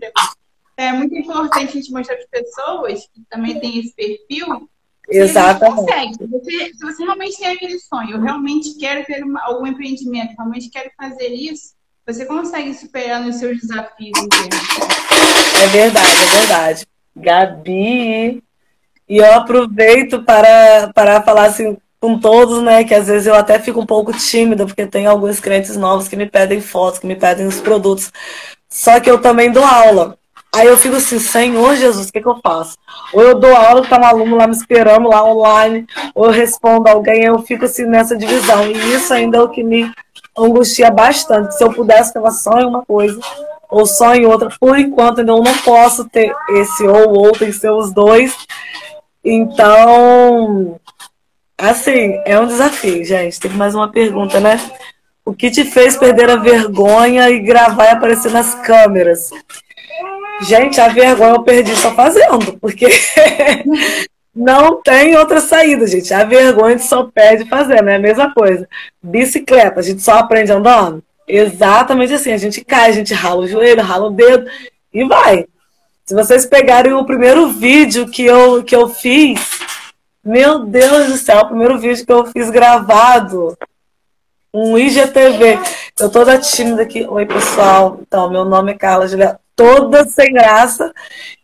É 0.76 0.92
muito 0.92 1.14
importante 1.16 1.70
a 1.70 1.80
gente 1.80 1.90
mostrar 1.90 2.16
para 2.16 2.24
as 2.24 2.30
pessoas 2.30 3.00
que 3.12 3.22
também 3.30 3.58
tem 3.58 3.78
esse 3.78 3.94
perfil 3.94 4.68
Exatamente. 5.08 5.76
Consegue. 5.76 6.14
Se 6.14 6.26
você, 6.26 6.74
se 6.74 6.84
você 6.84 7.04
realmente 7.04 7.38
tem 7.38 7.48
aquele 7.48 7.78
sonho, 7.78 8.10
eu 8.12 8.20
realmente 8.20 8.76
quero 8.78 9.04
ter 9.04 9.22
uma, 9.22 9.40
algum 9.44 9.66
empreendimento, 9.66 10.34
realmente 10.36 10.68
quero 10.68 10.90
fazer 10.96 11.28
isso, 11.28 11.74
você 12.06 12.24
consegue 12.24 12.74
superar 12.74 13.20
nos 13.20 13.36
seus 13.36 13.60
desafios. 13.60 14.18
É 15.62 15.66
verdade, 15.68 16.22
é 16.22 16.38
verdade. 16.38 16.86
Gabi, 17.14 18.42
e 19.08 19.16
eu 19.16 19.34
aproveito 19.34 20.22
para, 20.22 20.92
para 20.92 21.22
falar 21.22 21.46
assim 21.46 21.76
com 22.06 22.20
todos, 22.20 22.62
né, 22.62 22.84
que 22.84 22.94
às 22.94 23.08
vezes 23.08 23.26
eu 23.26 23.34
até 23.34 23.58
fico 23.58 23.80
um 23.80 23.86
pouco 23.86 24.12
tímida, 24.12 24.64
porque 24.64 24.86
tem 24.86 25.06
alguns 25.06 25.40
clientes 25.40 25.76
novos 25.76 26.06
que 26.06 26.14
me 26.14 26.26
pedem 26.26 26.60
fotos, 26.60 27.00
que 27.00 27.06
me 27.06 27.16
pedem 27.16 27.48
os 27.48 27.60
produtos. 27.60 28.12
Só 28.68 29.00
que 29.00 29.10
eu 29.10 29.20
também 29.20 29.50
dou 29.50 29.64
aula. 29.64 30.16
Aí 30.54 30.68
eu 30.68 30.76
fico 30.76 30.94
assim, 30.94 31.18
Senhor 31.18 31.74
Jesus, 31.74 32.08
o 32.08 32.12
que, 32.12 32.20
que 32.20 32.28
eu 32.28 32.38
faço? 32.40 32.78
Ou 33.12 33.22
eu 33.22 33.34
dou 33.34 33.54
aula 33.54 33.84
tá 33.84 33.98
um 33.98 34.04
aluno 34.04 34.36
lá 34.36 34.46
me 34.46 34.54
esperando, 34.54 35.08
lá 35.08 35.24
online, 35.24 35.84
ou 36.14 36.26
eu 36.26 36.30
respondo 36.30 36.88
alguém, 36.88 37.24
eu 37.24 37.40
fico 37.40 37.64
assim 37.64 37.84
nessa 37.84 38.16
divisão. 38.16 38.64
E 38.64 38.94
isso 38.94 39.12
ainda 39.12 39.38
é 39.38 39.40
o 39.40 39.48
que 39.48 39.64
me 39.64 39.90
angustia 40.38 40.90
bastante. 40.92 41.56
Se 41.56 41.64
eu 41.64 41.72
pudesse 41.72 42.12
falar 42.12 42.30
só 42.30 42.60
em 42.60 42.66
uma 42.66 42.84
coisa, 42.84 43.18
ou 43.68 43.84
só 43.84 44.14
em 44.14 44.26
outra, 44.26 44.48
por 44.60 44.78
enquanto 44.78 45.18
ainda 45.18 45.32
eu 45.32 45.42
não 45.42 45.58
posso 45.58 46.08
ter 46.08 46.32
esse 46.50 46.86
ou 46.86 47.18
outro, 47.18 47.40
tem 47.40 47.50
que 47.50 47.58
ser 47.58 47.70
os 47.70 47.92
dois. 47.92 48.32
Então, 49.24 50.78
assim, 51.58 52.20
é 52.24 52.38
um 52.38 52.46
desafio, 52.46 53.04
gente. 53.04 53.40
Tem 53.40 53.50
mais 53.52 53.74
uma 53.74 53.90
pergunta, 53.90 54.40
né? 54.40 54.58
O 55.24 55.34
que 55.34 55.50
te 55.50 55.64
fez 55.64 55.96
perder 55.96 56.30
a 56.30 56.36
vergonha 56.36 57.28
e 57.30 57.40
gravar 57.40 57.86
e 57.86 57.90
aparecer 57.90 58.30
nas 58.30 58.54
câmeras? 58.54 59.30
Gente, 60.42 60.80
a 60.80 60.88
vergonha 60.88 61.34
eu 61.34 61.42
perdi 61.42 61.74
só 61.74 61.92
fazendo, 61.94 62.58
porque 62.60 62.86
não 64.34 64.82
tem 64.82 65.16
outra 65.16 65.40
saída, 65.40 65.86
gente. 65.86 66.12
A 66.12 66.24
vergonha 66.24 66.74
a 66.74 66.78
gente 66.78 66.88
só 66.88 67.04
perde 67.04 67.48
fazendo, 67.48 67.88
é 67.88 67.96
a 67.96 67.98
mesma 67.98 68.32
coisa. 68.32 68.68
Bicicleta, 69.02 69.80
a 69.80 69.82
gente 69.82 70.02
só 70.02 70.18
aprende 70.18 70.52
andando? 70.52 71.02
Exatamente 71.26 72.12
assim, 72.12 72.32
a 72.32 72.36
gente 72.36 72.64
cai, 72.64 72.90
a 72.90 72.92
gente 72.92 73.12
rala 73.12 73.40
o 73.40 73.48
joelho, 73.48 73.82
rala 73.82 74.06
o 74.06 74.10
dedo 74.10 74.48
e 74.92 75.04
vai. 75.04 75.46
Se 76.04 76.14
vocês 76.14 76.46
pegarem 76.46 76.92
o 76.92 77.04
primeiro 77.04 77.48
vídeo 77.48 78.08
que 78.08 78.24
eu, 78.24 78.62
que 78.62 78.76
eu 78.76 78.88
fiz, 78.88 79.40
meu 80.26 80.58
Deus 80.66 81.06
do 81.06 81.16
céu, 81.16 81.42
o 81.42 81.46
primeiro 81.46 81.78
vídeo 81.78 82.04
que 82.04 82.12
eu 82.12 82.26
fiz 82.26 82.50
gravado, 82.50 83.56
um 84.52 84.76
IGTV. 84.76 85.58
Eu 85.98 86.10
toda 86.10 86.38
tímida 86.38 86.82
aqui. 86.82 87.06
Oi, 87.06 87.24
pessoal. 87.24 88.00
Então, 88.02 88.28
meu 88.28 88.44
nome 88.44 88.72
é 88.72 88.74
Carla 88.76 89.06
Juliana 89.06 89.40
toda 89.54 90.04
sem 90.06 90.32
graça, 90.34 90.92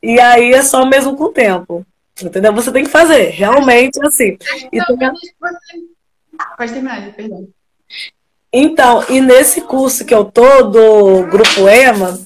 e 0.03 0.21
aí 0.21 0.53
é 0.53 0.63
só 0.63 0.85
mesmo 0.85 1.17
com 1.17 1.25
o 1.25 1.33
tempo. 1.33 1.87
Entendeu? 2.23 2.53
Você 2.53 2.71
tem 2.71 2.85
que 2.85 2.91
fazer, 2.91 3.31
realmente 3.31 3.99
assim. 4.05 4.37
Então, 4.71 4.99
tem... 4.99 5.11
Pode 6.59 6.73
terminar, 6.73 7.13
perdão. 7.15 7.49
Então, 8.53 9.05
e 9.09 9.21
nesse 9.21 9.63
curso 9.63 10.05
que 10.05 10.13
eu 10.13 10.27
tô 10.27 10.65
do 10.65 11.23
Grupo 11.29 11.69
EMA, 11.69 12.21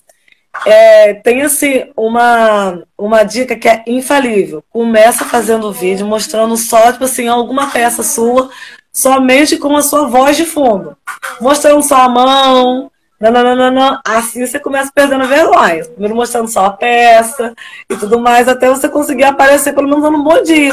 é, 0.65 1.15
tem 1.15 1.43
assim 1.43 1.91
uma, 1.97 2.83
uma 2.97 3.23
dica 3.23 3.57
que 3.57 3.69
é 3.69 3.83
infalível. 3.87 4.63
Começa 4.71 5.25
fazendo 5.25 5.73
vídeo, 5.73 6.07
mostrando 6.07 6.57
só, 6.57 6.93
tipo 6.93 7.05
assim, 7.05 7.29
alguma 7.29 7.71
peça 7.71 8.03
sua, 8.03 8.49
somente 8.93 9.57
com 9.57 9.77
a 9.77 9.83
sua 9.83 10.07
voz 10.09 10.37
de 10.37 10.45
fundo. 10.45 10.97
Mostrando 11.41 11.83
só 11.83 12.03
a 12.03 12.09
mão, 12.09 12.91
não, 13.21 13.31
não, 13.31 13.57
não, 13.57 13.71
não. 13.71 14.01
Assim 14.07 14.47
você 14.47 14.59
começa 14.61 14.93
perdendo 14.95 15.27
vergonha. 15.27 15.85
Primeiro 15.85 16.15
mostrando 16.15 16.49
só 16.49 16.67
a 16.67 16.71
peça 16.71 17.55
e 17.91 17.97
tudo 17.97 18.21
mais, 18.21 18.49
até 18.49 18.69
você 18.69 18.89
conseguir 18.89 19.25
aparecer 19.25 19.75
pelo 19.75 19.89
menos 19.89 20.03
dando 20.03 20.19
um 20.19 20.25
bom 20.25 20.43
dia. 20.43 20.73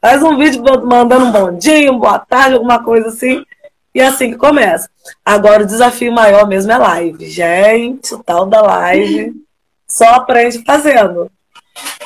Faz 0.00 0.22
um 0.22 0.36
vídeo 0.36 0.62
mandando 0.84 1.26
um 1.26 1.30
bom 1.30 1.56
dia, 1.56 1.92
boa 1.92 2.18
tarde, 2.18 2.54
alguma 2.54 2.82
coisa 2.82 3.08
assim. 3.08 3.44
E 3.94 4.00
é 4.00 4.06
assim 4.06 4.30
que 4.30 4.38
começa. 4.38 4.88
Agora 5.24 5.64
o 5.64 5.66
desafio 5.66 6.12
maior 6.12 6.46
mesmo 6.46 6.72
é 6.72 6.78
live. 6.78 7.28
Gente, 7.28 8.14
o 8.14 8.22
tal 8.22 8.46
da 8.46 8.62
live 8.62 9.34
só 9.86 10.06
aprende 10.14 10.62
fazendo. 10.64 11.30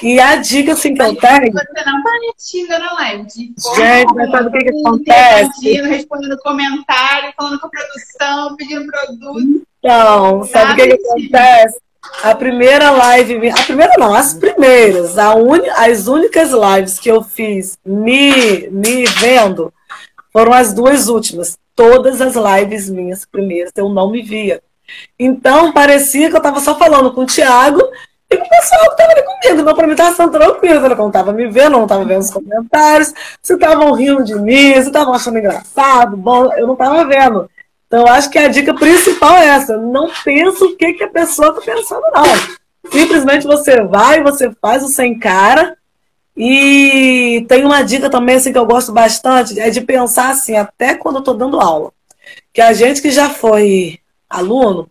E 0.02 0.20
a 0.20 0.36
dica 0.36 0.72
assim 0.72 0.94
que 0.94 1.02
eu 1.02 1.16
tenho. 1.16 1.52
Você 1.52 1.84
não 1.84 2.02
tá 2.02 2.10
metindo 2.20 2.68
na 2.70 2.92
live. 2.94 3.26
Gente, 3.30 4.14
mas 4.14 4.30
sabe 4.30 4.48
o 4.48 4.52
que, 4.52 4.58
que 4.58 4.80
acontece? 4.80 5.82
Respondendo 5.82 6.38
comentário, 6.38 7.32
falando 7.36 7.60
com 7.60 7.66
a 7.66 7.70
produção, 7.70 8.56
pedindo 8.56 8.86
produto. 8.86 9.66
Então, 9.78 10.44
sabe 10.44 10.72
o 10.72 10.76
que, 10.76 10.96
que 10.96 11.06
acontece? 11.06 11.80
A 12.22 12.34
primeira 12.34 12.90
live, 12.90 13.50
a 13.50 13.62
primeira 13.62 13.92
não, 13.98 14.14
as 14.14 14.34
primeiras, 14.34 15.18
a 15.18 15.34
un, 15.34 15.60
as 15.76 16.06
únicas 16.06 16.50
lives 16.50 17.00
que 17.00 17.10
eu 17.10 17.22
fiz 17.22 17.78
me, 17.84 18.68
me 18.70 19.04
vendo 19.06 19.72
foram 20.32 20.52
as 20.52 20.72
duas 20.72 21.08
últimas. 21.08 21.58
Todas 21.76 22.20
as 22.20 22.34
lives 22.34 22.90
minhas 22.90 23.24
primeiras 23.24 23.70
eu 23.76 23.88
não 23.88 24.10
me 24.10 24.22
via. 24.22 24.60
Então 25.18 25.72
parecia 25.72 26.28
que 26.28 26.34
eu 26.34 26.38
estava 26.38 26.58
só 26.58 26.76
falando 26.76 27.12
com 27.12 27.22
o 27.22 27.26
Thiago 27.26 27.82
e 28.30 28.36
com 28.36 28.44
o 28.44 28.48
pessoal 28.48 28.80
que 28.86 28.90
estava 28.92 29.12
ali 29.12 29.22
comigo. 29.22 29.60
Então, 29.60 29.74
para 29.74 29.86
mim 29.86 29.92
estava 29.92 30.16
sendo 30.16 30.30
tranquilo. 30.32 30.86
Eu 30.86 30.96
não 30.96 31.06
estava 31.08 31.32
me 31.32 31.48
vendo, 31.48 31.70
não 31.70 31.82
estava 31.84 32.04
vendo 32.04 32.22
os 32.22 32.30
comentários, 32.30 33.14
se 33.42 33.54
estavam 33.54 33.92
rindo 33.92 34.24
de 34.24 34.34
mim, 34.34 34.72
se 34.74 34.88
estavam 34.88 35.14
achando 35.14 35.38
engraçado, 35.38 36.16
bom, 36.16 36.52
eu 36.54 36.66
não 36.66 36.74
estava 36.74 37.04
vendo. 37.04 37.48
Então, 37.86 38.00
eu 38.00 38.08
acho 38.08 38.28
que 38.30 38.38
a 38.38 38.48
dica 38.48 38.74
principal 38.74 39.36
é 39.36 39.46
essa. 39.46 39.76
Não 39.76 40.10
pensa 40.24 40.64
o 40.64 40.76
que, 40.76 40.94
que 40.94 41.04
a 41.04 41.08
pessoa 41.08 41.50
está 41.50 41.60
pensando, 41.60 42.02
não. 42.12 42.24
Simplesmente 42.90 43.46
você 43.46 43.82
vai, 43.82 44.22
você 44.22 44.50
faz 44.60 44.82
o 44.82 44.88
sem 44.88 45.18
cara. 45.18 45.76
E 46.36 47.46
tem 47.48 47.64
uma 47.64 47.82
dica 47.82 48.10
também 48.10 48.36
assim, 48.36 48.52
que 48.52 48.58
eu 48.58 48.66
gosto 48.66 48.92
bastante, 48.92 49.58
é 49.58 49.70
de 49.70 49.80
pensar 49.80 50.30
assim, 50.30 50.54
até 50.54 50.94
quando 50.94 51.16
eu 51.16 51.20
estou 51.20 51.34
dando 51.34 51.58
aula. 51.58 51.92
Que 52.52 52.60
a 52.60 52.72
gente 52.72 53.00
que 53.00 53.10
já 53.10 53.30
foi 53.30 53.98
aluno, 54.28 54.90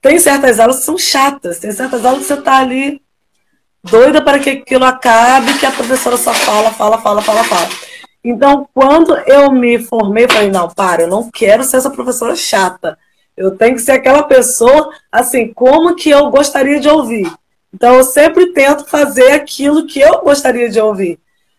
tem 0.00 0.18
certas 0.18 0.58
aulas 0.58 0.78
que 0.78 0.84
são 0.84 0.98
chatas, 0.98 1.60
tem 1.60 1.70
certas 1.70 2.04
aulas 2.04 2.22
que 2.22 2.26
você 2.26 2.34
está 2.34 2.58
ali 2.58 3.00
doida 3.84 4.22
para 4.22 4.38
que 4.38 4.50
aquilo 4.50 4.84
acabe, 4.84 5.58
que 5.58 5.66
a 5.66 5.70
professora 5.70 6.16
só 6.16 6.34
fala, 6.34 6.70
fala, 6.70 6.98
fala, 6.98 7.22
fala, 7.22 7.44
fala. 7.44 7.68
Então, 8.24 8.68
quando 8.72 9.16
eu 9.26 9.50
me 9.52 9.78
formei, 9.80 10.28
falei, 10.28 10.50
não, 10.50 10.68
para, 10.68 11.02
eu 11.02 11.08
não 11.08 11.30
quero 11.30 11.64
ser 11.64 11.78
essa 11.78 11.90
professora 11.90 12.36
chata. 12.36 12.98
Eu 13.36 13.56
tenho 13.56 13.74
que 13.74 13.82
ser 13.82 13.92
aquela 13.92 14.22
pessoa, 14.24 14.92
assim, 15.10 15.52
como 15.52 15.96
que 15.96 16.10
eu 16.10 16.30
gostaria 16.30 16.78
de 16.78 16.88
ouvir. 16.88 17.32
Então, 17.72 17.96
eu 17.96 18.04
sempre 18.04 18.52
tento 18.52 18.86
fazer 18.86 19.32
aquilo 19.32 19.86
que 19.86 20.00
eu 20.00 20.20
gostaria 20.20 20.68
de 20.68 20.80
ouvir. 20.80 21.18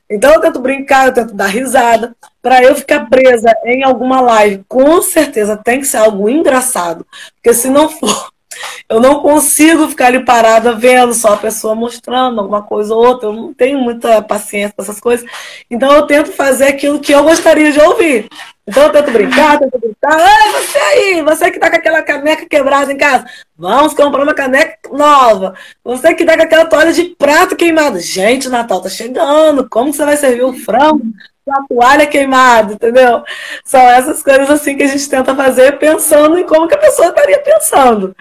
Então, 0.10 0.34
eu 0.34 0.42
tento 0.42 0.60
brincar, 0.60 1.08
eu 1.08 1.14
tento 1.14 1.34
dar 1.34 1.48
risada. 1.48 2.16
Para 2.42 2.62
eu 2.62 2.76
ficar 2.76 3.10
presa 3.10 3.52
em 3.66 3.84
alguma 3.84 4.22
live, 4.22 4.64
com 4.68 5.02
certeza 5.02 5.58
tem 5.58 5.80
que 5.80 5.88
ser 5.88 5.98
algo 5.98 6.30
engraçado. 6.30 7.06
Porque 7.36 7.54
se 7.54 7.70
não 7.70 7.90
for, 7.90 8.30
eu 8.88 9.00
não 9.00 9.22
consigo 9.22 9.88
ficar 9.88 10.08
ali 10.08 10.24
parada 10.24 10.74
vendo 10.74 11.14
só 11.14 11.34
a 11.34 11.38
pessoa 11.38 11.74
mostrando 11.74 12.40
alguma 12.40 12.62
coisa 12.62 12.94
ou 12.94 13.04
outra. 13.06 13.30
Eu 13.30 13.34
não 13.34 13.54
tenho 13.54 13.80
muita 13.80 14.22
paciência 14.22 14.74
com 14.76 14.84
essas 14.84 15.00
coisas. 15.00 15.28
Então 15.70 15.92
eu 15.92 16.06
tento 16.06 16.32
fazer 16.32 16.66
aquilo 16.66 17.00
que 17.00 17.14
eu 17.14 17.24
gostaria 17.24 17.72
de 17.72 17.80
ouvir. 17.80 18.28
Então 18.66 18.84
eu 18.84 18.92
tento 18.92 19.12
brincar, 19.12 19.60
tento 19.60 19.80
gritar. 19.80 20.18
Ei, 20.20 20.52
você 20.52 20.78
aí, 20.78 21.22
você 21.22 21.52
que 21.52 21.60
tá 21.60 21.70
com 21.70 21.76
aquela 21.76 22.02
caneca 22.02 22.46
quebrada 22.46 22.92
em 22.92 22.98
casa, 22.98 23.26
vamos 23.58 23.94
comprar 23.94 24.24
uma 24.24 24.34
caneca 24.34 24.78
nova. 24.92 25.54
Você 25.84 26.14
que 26.14 26.24
tá 26.24 26.38
com 26.38 26.44
aquela 26.44 26.66
toalha 26.66 26.94
de 26.94 27.04
prato 27.16 27.56
queimada. 27.56 28.00
Gente, 28.00 28.48
Natal 28.48 28.82
tá 28.82 28.90
chegando. 28.90 29.68
Como 29.70 29.94
você 29.94 30.06
vai 30.06 30.16
servir 30.16 30.44
o 30.44 30.54
frango? 30.54 31.04
a 31.50 31.68
toalha 31.68 32.08
queimada, 32.08 32.74
entendeu? 32.74 33.22
São 33.66 33.82
essas 33.82 34.24
coisas 34.24 34.50
assim 34.50 34.78
que 34.78 34.84
a 34.84 34.88
gente 34.88 35.10
tenta 35.10 35.36
fazer 35.36 35.78
pensando 35.78 36.38
em 36.38 36.46
como 36.46 36.70
que 36.70 36.76
a 36.76 36.80
pessoa 36.80 37.10
estaria 37.10 37.40
pensando. 37.42 38.16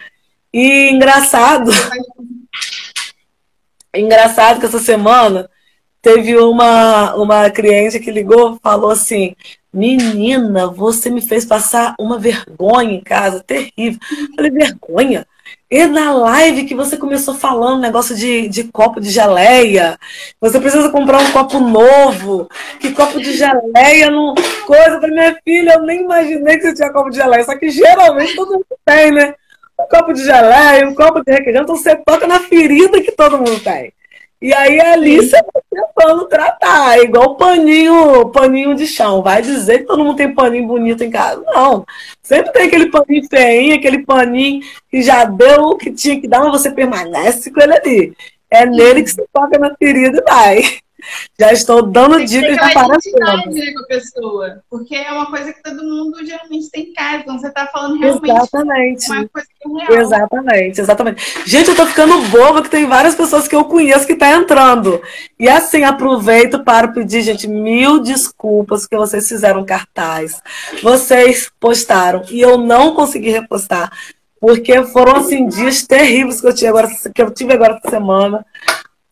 E 0.52 0.90
engraçado, 0.90 1.70
engraçado 3.94 4.58
que 4.58 4.66
essa 4.66 4.80
semana 4.80 5.48
teve 6.02 6.36
uma, 6.36 7.14
uma 7.14 7.48
cliente 7.48 8.00
que 8.00 8.10
ligou, 8.10 8.58
falou 8.60 8.90
assim: 8.90 9.36
Menina, 9.72 10.66
você 10.66 11.08
me 11.08 11.22
fez 11.22 11.46
passar 11.46 11.94
uma 11.98 12.18
vergonha 12.18 12.92
em 12.92 13.00
casa, 13.00 13.42
terrível. 13.42 13.98
Eu 14.10 14.34
falei, 14.36 14.50
vergonha? 14.50 15.26
E 15.70 15.86
na 15.86 16.12
live 16.12 16.66
que 16.66 16.74
você 16.74 16.98
começou 16.98 17.34
falando 17.34 17.80
negócio 17.80 18.14
de, 18.14 18.46
de 18.48 18.64
copo 18.64 19.00
de 19.00 19.08
geleia, 19.08 19.98
você 20.38 20.60
precisa 20.60 20.90
comprar 20.90 21.18
um 21.18 21.32
copo 21.32 21.58
novo, 21.60 22.48
que 22.78 22.92
copo 22.92 23.18
de 23.18 23.32
geleia 23.32 24.10
não. 24.10 24.34
Coisa 24.66 24.98
para 24.98 25.08
minha 25.08 25.34
filha, 25.42 25.74
eu 25.74 25.82
nem 25.82 26.02
imaginei 26.02 26.58
que 26.58 26.64
você 26.64 26.74
tinha 26.74 26.92
copo 26.92 27.08
de 27.08 27.16
geleia, 27.16 27.44
só 27.44 27.56
que 27.56 27.70
geralmente 27.70 28.34
todo 28.36 28.52
mundo 28.52 28.66
tem, 28.84 29.12
né? 29.12 29.34
Um 29.80 29.88
copo 29.88 30.12
de 30.12 30.22
geleia, 30.22 30.86
um 30.86 30.94
copo 30.94 31.24
de 31.24 31.32
requeijão, 31.32 31.62
então 31.62 31.76
você 31.76 31.96
toca 31.96 32.26
na 32.26 32.40
ferida 32.40 33.00
que 33.00 33.12
todo 33.12 33.38
mundo 33.38 33.58
tem. 33.60 33.92
E 34.42 34.52
aí 34.52 34.80
a 34.80 34.94
Alice 34.94 35.30
tá 35.30 35.60
tentando 35.70 36.26
tratar, 36.26 36.98
é 36.98 37.04
igual 37.04 37.36
paninho, 37.36 38.28
paninho 38.30 38.74
de 38.74 38.88
chão. 38.88 39.22
Vai 39.22 39.40
dizer 39.40 39.78
que 39.78 39.84
todo 39.84 40.02
mundo 40.02 40.16
tem 40.16 40.34
paninho 40.34 40.66
bonito 40.66 41.04
em 41.04 41.10
casa. 41.10 41.40
Não. 41.46 41.86
Sempre 42.20 42.50
tem 42.50 42.66
aquele 42.66 42.90
paninho 42.90 43.28
feinho, 43.30 43.76
aquele 43.76 44.04
paninho 44.04 44.60
que 44.90 45.00
já 45.00 45.24
deu 45.24 45.60
o 45.62 45.76
que 45.76 45.92
tinha 45.92 46.20
que 46.20 46.26
dar, 46.26 46.40
mas 46.40 46.60
você 46.60 46.72
permanece 46.72 47.52
com 47.52 47.60
ele 47.60 47.72
ali. 47.72 48.16
É 48.50 48.66
nele 48.66 49.04
que 49.04 49.10
você 49.10 49.24
toca 49.32 49.56
na 49.60 49.76
ferida 49.76 50.18
e 50.18 50.28
vai. 50.28 50.62
Já 51.38 51.52
estou 51.52 51.82
dando 51.82 52.16
tem 52.16 52.26
dicas 52.26 52.56
já 52.56 52.72
para 52.72 52.88
né, 52.88 53.72
com 53.72 53.82
a 53.82 53.86
pessoa, 53.86 54.62
porque 54.70 54.94
é 54.94 55.10
uma 55.10 55.26
coisa 55.26 55.52
que 55.52 55.62
todo 55.62 55.82
mundo 55.82 56.24
geralmente 56.24 56.70
tem 56.70 56.90
em 56.90 56.92
casa, 56.92 57.18
então 57.18 57.38
você 57.38 57.48
está 57.48 57.66
falando 57.66 57.98
realmente 57.98 58.30
exatamente. 58.30 59.10
uma 59.10 59.28
coisa 59.28 59.48
que 59.48 59.68
é 59.68 59.84
real. 59.86 60.02
Exatamente, 60.02 60.80
exatamente. 60.80 61.42
Gente, 61.46 61.70
eu 61.70 61.76
tô 61.76 61.86
ficando 61.86 62.22
boba 62.28 62.62
que 62.62 62.70
tem 62.70 62.86
várias 62.86 63.14
pessoas 63.14 63.48
que 63.48 63.56
eu 63.56 63.64
conheço 63.64 64.06
que 64.06 64.16
tá 64.16 64.32
entrando. 64.32 65.02
E 65.38 65.48
assim, 65.48 65.84
aproveito 65.84 66.62
para 66.62 66.88
pedir, 66.88 67.22
gente, 67.22 67.48
mil 67.48 68.00
desculpas 68.00 68.86
que 68.86 68.96
vocês 68.96 69.28
fizeram 69.28 69.64
cartaz. 69.64 70.40
Vocês 70.82 71.50
postaram 71.58 72.22
e 72.30 72.40
eu 72.40 72.58
não 72.58 72.94
consegui 72.94 73.30
repostar. 73.30 73.90
Porque 74.40 74.82
foram 74.86 75.16
assim 75.16 75.46
dias 75.46 75.86
terríveis 75.86 76.40
que 76.40 76.46
eu 76.48 76.52
tive 76.54 76.66
agora, 76.66 76.88
que 77.14 77.22
eu 77.22 77.30
tive 77.30 77.52
agora 77.52 77.78
essa 77.78 77.90
semana 77.90 78.44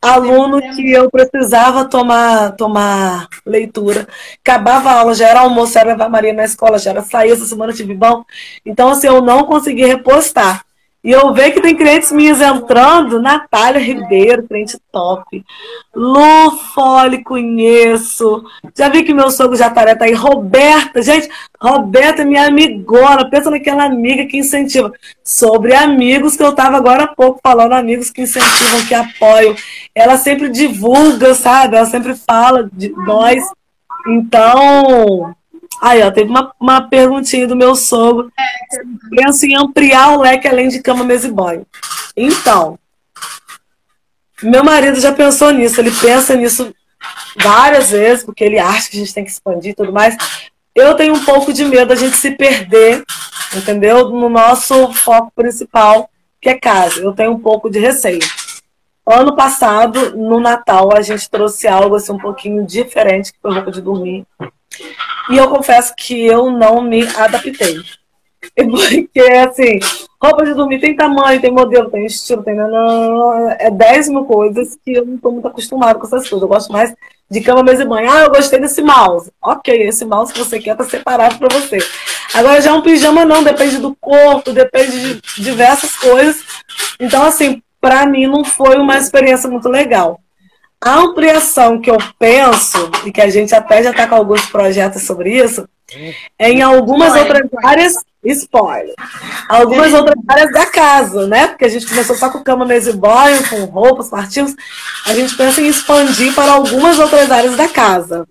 aluno 0.01 0.61
que 0.75 0.93
eu 0.93 1.11
precisava 1.11 1.85
tomar, 1.85 2.53
tomar 2.53 3.29
leitura. 3.45 4.09
Acabava 4.41 4.91
a 4.91 5.01
aula, 5.01 5.15
já 5.15 5.29
era 5.29 5.41
almoço, 5.41 5.79
era 5.79 5.91
levar 5.91 6.09
Maria 6.09 6.33
na 6.33 6.45
escola, 6.45 6.79
já 6.79 6.91
era 6.91 7.03
sair, 7.03 7.33
essa 7.33 7.45
semana 7.45 7.73
tive 7.73 7.95
bom. 7.95 8.25
Então, 8.65 8.89
assim, 8.91 9.07
eu 9.09 9.21
não 9.21 9.45
consegui 9.45 9.85
repostar. 9.85 10.65
E 11.03 11.11
eu 11.11 11.33
vejo 11.33 11.55
que 11.55 11.63
tem 11.63 11.75
clientes 11.75 12.13
minhas 12.13 12.43
entrando, 12.43 13.21
Natália 13.21 13.81
Ribeiro, 13.81 14.47
cliente 14.47 14.79
top. 14.93 15.43
Lu 15.95 16.51
Fole, 16.75 17.25
conheço. 17.25 18.45
Já 18.77 18.91
vi 18.91 19.03
que 19.03 19.15
meu 19.15 19.31
sogro 19.31 19.57
Jataré 19.57 19.95
tá 19.95 20.05
aí. 20.05 20.13
Roberta, 20.13 21.01
gente, 21.01 21.27
Roberta 21.59 22.21
é 22.21 22.25
minha 22.27 22.47
amigona. 22.47 23.29
Pensa 23.31 23.51
naquela 23.51 23.85
amiga 23.85 24.27
que 24.27 24.37
incentiva. 24.37 24.93
Sobre 25.25 25.75
amigos 25.75 26.37
que 26.37 26.43
eu 26.43 26.55
tava 26.55 26.77
agora 26.77 27.05
há 27.05 27.09
pouco 27.09 27.41
falando, 27.43 27.73
amigos 27.73 28.11
que 28.11 28.21
incentivam, 28.21 28.87
que 28.87 28.95
apoiam. 28.95 29.55
Ela 29.95 30.19
sempre 30.19 30.51
divulga, 30.51 31.33
sabe? 31.33 31.77
Ela 31.77 31.87
sempre 31.87 32.15
fala 32.15 32.69
de 32.71 32.91
nós. 32.91 33.43
Então, 34.07 35.35
Aí, 35.81 36.03
ó, 36.03 36.11
teve 36.11 36.29
uma, 36.29 36.53
uma 36.61 36.83
perguntinha 36.83 37.47
do 37.47 37.57
meu 37.57 37.75
sogro. 37.75 38.31
É, 38.39 38.81
Penso 39.17 39.47
em 39.47 39.57
ampliar 39.57 40.13
o 40.13 40.21
leque 40.21 40.47
além 40.47 40.69
de 40.69 40.81
cama, 40.81 41.05
mesa 41.05 41.27
e 41.27 41.33
banho. 41.33 41.67
Então, 42.17 42.79
meu 44.43 44.63
marido 44.63 45.01
já 45.01 45.13
pensou 45.13 45.53
nisso, 45.53 45.81
ele 45.81 45.91
pensa 45.91 46.35
nisso 46.35 46.75
várias 47.43 47.91
vezes, 47.91 48.25
porque 48.25 48.45
ele 48.45 48.59
acha 48.59 48.91
que 48.91 48.97
a 48.97 49.01
gente 49.01 49.15
tem 49.15 49.25
que 49.25 49.31
expandir 49.31 49.73
e 49.73 49.75
tudo 49.75 49.93
mais. 49.93 50.17
Eu 50.75 50.95
tenho 50.95 51.15
um 51.15 51.25
pouco 51.25 51.53
de 51.53 51.65
medo 51.65 51.89
da 51.89 51.95
gente 51.95 52.17
se 52.17 52.31
perder, 52.33 53.03
entendeu? 53.57 54.11
No 54.11 54.29
nosso 54.29 54.93
foco 54.93 55.33
principal, 55.35 56.11
que 56.41 56.49
é 56.49 56.59
casa. 56.59 57.01
Eu 57.01 57.13
tenho 57.13 57.33
um 57.33 57.41
pouco 57.41 57.71
de 57.71 57.79
receio. 57.79 58.21
Ano 59.05 59.35
passado, 59.35 60.17
no 60.17 60.39
Natal, 60.39 60.95
a 60.95 61.01
gente 61.01 61.29
trouxe 61.29 61.67
algo 61.67 61.97
assim 61.97 62.13
um 62.13 62.19
pouquinho 62.19 62.65
diferente, 62.65 63.33
que 63.33 63.39
foi 63.41 63.53
roupa 63.53 63.71
de 63.71 63.81
dormir. 63.81 64.27
E 65.29 65.37
eu 65.37 65.49
confesso 65.49 65.95
que 65.97 66.27
eu 66.27 66.51
não 66.51 66.81
me 66.81 67.07
adaptei. 67.17 67.81
Porque, 68.57 69.21
assim, 69.21 69.79
roupa 70.21 70.45
de 70.45 70.55
dormir 70.55 70.81
tem 70.81 70.97
tamanho, 70.97 71.41
tem 71.41 71.51
modelo, 71.51 71.91
tem 71.91 72.07
estilo, 72.07 72.43
tem. 72.43 72.57
É 73.59 73.71
10 73.71 74.09
mil 74.09 74.25
coisas 74.25 74.79
que 74.85 74.95
eu 74.95 75.05
não 75.05 75.17
estou 75.17 75.33
muito 75.33 75.47
acostumado 75.49 75.99
com 75.99 76.07
essas 76.07 76.29
coisas. 76.29 76.43
Eu 76.43 76.49
gosto 76.49 76.73
mais 76.73 76.95
de 77.31 77.41
cama, 77.41 77.63
mesa 77.63 77.83
e 77.83 77.87
banho. 77.87 78.11
Ah, 78.11 78.23
eu 78.23 78.31
gostei 78.31 78.59
desse 78.59 78.83
mouse. 78.83 79.31
Ok, 79.43 79.75
esse 79.83 80.05
mouse 80.05 80.33
que 80.33 80.39
você 80.39 80.59
quer 80.59 80.77
tá 80.77 80.85
separado 80.85 81.39
para 81.39 81.61
você. 81.61 81.79
Agora 82.35 82.61
já 82.61 82.73
um 82.73 82.83
pijama 82.83 83.25
não, 83.25 83.43
depende 83.43 83.79
do 83.79 83.95
corpo, 83.97 84.53
depende 84.53 85.15
de 85.15 85.43
diversas 85.43 85.97
coisas. 85.97 86.43
Então, 86.99 87.23
assim, 87.23 87.63
para 87.81 88.07
mim 88.07 88.27
não 88.27 88.45
foi 88.45 88.77
uma 88.77 88.97
experiência 88.99 89.49
muito 89.49 89.69
legal. 89.69 90.21
A 90.83 90.99
ampliação 90.99 91.79
que 91.79 91.91
eu 91.91 91.99
penso, 92.19 92.91
e 93.05 93.13
que 93.13 93.21
a 93.21 93.29
gente 93.29 93.55
até 93.55 93.83
já 93.83 93.91
está 93.91 94.07
com 94.07 94.15
alguns 94.15 94.47
projetos 94.47 95.03
sobre 95.03 95.31
isso, 95.31 95.69
é 96.39 96.51
em 96.51 96.63
algumas 96.63 97.15
spoiler, 97.15 97.43
outras 97.43 97.65
áreas, 97.65 97.95
spoiler, 98.25 98.95
algumas 99.47 99.93
outras 99.93 100.17
áreas 100.27 100.53
da 100.53 100.65
casa, 100.67 101.27
né? 101.27 101.49
Porque 101.49 101.67
a 101.67 101.69
gente 101.69 101.87
começou 101.87 102.17
só 102.17 102.31
com 102.31 102.43
cama, 102.43 102.65
mesa 102.65 102.91
e 102.91 102.97
banho, 102.97 103.47
com 103.51 103.65
roupas, 103.65 104.09
partimos. 104.09 104.55
A 105.05 105.15
gente 105.15 105.37
pensa 105.37 105.61
em 105.61 105.69
expandir 105.69 106.35
para 106.35 106.53
algumas 106.53 106.99
outras 106.99 107.31
áreas 107.31 107.57
da 107.57 107.69
casa. 107.69 108.27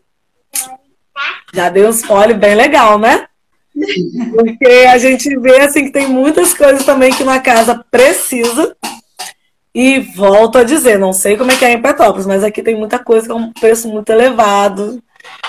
Já 1.53 1.69
dei 1.69 1.85
um 1.85 1.89
spoiler 1.89 2.37
bem 2.37 2.55
legal, 2.55 2.97
né? 2.97 3.27
Porque 4.35 4.87
a 4.91 4.97
gente 4.97 5.37
vê 5.39 5.61
assim 5.61 5.85
que 5.85 5.91
tem 5.91 6.07
muitas 6.07 6.53
coisas 6.53 6.83
também 6.83 7.13
que 7.13 7.21
uma 7.21 7.39
casa 7.39 7.85
precisa 7.91 8.75
e 9.73 9.99
volto 9.99 10.57
a 10.57 10.63
dizer, 10.63 10.97
não 10.97 11.13
sei 11.13 11.37
como 11.37 11.51
é 11.51 11.57
que 11.57 11.65
é 11.65 11.71
em 11.71 11.81
Petrópolis, 11.81 12.25
mas 12.25 12.43
aqui 12.43 12.63
tem 12.63 12.75
muita 12.75 12.99
coisa 12.99 13.27
que 13.27 13.31
é 13.31 13.35
um 13.35 13.51
preço 13.53 13.87
muito 13.87 14.09
elevado, 14.09 15.01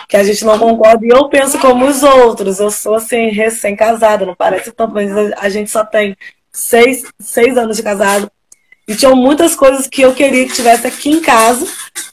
que 0.08 0.16
a 0.16 0.22
gente 0.22 0.44
não 0.44 0.58
concorda. 0.58 1.04
E 1.04 1.08
eu 1.08 1.28
penso 1.28 1.58
como 1.58 1.86
os 1.86 2.02
outros. 2.02 2.60
Eu 2.60 2.70
sou 2.70 2.94
assim, 2.94 3.28
recém-casada, 3.28 4.26
não 4.26 4.34
parece 4.34 4.72
tanto, 4.72 4.92
mas 4.92 5.10
a 5.38 5.48
gente 5.48 5.70
só 5.70 5.84
tem 5.84 6.16
seis, 6.52 7.04
seis 7.18 7.56
anos 7.56 7.76
de 7.76 7.82
casado. 7.82 8.30
E 8.86 8.94
tinham 8.96 9.14
muitas 9.14 9.54
coisas 9.54 9.86
que 9.86 10.02
eu 10.02 10.12
queria 10.12 10.46
que 10.46 10.52
tivesse 10.52 10.86
aqui 10.86 11.10
em 11.10 11.20
casa, 11.20 11.64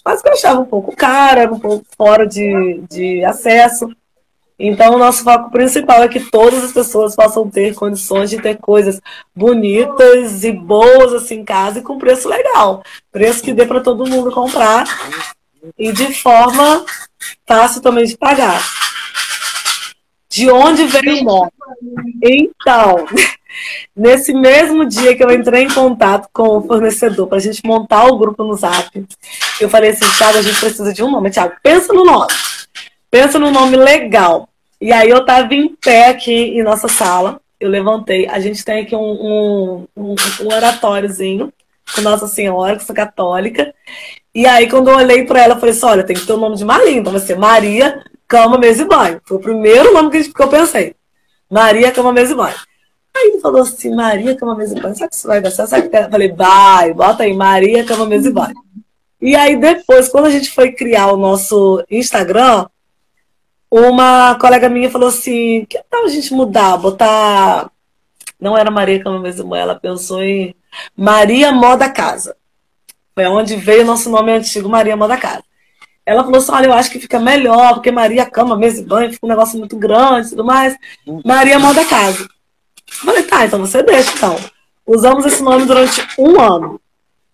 mas 0.05 0.21
que 0.21 0.29
eu 0.29 0.33
achava 0.33 0.59
um 0.59 0.65
pouco 0.65 0.95
cara, 0.95 1.51
um 1.51 1.59
pouco 1.59 1.85
fora 1.97 2.25
de, 2.25 2.83
de 2.89 3.25
acesso. 3.25 3.89
Então, 4.59 4.95
o 4.95 4.97
nosso 4.97 5.23
foco 5.23 5.51
principal 5.51 6.01
é 6.03 6.07
que 6.07 6.19
todas 6.19 6.63
as 6.63 6.71
pessoas 6.71 7.15
possam 7.15 7.47
ter 7.47 7.75
condições 7.75 8.29
de 8.29 8.41
ter 8.41 8.57
coisas 8.57 8.99
bonitas 9.35 10.43
e 10.43 10.51
boas 10.51 11.13
assim 11.13 11.35
em 11.35 11.45
casa 11.45 11.79
e 11.79 11.83
com 11.83 11.99
preço 11.99 12.27
legal. 12.27 12.81
Preço 13.11 13.43
que 13.43 13.53
dê 13.53 13.65
para 13.65 13.81
todo 13.81 14.09
mundo 14.09 14.31
comprar 14.31 14.85
e 15.77 15.91
de 15.91 16.11
forma 16.13 16.83
fácil 17.45 17.81
também 17.81 18.05
de 18.05 18.17
pagar. 18.17 18.59
De 20.27 20.49
onde 20.49 20.85
veio 20.85 21.21
o 21.21 21.23
nome? 21.23 21.51
Então, 22.23 23.05
nesse 23.95 24.33
mesmo 24.33 24.85
dia 24.85 25.15
que 25.15 25.23
eu 25.23 25.31
entrei 25.31 25.63
em 25.63 25.73
contato 25.73 26.29
com 26.33 26.57
o 26.57 26.61
fornecedor 26.61 27.27
para 27.27 27.37
a 27.37 27.41
gente 27.41 27.61
montar 27.63 28.05
o 28.05 28.17
grupo 28.17 28.43
no 28.43 28.55
Zap, 28.55 29.05
eu 29.61 29.69
falei 29.69 29.91
assim, 29.91 30.05
Thiago, 30.17 30.37
a 30.37 30.41
gente 30.41 30.59
precisa 30.59 30.91
de 30.91 31.03
um 31.03 31.11
nome. 31.11 31.29
Thiago, 31.29 31.55
pensa 31.61 31.93
no 31.93 32.03
nome. 32.03 32.33
Pensa 33.09 33.39
num 33.39 33.51
nome 33.51 33.77
legal. 33.77 34.49
E 34.79 34.91
aí 34.91 35.09
eu 35.09 35.25
tava 35.25 35.53
em 35.53 35.75
pé 35.75 36.09
aqui 36.09 36.31
em 36.31 36.63
nossa 36.63 36.87
sala. 36.87 37.41
Eu 37.59 37.69
levantei. 37.69 38.27
A 38.27 38.39
gente 38.39 38.63
tem 38.63 38.81
aqui 38.83 38.95
um, 38.95 38.99
um, 38.99 39.87
um, 39.95 40.15
um 40.41 40.53
oratóriozinho 40.53 41.51
com 41.95 42.01
Nossa 42.01 42.27
Senhora, 42.27 42.75
que 42.75 42.83
sou 42.83 42.95
católica. 42.95 43.73
E 44.33 44.45
aí, 44.45 44.69
quando 44.69 44.89
eu 44.89 44.97
olhei 44.97 45.25
para 45.25 45.41
ela, 45.41 45.55
eu 45.55 45.59
falei 45.59 45.73
assim: 45.73 45.85
olha, 45.85 46.03
tem 46.03 46.15
que 46.15 46.25
ter 46.25 46.33
o 46.33 46.37
nome 46.37 46.55
de 46.55 46.65
Maria. 46.65 46.91
Então 46.91 47.11
vai 47.11 47.21
ser 47.21 47.37
Maria, 47.37 48.03
cama, 48.27 48.57
mesa 48.57 48.83
e 48.83 48.85
banho. 48.85 49.21
Foi 49.25 49.37
o 49.37 49.41
primeiro 49.41 49.93
nome 49.93 50.11
que, 50.11 50.31
que 50.31 50.43
eu 50.43 50.47
pensei. 50.47 50.95
Maria, 51.49 51.91
cama, 51.91 52.13
mesa 52.13 52.33
e 52.33 52.35
banho. 52.35 52.55
Aí 53.15 53.29
ele 53.29 53.39
falou 53.41 53.61
assim: 53.61 53.95
Maria, 53.95 54.35
cama, 54.35 54.55
mesa 54.55 54.77
e 54.77 54.81
banho. 54.81 54.95
Será 54.95 55.09
que 55.09 55.15
isso 55.15 55.27
vai 55.27 55.41
dar 55.41 55.49
certo? 55.49 55.91
Eu 55.91 56.09
falei: 56.11 56.31
vai, 56.31 56.93
bota 56.93 57.23
aí, 57.23 57.33
Maria, 57.33 57.83
cama, 57.83 58.05
mesa 58.05 58.29
e 58.29 58.31
banho. 58.31 58.55
E 59.19 59.35
aí, 59.35 59.55
depois, 59.55 60.09
quando 60.09 60.25
a 60.25 60.29
gente 60.29 60.51
foi 60.51 60.71
criar 60.71 61.07
o 61.07 61.17
nosso 61.17 61.83
Instagram, 61.89 62.67
uma 63.71 64.35
colega 64.35 64.69
minha 64.69 64.89
falou 64.89 65.09
assim: 65.09 65.65
que 65.65 65.79
tal 65.89 66.05
a 66.05 66.09
gente 66.09 66.33
mudar, 66.33 66.77
botar. 66.77 67.69
Não 68.39 68.57
era 68.57 68.69
Maria 68.69 69.01
Cama 69.03 69.19
mesmo, 69.19 69.55
ela 69.55 69.75
pensou 69.75 70.21
em 70.21 70.55
Maria 70.95 71.51
Moda 71.51 71.89
Casa. 71.89 72.35
Foi 73.15 73.25
onde 73.25 73.55
veio 73.55 73.83
o 73.83 73.87
nosso 73.87 74.09
nome 74.09 74.31
antigo, 74.31 74.69
Maria 74.69 74.95
Moda 74.95 75.17
Casa. 75.17 75.43
Ela 76.05 76.23
falou 76.23 76.37
assim: 76.37 76.51
olha, 76.51 76.67
eu 76.67 76.73
acho 76.73 76.91
que 76.91 76.99
fica 76.99 77.19
melhor, 77.19 77.73
porque 77.73 77.91
Maria 77.91 78.25
Cama, 78.25 78.55
mesa 78.55 78.81
e 78.81 78.85
banho, 78.85 79.11
fica 79.11 79.25
um 79.25 79.29
negócio 79.29 79.57
muito 79.59 79.75
grande 79.75 80.27
e 80.27 80.29
tudo 80.31 80.45
mais. 80.45 80.77
Maria 81.25 81.59
Moda 81.59 81.83
Casa. 81.83 82.23
Eu 82.23 82.95
falei, 83.05 83.23
tá, 83.23 83.45
então 83.45 83.59
você 83.59 83.83
deixa 83.83 84.15
então. 84.15 84.37
Usamos 84.85 85.25
esse 85.25 85.43
nome 85.43 85.65
durante 85.65 86.07
um 86.17 86.39
ano. 86.39 86.79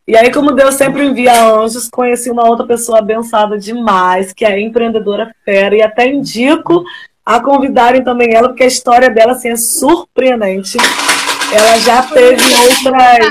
E 0.06 0.18
aí, 0.18 0.32
como 0.32 0.52
Deus 0.52 0.76
sempre 0.76 1.06
envia 1.06 1.46
anjos, 1.46 1.90
conheci 1.90 2.30
uma 2.30 2.48
outra 2.48 2.66
pessoa 2.66 3.00
abençoada 3.00 3.58
demais, 3.58 4.34
que 4.34 4.44
é 4.44 4.60
empreendedora 4.60 5.34
fera, 5.46 5.76
e 5.76 5.82
até 5.82 6.08
indico 6.08 6.84
a 7.26 7.40
convidarem 7.40 8.04
também 8.04 8.34
ela, 8.34 8.50
porque 8.50 8.64
a 8.64 8.68
história 8.68 9.10
dela 9.10 9.32
assim, 9.32 9.50
é 9.50 9.56
surpreendente. 9.56 10.78
Ela 11.54 11.78
já 11.80 12.04
teve 12.04 12.42
outras. 12.44 13.28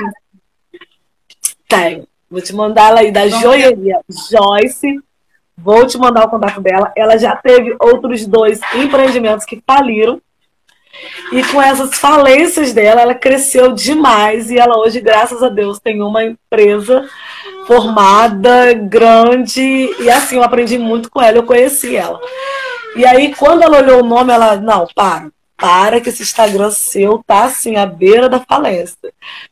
Tem. 1.69 2.07
Vou 2.31 2.41
te 2.41 2.55
mandar 2.55 2.91
ela 2.91 3.01
aí 3.01 3.13
da 3.13 3.29
joalheria 3.29 4.01
Joyce. 4.31 4.99
Vou 5.59 5.87
te 5.87 5.99
mandar 5.99 6.25
o 6.25 6.31
contato 6.31 6.61
dela. 6.63 6.91
Ela 6.97 7.19
já 7.19 7.37
teve 7.37 7.77
outros 7.79 8.27
dois 8.27 8.61
empreendimentos 8.75 9.45
que 9.45 9.63
faliram. 9.67 10.21
E 11.33 11.43
com 11.45 11.61
essas 11.61 11.95
falências 11.95 12.73
dela, 12.73 13.01
ela 13.01 13.15
cresceu 13.15 13.73
demais 13.73 14.51
e 14.51 14.59
ela 14.59 14.79
hoje, 14.79 15.01
graças 15.01 15.43
a 15.43 15.49
Deus, 15.49 15.79
tem 15.79 16.03
uma 16.03 16.25
empresa 16.25 17.09
formada, 17.67 18.75
grande, 18.75 19.63
e 19.99 20.11
assim, 20.11 20.37
eu 20.37 20.43
aprendi 20.43 20.79
muito 20.79 21.11
com 21.11 21.21
ela, 21.23 21.39
eu 21.39 21.45
conheci 21.45 21.97
ela. 21.97 22.21
E 22.95 23.07
aí, 23.07 23.35
quando 23.35 23.63
ela 23.63 23.79
olhou 23.79 24.01
o 24.01 24.07
nome, 24.07 24.33
ela, 24.33 24.57
não, 24.57 24.87
para, 24.95 25.31
para 25.57 26.01
que 26.01 26.11
esse 26.11 26.23
Instagram 26.23 26.71
seu 26.71 27.23
tá 27.27 27.45
assim, 27.45 27.77
à 27.77 27.87
beira 27.87 28.29
da 28.29 28.41
falência. 28.41 28.97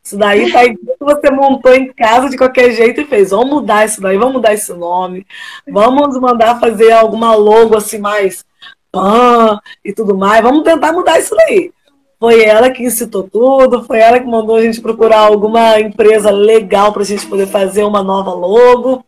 Isso 0.05 0.19
daí 0.19 0.53
tá 0.53 0.65
que 0.65 0.77
você 1.01 1.31
montou 1.31 1.73
em 1.73 1.93
casa 1.93 2.29
de 2.29 2.37
qualquer 2.37 2.73
jeito 2.73 3.01
e 3.01 3.07
fez. 3.07 3.31
Vamos 3.31 3.49
mudar 3.49 3.87
isso 3.87 4.01
daí, 4.01 4.19
vamos 4.19 4.35
mudar 4.35 4.53
esse 4.53 4.73
nome, 4.75 5.27
vamos 5.67 6.19
mandar 6.21 6.61
fazer 6.61 6.93
alguma 6.93 7.35
logo 7.35 7.77
assim 7.77 7.99
mais 7.99 8.45
pan 8.91 9.61
e 9.85 9.93
tudo 9.93 10.17
mais. 10.17 10.43
Vamos 10.43 10.65
tentar 10.65 10.93
mudar 10.93 11.19
isso 11.19 11.35
daí. 11.35 11.73
Foi 12.19 12.45
ela 12.45 12.71
que 12.71 12.83
incitou 12.83 13.23
tudo, 13.23 13.83
foi 13.85 13.99
ela 13.99 14.21
que 14.21 14.27
mandou 14.27 14.57
a 14.57 14.63
gente 14.63 14.81
procurar 14.81 15.21
alguma 15.21 15.81
empresa 15.81 16.31
legal 16.31 16.93
para 16.93 17.03
a 17.03 17.07
gente 17.07 17.27
poder 17.27 17.47
fazer 17.47 17.83
uma 17.83 18.03
nova 18.03 18.33
logo. 18.35 19.05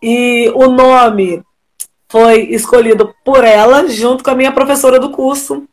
E 0.00 0.48
o 0.54 0.68
nome 0.68 1.42
foi 2.08 2.42
escolhido 2.42 3.12
por 3.24 3.42
ela, 3.42 3.88
junto 3.88 4.22
com 4.22 4.30
a 4.30 4.34
minha 4.36 4.52
professora 4.52 5.00
do 5.00 5.10
curso, 5.10 5.66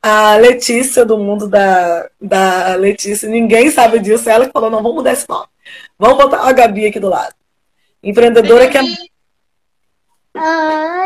a 0.00 0.36
Letícia, 0.36 1.04
do 1.04 1.18
mundo 1.18 1.48
da, 1.48 2.08
da 2.20 2.76
Letícia. 2.76 3.28
Ninguém 3.28 3.70
sabe 3.70 3.98
disso. 3.98 4.30
Ela 4.30 4.46
que 4.46 4.52
falou: 4.52 4.70
não, 4.70 4.82
vamos 4.82 4.96
mudar 4.96 5.12
esse 5.12 5.28
nome. 5.28 5.46
Vamos 5.98 6.18
botar 6.18 6.40
a 6.42 6.52
Gabi 6.52 6.86
aqui 6.86 7.00
do 7.00 7.08
lado. 7.08 7.34
Empreendedora 8.02 8.68
que 8.68 8.78
é. 8.78 8.82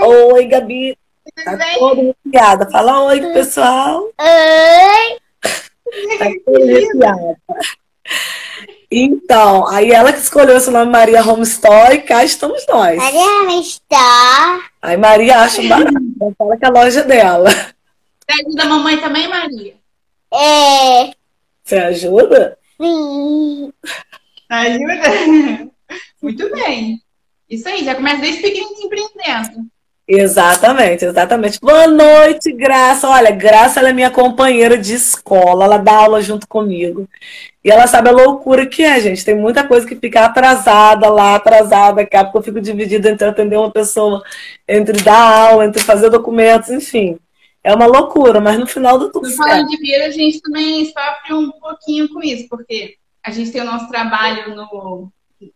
Oi, 0.05 0.33
Oi 0.33 0.47
Gabi. 0.47 0.99
Tá 1.45 1.57
toda 1.79 2.01
arrepiada. 2.01 2.71
Fala 2.71 3.05
oi, 3.05 3.21
pessoal. 3.33 4.03
Oi. 4.19 5.19
Tá 6.19 6.31
toda 6.45 6.65
arrepiada. 6.65 7.37
Então, 8.91 9.67
aí 9.67 9.91
ela 9.91 10.13
que 10.13 10.19
escolheu 10.21 10.57
esse 10.57 10.71
nome 10.71 10.91
Maria 10.91 11.23
Home 11.23 11.43
Store 11.43 11.97
e 11.97 12.03
cá 12.03 12.25
estamos 12.25 12.65
nós. 12.69 12.97
Maria 12.97 13.43
Home 13.43 13.61
Store. 13.61 14.65
Aí 14.81 14.97
Maria 14.97 15.41
acha 15.41 15.63
barato. 15.63 15.95
Fala 16.39 16.57
que 16.57 16.65
é 16.65 16.69
a 16.69 16.73
loja 16.73 17.03
dela. 17.03 17.51
Você 17.51 18.41
ajuda 18.41 18.63
a 18.63 18.67
mamãe 18.67 19.01
também, 19.01 19.29
Maria? 19.29 19.75
É. 20.33 21.13
Você 21.63 21.77
ajuda? 21.77 22.59
Sim. 22.81 23.73
Ajuda? 24.49 25.71
Muito 26.23 26.51
bem. 26.51 27.03
Isso 27.49 27.69
aí, 27.69 27.85
já 27.85 27.95
começa 27.95 28.21
desde 28.21 28.43
pequenininho 28.43 28.87
empreendendo. 28.87 29.69
Exatamente, 30.09 31.05
exatamente. 31.05 31.59
Boa 31.61 31.89
noite, 31.89 32.53
Graça. 32.53 33.09
Olha, 33.09 33.33
Graça 33.33 33.81
ela 33.81 33.89
é 33.89 33.93
minha 33.93 34.11
companheira 34.11 34.79
de 34.79 34.95
escola, 34.95 35.65
ela 35.65 35.79
dá 35.79 35.97
aula 35.97 36.23
junto 36.23 36.47
comigo. 36.47 37.09
E 37.65 37.71
ela 37.71 37.89
sabe 37.89 38.11
a 38.11 38.13
loucura 38.13 38.67
que 38.67 38.85
é, 38.85 39.01
gente. 39.01 39.25
Tem 39.25 39.35
muita 39.35 39.67
coisa 39.67 39.85
que 39.85 39.97
fica 39.97 40.25
atrasada 40.25 41.09
lá, 41.09 41.35
atrasada 41.35 42.07
cá, 42.07 42.25
porque 42.25 42.39
eu 42.39 42.43
fico 42.43 42.61
dividida 42.61 43.11
entre 43.11 43.27
atender 43.27 43.57
uma 43.57 43.73
pessoa, 43.73 44.23
entre 44.69 45.03
dar 45.03 45.49
aula, 45.49 45.65
entre 45.65 45.83
fazer 45.83 46.09
documentos, 46.09 46.71
enfim. 46.71 47.19
É 47.65 47.75
uma 47.75 47.87
loucura, 47.87 48.41
mas 48.41 48.61
no 48.61 48.67
final 48.67 48.97
do 49.01 49.11
tudo. 49.11 49.29
Falando 49.33 49.67
de 49.67 49.77
Vira, 49.79 50.07
a 50.07 50.11
gente 50.11 50.41
também 50.41 50.85
sofre 50.85 51.35
um 51.35 51.51
pouquinho 51.51 52.09
com 52.11 52.23
isso, 52.23 52.49
porque 52.49 52.95
a 53.25 53.33
gente 53.33 53.51
tem 53.51 53.61
o 53.61 53.65
nosso 53.65 53.89
trabalho 53.89 54.55
no, 54.55 55.13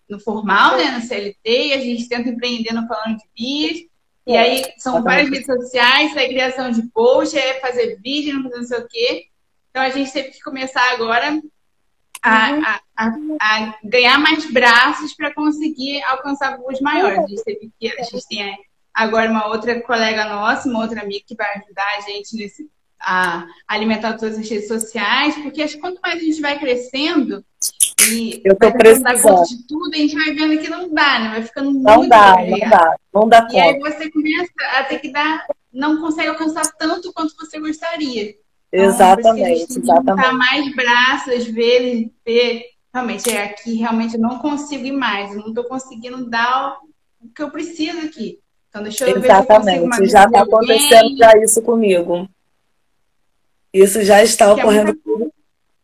no 0.08 0.18
formal, 0.18 0.76
né, 0.76 0.90
na 0.90 1.00
CLT, 1.00 1.38
e 1.44 1.72
a 1.72 1.78
gente 1.78 2.08
tenta 2.08 2.28
empreender 2.28 2.72
no 2.72 2.88
Falando 2.88 3.16
de 3.16 3.24
Bias. 3.32 3.89
E 4.26 4.36
aí 4.36 4.64
são 4.78 5.02
várias 5.02 5.30
redes 5.30 5.46
sociais, 5.46 6.14
é 6.16 6.28
criação 6.28 6.70
de 6.70 6.82
post, 6.88 7.36
é 7.36 7.60
fazer 7.60 7.98
vídeo, 8.02 8.42
não 8.42 8.62
sei 8.62 8.78
o 8.78 8.88
quê. 8.88 9.26
Então 9.70 9.82
a 9.82 9.90
gente 9.90 10.12
teve 10.12 10.30
que 10.30 10.40
começar 10.40 10.92
agora 10.92 11.40
a, 12.22 12.50
uhum. 12.50 12.62
a, 12.64 12.80
a, 12.96 13.06
a 13.40 13.78
ganhar 13.82 14.18
mais 14.18 14.50
braços 14.52 15.14
para 15.14 15.34
conseguir 15.34 16.02
alcançar 16.04 16.56
voos 16.58 16.80
maiores. 16.80 17.18
A 17.18 17.26
gente 17.26 17.44
teve 17.44 17.72
que, 17.78 18.00
a 18.00 18.02
gente 18.02 18.28
tem 18.28 18.58
agora 18.92 19.30
uma 19.30 19.46
outra 19.46 19.80
colega 19.80 20.24
nossa, 20.26 20.68
uma 20.68 20.80
outra 20.80 21.02
amiga 21.02 21.24
que 21.26 21.34
vai 21.34 21.58
ajudar 21.58 21.86
a 21.96 22.00
gente 22.00 22.36
nesse, 22.36 22.70
a 23.00 23.46
alimentar 23.66 24.16
todas 24.16 24.38
as 24.38 24.48
redes 24.48 24.68
sociais, 24.68 25.34
porque 25.36 25.62
acho 25.62 25.74
que 25.74 25.80
quanto 25.80 26.00
mais 26.00 26.16
a 26.16 26.24
gente 26.24 26.40
vai 26.40 26.58
crescendo, 26.58 27.44
e 28.08 28.40
eu 28.44 28.56
tô 28.56 28.72
precisando 28.72 29.44
de 29.44 29.66
tudo, 29.66 29.94
a 29.94 29.98
gente 29.98 30.14
vai 30.14 30.34
vendo 30.34 30.60
que 30.60 30.68
não 30.68 30.92
dá, 30.92 31.18
né? 31.18 31.28
Vai 31.30 31.42
ficando 31.42 31.72
não 31.72 31.98
muito 31.98 32.08
dá, 32.10 32.36
não 32.44 32.58
dá, 32.58 32.96
não 33.12 33.28
dá 33.28 33.48
E 33.50 33.60
aí 33.60 33.78
você 33.78 34.10
começa 34.10 34.52
a 34.78 34.84
ter 34.84 34.98
que 34.98 35.12
dar, 35.12 35.46
não 35.72 36.00
consegue 36.00 36.28
alcançar 36.28 36.62
tanto 36.78 37.12
quanto 37.12 37.34
você 37.36 37.58
gostaria. 37.58 38.34
Então, 38.72 38.86
exatamente, 38.86 39.78
então, 39.78 40.00
exatamente. 40.00 40.34
mais 40.34 40.74
braços, 40.74 41.32
às 41.34 41.44
vezes, 41.44 42.08
ver, 42.24 42.64
realmente, 42.94 43.30
é 43.30 43.44
aqui, 43.44 43.74
realmente 43.74 44.14
eu 44.14 44.20
não 44.20 44.38
consigo 44.38 44.86
ir 44.86 44.92
mais, 44.92 45.32
eu 45.32 45.40
não 45.40 45.48
estou 45.48 45.64
conseguindo 45.64 46.28
dar 46.28 46.78
o 47.20 47.28
que 47.34 47.42
eu 47.42 47.50
preciso 47.50 47.98
aqui. 48.06 48.38
Então, 48.68 48.82
deixa 48.82 49.08
eu 49.08 49.16
exatamente, 49.16 49.88
ver 49.88 49.94
se 49.94 50.02
eu 50.02 50.08
já 50.08 50.24
está 50.24 50.42
acontecendo 50.42 51.16
já 51.16 51.36
isso 51.38 51.60
comigo. 51.62 52.28
Isso 53.72 54.02
já 54.02 54.22
está 54.22 54.46
que 54.46 54.60
é 54.60 54.64
ocorrendo 54.64 54.90
é 54.90 55.30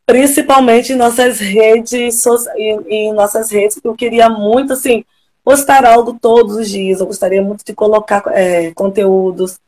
principalmente 0.06 0.92
em 0.92 0.96
nossas 0.96 1.40
redes, 1.40 2.24
em, 2.56 2.80
em 2.88 3.12
nossas 3.12 3.50
redes, 3.50 3.74
porque 3.74 3.88
eu 3.88 3.94
queria 3.96 4.28
muito, 4.28 4.72
assim, 4.72 5.04
postar 5.44 5.84
algo 5.84 6.16
todos 6.20 6.56
os 6.56 6.68
dias. 6.70 7.00
Eu 7.00 7.06
gostaria 7.06 7.42
muito 7.42 7.64
de 7.64 7.74
colocar 7.74 8.22
é, 8.28 8.72
conteúdos. 8.72 9.58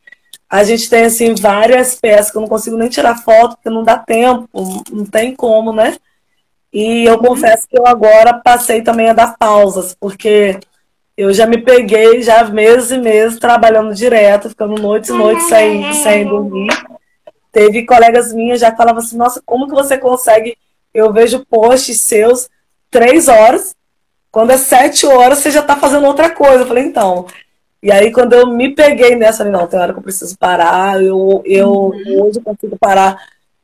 A 0.49 0.63
gente 0.63 0.89
tem, 0.89 1.05
assim, 1.05 1.35
várias 1.35 1.97
peças 1.97 2.31
que 2.31 2.37
eu 2.37 2.43
não 2.43 2.49
consigo 2.49 2.77
nem 2.77 2.89
tirar 2.89 3.23
foto, 3.23 3.57
porque 3.57 3.69
não 3.69 3.83
dá 3.83 3.99
tempo, 3.99 4.49
não 4.91 5.05
tem 5.05 5.35
como, 5.35 5.73
né? 5.73 5.97
E 6.73 7.05
eu 7.05 7.19
confesso 7.19 7.67
que 7.69 7.79
eu 7.79 7.87
agora 7.87 8.35
passei 8.35 8.83
também 8.83 9.09
a 9.09 9.15
dar 9.15 9.37
pausas, 9.37 9.97
porque 9.99 10.59
eu 11.17 11.33
já 11.33 11.47
me 11.47 11.59
peguei 11.59 12.23
já 12.23 12.45
meses 12.45 12.91
e 12.91 12.99
meses 12.99 13.39
trabalhando 13.39 13.95
direto, 13.95 14.51
ficando 14.51 14.81
noites 14.81 15.11
e 15.11 15.15
noites 15.15 15.49
sem, 15.49 15.93
sem 15.95 16.25
dormir. 16.25 16.69
Teve 17.59 17.85
colegas 17.85 18.33
minhas 18.33 18.61
já 18.61 18.71
que 18.71 18.77
falavam 18.77 19.03
assim, 19.03 19.17
nossa, 19.17 19.43
como 19.45 19.67
que 19.67 19.75
você 19.75 19.99
consegue? 19.99 20.57
Eu 20.95 21.13
vejo 21.13 21.45
posts 21.45 22.01
seus 22.03 22.49
três 22.89 23.27
horas, 23.27 23.75
quando 24.31 24.53
é 24.53 24.57
sete 24.57 25.05
horas 25.05 25.41
você 25.41 25.51
já 25.51 25.59
está 25.59 25.75
fazendo 25.75 26.07
outra 26.07 26.31
coisa. 26.31 26.63
Eu 26.63 26.69
falei, 26.69 26.85
então. 26.85 27.27
E 27.83 27.91
aí 27.91 28.13
quando 28.13 28.35
eu 28.35 28.47
me 28.47 28.77
peguei 28.77 29.17
nessa, 29.17 29.39
falei, 29.39 29.53
não, 29.53 29.67
tem 29.67 29.81
hora 29.81 29.93
que 29.93 29.99
eu 29.99 30.05
preciso 30.05 30.39
parar, 30.39 31.03
eu, 31.03 31.43
eu 31.45 31.69
uhum. 31.69 32.23
hoje 32.23 32.41
consigo 32.41 32.79
parar. 32.79 33.21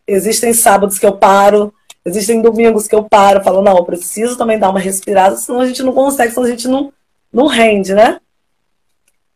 Existem 0.09 0.53
sábados 0.53 0.99
que 0.99 1.07
eu 1.07 1.17
paro, 1.17 1.73
existem 2.05 2.43
domingos 2.43 2.89
que 2.89 2.97
eu 2.97 3.05
paro, 3.05 3.39
eu 3.39 3.45
falo, 3.45 3.63
não, 3.63 3.77
eu 3.77 3.85
preciso 3.85 4.37
também 4.37 4.59
dar 4.59 4.71
uma 4.71 4.81
respirada, 4.81 5.37
senão 5.37 5.61
a 5.61 5.67
gente 5.69 5.85
não 5.85 5.93
consegue, 5.93 6.33
senão 6.33 6.49
a 6.49 6.51
gente 6.51 6.67
não, 6.67 6.93
não 7.33 7.47
rende, 7.47 7.95
né? 7.95 8.21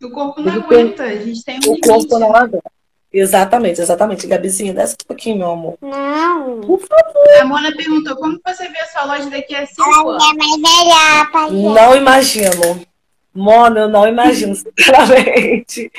O 0.02 0.10
corpo 0.10 0.40
não 0.42 0.52
aguenta, 0.52 1.04
a 1.04 1.14
gente 1.14 1.44
tem 1.44 1.60
um 1.64 1.74
O 1.74 1.80
corpo 1.80 2.18
não 2.18 2.34
aguenta. 2.34 2.77
Exatamente, 3.12 3.80
exatamente. 3.80 4.26
Gabizinha, 4.26 4.74
desce 4.74 4.94
um 4.94 5.06
pouquinho, 5.06 5.38
meu 5.38 5.50
amor. 5.50 5.78
Não. 5.80 6.60
Por 6.60 6.80
favor. 6.80 7.40
A 7.40 7.44
Mona 7.44 7.74
perguntou 7.74 8.16
como 8.16 8.38
você 8.46 8.68
vê 8.68 8.78
a 8.78 8.86
sua 8.86 9.04
loja 9.04 9.30
daqui 9.30 9.54
a 9.54 9.66
cinco 9.66 10.10
anos? 10.10 10.24
É 10.24 10.34
mais 10.34 11.52
Não 11.52 11.96
imagino. 11.96 12.86
Mona, 13.34 13.80
eu 13.80 13.88
não 13.88 14.06
imagino, 14.06 14.54
sinceramente. 14.76 15.90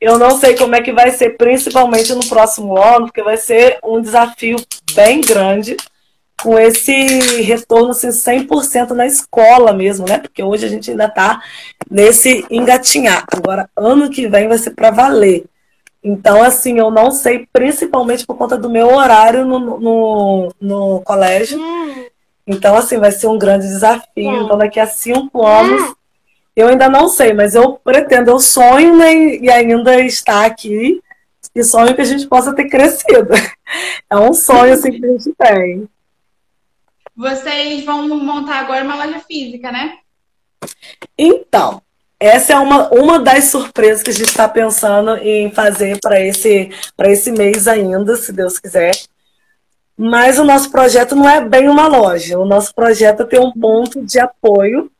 Eu 0.00 0.18
não 0.18 0.38
sei 0.38 0.54
como 0.54 0.76
é 0.76 0.82
que 0.82 0.92
vai 0.92 1.10
ser, 1.10 1.36
principalmente 1.36 2.14
no 2.14 2.26
próximo 2.26 2.76
ano, 2.76 3.06
porque 3.06 3.22
vai 3.22 3.36
ser 3.36 3.78
um 3.82 4.00
desafio 4.00 4.56
bem 4.94 5.20
grande 5.20 5.76
com 6.42 6.58
esse 6.58 6.92
retorno 7.42 7.90
assim, 7.90 8.08
100% 8.08 8.90
na 8.90 9.06
escola 9.06 9.72
mesmo, 9.72 10.06
né? 10.06 10.18
Porque 10.18 10.42
hoje 10.42 10.66
a 10.66 10.68
gente 10.68 10.90
ainda 10.90 11.06
está 11.06 11.42
nesse 11.90 12.44
engatinhar. 12.50 13.24
Agora, 13.32 13.68
ano 13.74 14.10
que 14.10 14.28
vem 14.28 14.46
vai 14.46 14.58
ser 14.58 14.70
para 14.70 14.90
valer. 14.90 15.44
Então, 16.04 16.42
assim, 16.42 16.78
eu 16.78 16.90
não 16.90 17.10
sei, 17.10 17.48
principalmente 17.50 18.26
por 18.26 18.36
conta 18.36 18.58
do 18.58 18.68
meu 18.68 18.88
horário 18.88 19.46
no, 19.46 19.58
no, 19.58 20.54
no 20.60 21.00
colégio. 21.00 21.58
Hum. 21.58 22.04
Então, 22.46 22.76
assim, 22.76 22.98
vai 22.98 23.10
ser 23.10 23.26
um 23.26 23.38
grande 23.38 23.66
desafio. 23.66 24.28
Hum. 24.30 24.44
Então, 24.44 24.58
daqui 24.58 24.78
a 24.78 24.86
cinco 24.86 25.46
anos, 25.46 25.94
eu 26.54 26.68
ainda 26.68 26.90
não 26.90 27.08
sei, 27.08 27.32
mas 27.32 27.54
eu 27.54 27.72
pretendo, 27.82 28.30
eu 28.30 28.38
sonho 28.38 28.94
né, 28.94 29.14
e 29.14 29.50
ainda 29.50 29.98
estar 30.02 30.44
aqui. 30.44 31.00
E 31.54 31.64
sonho 31.64 31.94
que 31.94 32.02
a 32.02 32.04
gente 32.04 32.26
possa 32.26 32.54
ter 32.54 32.68
crescido. 32.68 33.30
É 34.08 34.16
um 34.16 34.32
sonho, 34.34 34.74
assim, 34.74 34.92
que 34.92 35.04
a 35.04 35.08
gente 35.08 35.34
tem. 35.36 35.88
vocês 37.16 37.84
vão 37.84 38.06
montar 38.08 38.60
agora 38.60 38.84
uma 38.84 38.94
loja 38.94 39.18
física, 39.20 39.72
né? 39.72 39.98
Então, 41.18 41.82
essa 42.18 42.52
é 42.52 42.56
uma, 42.58 42.88
uma 42.88 43.18
das 43.18 43.44
surpresas 43.44 44.02
que 44.02 44.10
a 44.10 44.14
gente 44.14 44.28
está 44.28 44.48
pensando 44.48 45.16
em 45.16 45.50
fazer 45.50 45.98
para 46.00 46.20
esse, 46.20 46.70
esse 47.02 47.30
mês 47.32 47.68
ainda, 47.68 48.16
se 48.16 48.32
Deus 48.32 48.58
quiser. 48.58 48.92
Mas 49.96 50.38
o 50.38 50.44
nosso 50.44 50.70
projeto 50.70 51.14
não 51.14 51.28
é 51.28 51.40
bem 51.40 51.68
uma 51.68 51.86
loja. 51.86 52.38
O 52.38 52.44
nosso 52.44 52.74
projeto 52.74 53.22
é 53.22 53.26
ter 53.26 53.40
um 53.40 53.52
ponto 53.52 54.04
de 54.04 54.18
apoio 54.18 54.90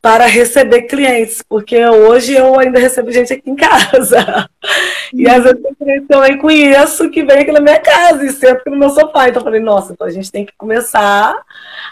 para 0.00 0.26
receber 0.26 0.82
clientes, 0.82 1.42
porque 1.42 1.84
hoje 1.84 2.34
eu 2.34 2.58
ainda 2.58 2.78
recebo 2.78 3.10
gente 3.10 3.32
aqui 3.32 3.50
em 3.50 3.56
casa. 3.56 4.48
E 5.12 5.28
às 5.28 5.42
vezes 5.42 5.60
tem 5.62 5.74
cliente 5.74 6.06
que 6.06 6.14
eu 6.14 6.38
conheço 6.38 7.10
que 7.10 7.24
vem 7.24 7.38
aqui 7.38 7.50
na 7.50 7.60
minha 7.60 7.80
casa 7.80 8.24
e 8.24 8.46
aqui 8.46 8.70
no 8.70 8.76
meu 8.76 8.90
sofá. 8.90 9.28
Então 9.28 9.40
eu 9.40 9.44
falei, 9.44 9.60
nossa, 9.60 9.92
então 9.92 10.06
a 10.06 10.10
gente 10.10 10.30
tem 10.30 10.46
que 10.46 10.52
começar 10.56 11.36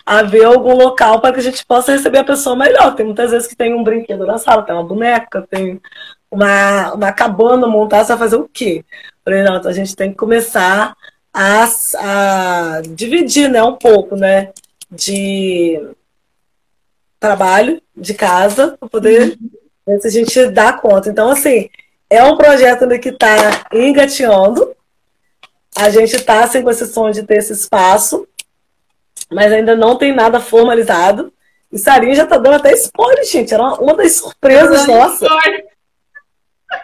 a 0.04 0.22
ver 0.22 0.44
algum 0.44 0.74
local 0.74 1.20
para 1.20 1.32
que 1.32 1.40
a 1.40 1.42
gente 1.42 1.64
possa 1.66 1.92
receber 1.92 2.18
a 2.18 2.24
pessoa 2.24 2.54
melhor. 2.54 2.94
Tem 2.94 3.04
muitas 3.04 3.32
vezes 3.32 3.48
que 3.48 3.56
tem 3.56 3.74
um 3.74 3.82
brinquedo 3.82 4.24
na 4.24 4.38
sala, 4.38 4.62
tem 4.62 4.74
uma 4.74 4.84
boneca, 4.84 5.46
tem 5.50 5.80
uma, 6.30 6.92
uma 6.92 7.12
cabana 7.12 7.66
montada, 7.66 8.04
você 8.04 8.12
vai 8.12 8.18
fazer 8.18 8.36
o 8.36 8.48
quê? 8.52 8.84
Eu 8.88 9.32
falei, 9.32 9.42
não, 9.42 9.56
então 9.56 9.70
a 9.70 9.74
gente 9.74 9.96
tem 9.96 10.10
que 10.10 10.16
começar 10.16 10.94
a, 11.34 11.64
a 11.98 12.82
dividir 12.88 13.50
né, 13.50 13.62
um 13.62 13.74
pouco, 13.74 14.14
né? 14.14 14.52
De 14.90 15.80
trabalho 17.18 17.80
de 17.96 18.14
casa 18.14 18.76
para 18.78 18.88
poder 18.88 19.38
ver 19.86 20.00
se 20.00 20.08
a 20.08 20.10
gente 20.10 20.46
dá 20.46 20.72
conta. 20.72 21.08
Então, 21.08 21.30
assim, 21.30 21.68
é 22.08 22.22
um 22.22 22.36
projeto 22.36 22.88
que 23.00 23.10
está 23.10 23.66
engateando. 23.72 24.74
A 25.76 25.90
gente 25.90 26.16
está 26.16 26.44
assim, 26.44 26.62
com 26.62 26.70
esse 26.70 26.86
sonho 26.86 27.12
de 27.12 27.22
ter 27.22 27.38
esse 27.38 27.52
espaço, 27.52 28.26
mas 29.30 29.52
ainda 29.52 29.76
não 29.76 29.96
tem 29.96 30.14
nada 30.14 30.40
formalizado. 30.40 31.32
E 31.70 31.78
Sarinha 31.78 32.14
já 32.14 32.24
está 32.24 32.38
dando 32.38 32.56
até 32.56 32.72
spoiler, 32.72 33.24
gente. 33.24 33.52
Era 33.52 33.74
uma 33.74 33.94
das 33.94 34.16
surpresas 34.16 34.86
nossas. 34.86 35.28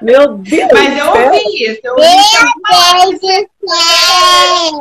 Meu 0.01 0.39
Deus! 0.39 0.71
Mas 0.73 0.99
eu 0.99 1.07
ouvi 1.07 1.65
isso. 1.65 1.81
Eu 1.85 1.93
ouvi 1.93 2.07
isso. 2.07 3.49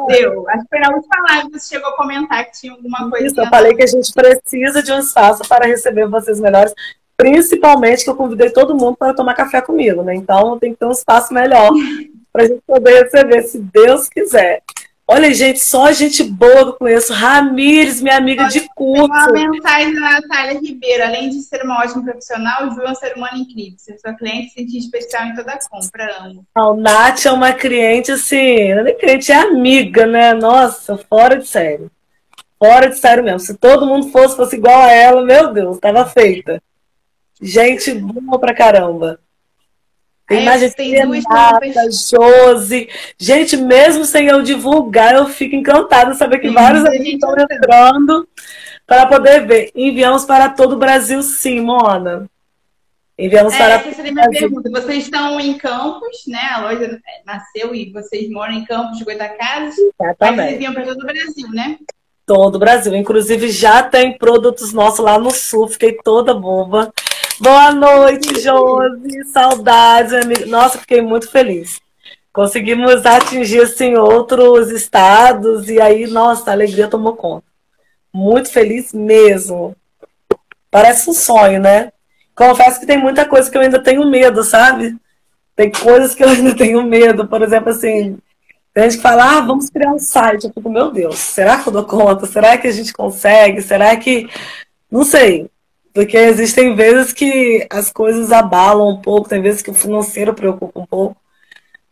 Deu. 0.08 0.50
Acho 0.50 0.62
que 0.62 0.70
foi 0.70 0.80
na 0.80 0.90
última 0.96 1.16
live 1.30 1.52
que 1.52 1.60
você 1.60 1.76
chegou 1.76 1.90
a 1.90 1.98
comentar 1.98 2.46
que 2.46 2.60
tinha 2.60 2.74
alguma 2.74 3.10
coisa. 3.10 3.26
Isso, 3.26 3.40
eu 3.40 3.48
falei 3.48 3.76
que 3.76 3.84
a 3.84 3.88
gente 3.88 4.14
precisa 4.14 4.82
de 4.82 4.92
um 4.92 5.00
espaço 5.00 5.48
para 5.48 5.68
receber 5.68 6.08
vocês 6.08 6.40
melhores. 6.40 6.74
Principalmente 7.18 8.04
que 8.04 8.10
eu 8.10 8.16
convidei 8.16 8.50
todo 8.50 8.76
mundo 8.76 8.96
para 8.98 9.14
tomar 9.14 9.36
café 9.36 9.62
comigo, 9.62 10.02
né? 10.02 10.16
Então 10.16 10.58
tem 10.58 10.74
que 10.74 10.80
ter 10.80 10.86
um 10.86 10.92
espaço 10.92 11.34
melhor 11.34 11.72
para 12.34 12.44
a 12.44 12.48
gente 12.48 12.62
poder 12.66 13.04
receber, 13.04 13.44
se 13.44 13.60
Deus 13.60 14.10
quiser. 14.10 14.64
Olha, 15.14 15.34
gente, 15.34 15.60
só 15.60 15.92
gente 15.92 16.24
boa 16.24 16.64
que 16.64 16.70
eu 16.70 16.74
conheço. 16.76 17.12
Ramires, 17.12 18.02
minha 18.02 18.16
amiga 18.16 18.48
de 18.48 18.62
curso. 18.74 19.04
Uma 19.04 19.28
mensagem 19.28 19.94
da 19.94 20.00
Natália 20.00 20.58
Ribeiro. 20.58 21.04
Além 21.04 21.30
de 21.30 21.42
ser 21.42 21.66
uma 21.66 21.82
ótima 21.82 22.02
profissional, 22.02 22.70
o 22.70 22.74
Ju 22.74 22.82
é 22.82 22.92
um 22.92 22.96
ser 22.96 23.18
humano 23.18 23.38
incrível. 23.40 23.78
Ser 23.78 23.98
sua 24.00 24.14
cliente, 24.14 24.54
sentir 24.54 24.78
especial 24.78 25.26
em 25.26 25.36
toda 25.36 25.52
a 25.52 25.60
compra. 25.70 26.16
Amo. 26.22 26.46
A 26.56 26.74
Nath 26.74 27.26
é 27.26 27.32
uma 27.32 27.52
cliente, 27.52 28.10
assim, 28.14 28.74
não 28.74 28.88
é 28.88 28.94
cliente, 28.94 29.34
é 29.34 29.36
amiga, 29.36 30.06
né? 30.06 30.34
Nossa, 30.34 30.98
fora 30.98 31.38
de 31.38 31.46
sério. 31.46 31.92
Fora 32.58 32.88
de 32.90 32.98
sério 32.98 33.22
mesmo. 33.22 33.40
Se 33.42 33.58
todo 33.58 33.86
mundo 33.86 34.08
fosse, 34.12 34.38
fosse 34.38 34.56
igual 34.56 34.80
a 34.80 34.92
ela, 34.92 35.26
meu 35.26 35.52
Deus, 35.52 35.78
tava 35.78 36.06
feita. 36.06 36.64
Gente 37.42 37.96
boa 37.96 38.40
pra 38.40 38.56
caramba. 38.56 39.20
Tem 40.32 40.46
mais 40.46 40.62
gente 40.62 40.76
tem 40.76 40.92
Renata, 40.92 41.60
Josi. 41.92 42.88
Gente, 43.18 43.58
mesmo 43.58 44.06
sem 44.06 44.28
eu 44.28 44.42
divulgar, 44.42 45.14
eu 45.14 45.26
fico 45.28 45.56
encantada 45.56 46.14
saber 46.14 46.40
que 46.40 46.48
sim, 46.48 46.54
vários 46.54 46.86
amigos 46.86 47.14
estão 47.14 47.36
entrando 47.38 48.28
para 48.88 49.06
poder 49.06 49.46
ver. 49.46 49.72
Enviamos 49.76 50.24
para 50.24 50.50
todo 50.50 50.74
o 50.74 50.80
Brasil, 50.80 51.22
sim, 51.22 51.60
Mona. 51.60 52.30
Enviamos 53.20 53.54
é, 53.54 53.58
para 53.58 53.76
essa 53.76 53.94
seria 53.94 54.12
minha 54.14 54.30
pergunta. 54.30 54.70
Vocês 54.72 55.04
estão 55.04 55.40
em 55.40 55.58
Campos, 55.58 56.24
né? 56.28 56.50
A 56.54 56.62
loja 56.62 57.00
nasceu 57.26 57.76
e 57.76 57.92
vocês 57.92 58.30
moram 58.30 58.54
em 58.54 58.66
Campos 58.66 58.98
de 58.98 59.04
Goitacazes. 59.04 59.76
Mas 60.00 60.36
vocês 60.36 60.54
enviam 60.54 60.74
para 60.74 60.86
todo 60.86 61.02
o 61.02 61.06
Brasil, 61.06 61.50
né? 61.50 61.78
Todo 62.26 62.56
o 62.56 62.60
Brasil. 62.60 62.96
Inclusive, 62.96 63.52
já 63.52 63.84
tem 63.84 64.18
produtos 64.18 64.72
nossos 64.72 65.04
lá 65.04 65.20
no 65.20 65.30
sul. 65.30 65.68
Fiquei 65.68 66.00
toda 66.04 66.34
boba. 66.34 66.92
Boa 67.42 67.72
noite, 67.72 68.40
Josi. 68.40 69.26
Saudades, 69.26 70.14
amigo. 70.14 70.46
Nossa, 70.46 70.78
fiquei 70.78 71.02
muito 71.02 71.28
feliz. 71.28 71.82
Conseguimos 72.32 73.04
atingir 73.04 73.62
assim, 73.62 73.96
outros 73.96 74.70
estados 74.70 75.68
e 75.68 75.82
aí, 75.82 76.06
nossa, 76.06 76.52
a 76.52 76.54
alegria 76.54 76.88
tomou 76.88 77.16
conta. 77.16 77.44
Muito 78.14 78.52
feliz 78.52 78.94
mesmo. 78.94 79.76
Parece 80.70 81.10
um 81.10 81.14
sonho, 81.14 81.60
né? 81.60 81.92
Confesso 82.36 82.80
que 82.80 82.86
tem 82.86 83.00
muita 83.00 83.26
coisa 83.26 83.50
que 83.50 83.58
eu 83.58 83.62
ainda 83.62 83.80
tenho 83.80 84.08
medo, 84.08 84.44
sabe? 84.44 84.96
Tem 85.56 85.72
coisas 85.72 86.14
que 86.14 86.24
eu 86.24 86.30
ainda 86.30 86.56
tenho 86.56 86.84
medo. 86.84 87.28
Por 87.28 87.42
exemplo, 87.42 87.72
assim, 87.72 88.20
tem 88.72 88.84
gente 88.84 88.98
que 88.98 89.02
fala, 89.02 89.40
ah, 89.40 89.42
vamos 89.42 89.68
criar 89.72 89.92
um 89.92 89.98
site. 89.98 90.44
Eu 90.44 90.54
fico, 90.54 90.70
meu 90.70 90.92
Deus, 90.92 91.18
será 91.18 91.58
que 91.58 91.70
eu 91.70 91.74
dou 91.74 91.86
conta? 91.86 92.28
Será 92.28 92.56
que 92.56 92.68
a 92.68 92.72
gente 92.72 92.94
consegue? 92.94 93.64
Será 93.64 93.96
que. 93.98 94.30
Não 94.92 95.04
sei. 95.04 95.50
Porque 95.94 96.18
existem 96.18 96.74
vezes 96.74 97.12
que 97.12 97.68
as 97.70 97.92
coisas 97.92 98.32
abalam 98.32 98.90
um 98.90 99.02
pouco, 99.02 99.28
tem 99.28 99.42
vezes 99.42 99.62
que 99.62 99.70
o 99.70 99.74
financeiro 99.74 100.34
preocupa 100.34 100.80
um 100.80 100.86
pouco. 100.86 101.18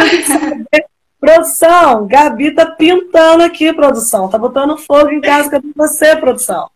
Produção, 1.18 2.06
Gabi 2.06 2.54
tá 2.54 2.66
pintando 2.66 3.42
aqui, 3.42 3.72
produção. 3.72 4.28
Tá 4.28 4.36
botando 4.36 4.76
fogo 4.76 5.10
em 5.10 5.20
casa. 5.20 5.50
Cadê 5.50 5.68
você, 5.74 6.14
produção? 6.16 6.70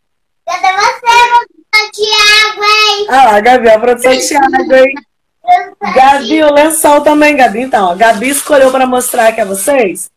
Cadê 0.47 0.73
você, 0.75 1.93
Tiago, 1.93 2.65
hein? 2.65 3.07
Ah 3.11 3.25
lá, 3.25 3.41
Gabi, 3.41 3.69
a 3.69 3.79
produção 3.79 4.13
de 4.13 4.27
Thiago, 4.27 4.75
hein? 4.75 4.95
Gabi, 5.95 6.43
o 6.43 6.55
lençol 6.55 7.03
também, 7.03 7.37
Gabi. 7.37 7.61
Então, 7.61 7.91
a 7.91 7.95
Gabi 7.95 8.31
escolheu 8.31 8.71
para 8.71 8.87
mostrar 8.87 9.29
aqui 9.29 9.43
a 9.43 9.45
vocês 9.45 10.11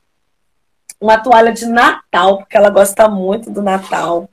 uma 0.99 1.17
toalha 1.17 1.51
de 1.51 1.65
Natal, 1.65 2.39
porque 2.39 2.57
ela 2.57 2.69
gosta 2.69 3.07
muito 3.07 3.51
do 3.51 3.61
Natal. 3.61 4.29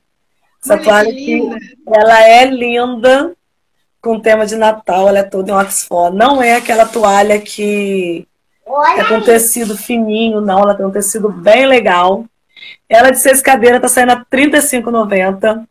Essa 0.62 0.74
Olha 0.74 0.82
que 0.82 0.88
toalha 0.88 1.10
aqui, 1.10 1.74
ela 1.86 2.22
é 2.22 2.44
linda, 2.46 3.34
com 4.00 4.20
tema 4.20 4.44
de 4.44 4.56
Natal, 4.56 5.08
ela 5.08 5.20
é 5.20 5.22
toda 5.22 5.50
em 5.50 5.54
Oxford. 5.54 6.16
Não 6.16 6.42
é 6.42 6.56
aquela 6.56 6.86
toalha 6.86 7.40
que 7.40 8.26
é 8.66 8.70
Olha, 8.70 9.04
com 9.06 9.20
tecido 9.20 9.76
fininho, 9.76 10.40
não. 10.40 10.60
Ela 10.60 10.74
tem 10.74 10.86
um 10.86 10.90
tecido 10.90 11.30
bem 11.30 11.66
legal. 11.66 12.24
Ela 12.88 13.10
de 13.10 13.18
seis 13.18 13.40
cadeiras 13.42 13.80
tá 13.80 13.88
saindo 13.88 14.12
a 14.12 14.16
R$ 14.16 14.24
35,90. 14.30 15.66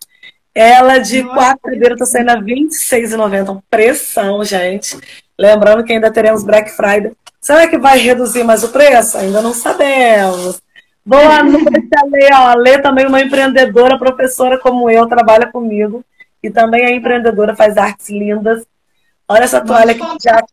Ela 0.55 0.99
de 0.99 1.23
Nossa, 1.23 1.35
quatro 1.35 1.71
cadeiras 1.71 1.99
tá 1.99 2.05
saindo 2.05 2.29
a 2.29 2.35
R$ 2.35 2.41
26,90. 2.41 3.61
Pressão, 3.69 4.43
gente. 4.43 4.97
Lembrando 5.37 5.83
que 5.83 5.93
ainda 5.93 6.11
teremos 6.11 6.43
Black 6.43 6.71
Friday. 6.71 7.11
Será 7.41 7.67
que 7.67 7.77
vai 7.77 7.97
reduzir 7.99 8.43
mais 8.43 8.63
o 8.63 8.69
preço? 8.69 9.17
Ainda 9.17 9.41
não 9.41 9.53
sabemos. 9.53 10.61
Boa 11.06 11.43
noite, 11.43 11.89
Ale. 11.97 12.30
Ó, 12.34 12.47
a 12.47 12.56
Lê 12.56 12.80
também 12.80 13.06
é 13.06 13.08
uma 13.08 13.22
empreendedora, 13.22 13.99
professora 13.99 14.58
como 14.60 14.89
eu, 14.89 15.08
trabalha 15.08 15.51
comigo. 15.51 16.04
E 16.41 16.49
também 16.49 16.84
é 16.86 16.95
empreendedora, 16.95 17.56
faz 17.56 17.78
artes 17.78 18.10
lindas. 18.10 18.66
Olha 19.28 19.43
essa 19.43 19.62
toalha 19.62 19.91
aqui 19.91 20.01
Vamos 20.01 20.24
já 20.24 20.43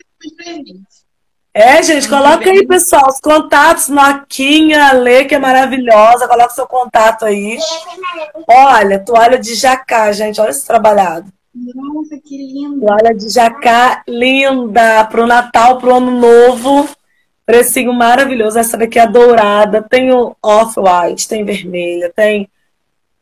é, 1.53 1.83
gente, 1.83 2.09
coloca 2.09 2.49
aí, 2.49 2.65
pessoal, 2.65 3.09
os 3.09 3.19
contatos, 3.19 3.89
Noquinha, 3.89 4.93
Lê, 4.93 5.25
que 5.25 5.35
é 5.35 5.39
maravilhosa, 5.39 6.29
coloca 6.29 6.55
seu 6.55 6.67
contato 6.67 7.25
aí. 7.25 7.59
Olha, 8.49 9.01
toalha 9.01 9.37
de 9.37 9.57
jacá, 9.57 10.13
gente, 10.13 10.41
olha 10.41 10.51
esse 10.51 10.65
trabalhado. 10.65 11.27
Nossa, 11.53 12.17
que 12.19 12.37
lindo. 12.37 12.87
Toalha 12.87 13.13
de 13.13 13.29
jacá 13.29 14.05
linda, 14.07 15.05
pro 15.07 15.27
Natal, 15.27 15.79
pro 15.79 15.97
Ano 15.97 16.13
Novo. 16.13 16.89
Precinho 17.51 17.93
maravilhoso. 17.93 18.61
Essa 18.61 18.77
daqui 18.77 18.97
é 18.97 19.09
dourada, 19.09 19.83
tem 19.83 20.13
o 20.13 20.37
off-white, 20.41 21.27
tem 21.27 21.45
vermelha, 21.45 22.13
tem, 22.15 22.49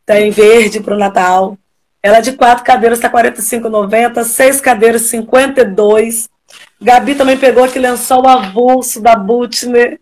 tem 0.05 0.31
verde 0.31 0.81
pro 0.81 0.99
Natal. 0.99 1.57
Ela 2.03 2.19
é 2.19 2.21
de 2.21 2.33
quatro 2.33 2.63
cadeiras, 2.63 3.01
tá 3.01 3.09
R$ 3.09 3.15
45,90, 3.15 4.25
seis 4.25 4.61
cadeiras, 4.61 5.03
52. 5.03 6.29
Gabi 6.79 7.15
também 7.15 7.39
pegou 7.39 7.65
aquele 7.65 7.89
lençol 7.89 8.29
avulso 8.29 9.01
da 9.01 9.17
Butner. 9.17 9.99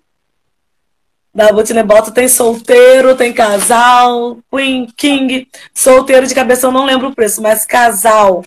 Da 1.32 1.52
Butner 1.52 1.86
Bota 1.86 2.10
tem 2.10 2.26
solteiro, 2.26 3.14
tem 3.14 3.32
casal, 3.32 4.38
Queen, 4.50 4.88
King. 4.96 5.46
Solteiro 5.72 6.26
de 6.26 6.34
cabeça 6.34 6.66
eu 6.66 6.72
não 6.72 6.84
lembro 6.84 7.10
o 7.10 7.14
preço, 7.14 7.40
mas 7.40 7.64
casal 7.64 8.42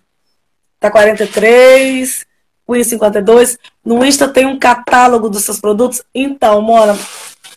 tá 0.78 0.92
43, 0.92 2.26
Queen 2.70 2.84
52. 2.84 3.57
No 3.84 4.05
Insta 4.05 4.28
tem 4.28 4.45
um 4.45 4.59
catálogo 4.59 5.30
dos 5.30 5.43
seus 5.43 5.59
produtos. 5.59 6.03
Então, 6.13 6.61
Mona, 6.61 6.95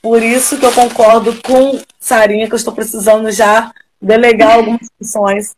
por 0.00 0.22
isso 0.22 0.58
que 0.58 0.64
eu 0.64 0.72
concordo 0.72 1.36
com 1.42 1.78
Sarinha, 2.00 2.46
que 2.46 2.54
eu 2.54 2.56
estou 2.56 2.72
precisando 2.72 3.30
já 3.30 3.70
delegar 4.00 4.56
algumas 4.56 4.88
funções. 4.98 5.54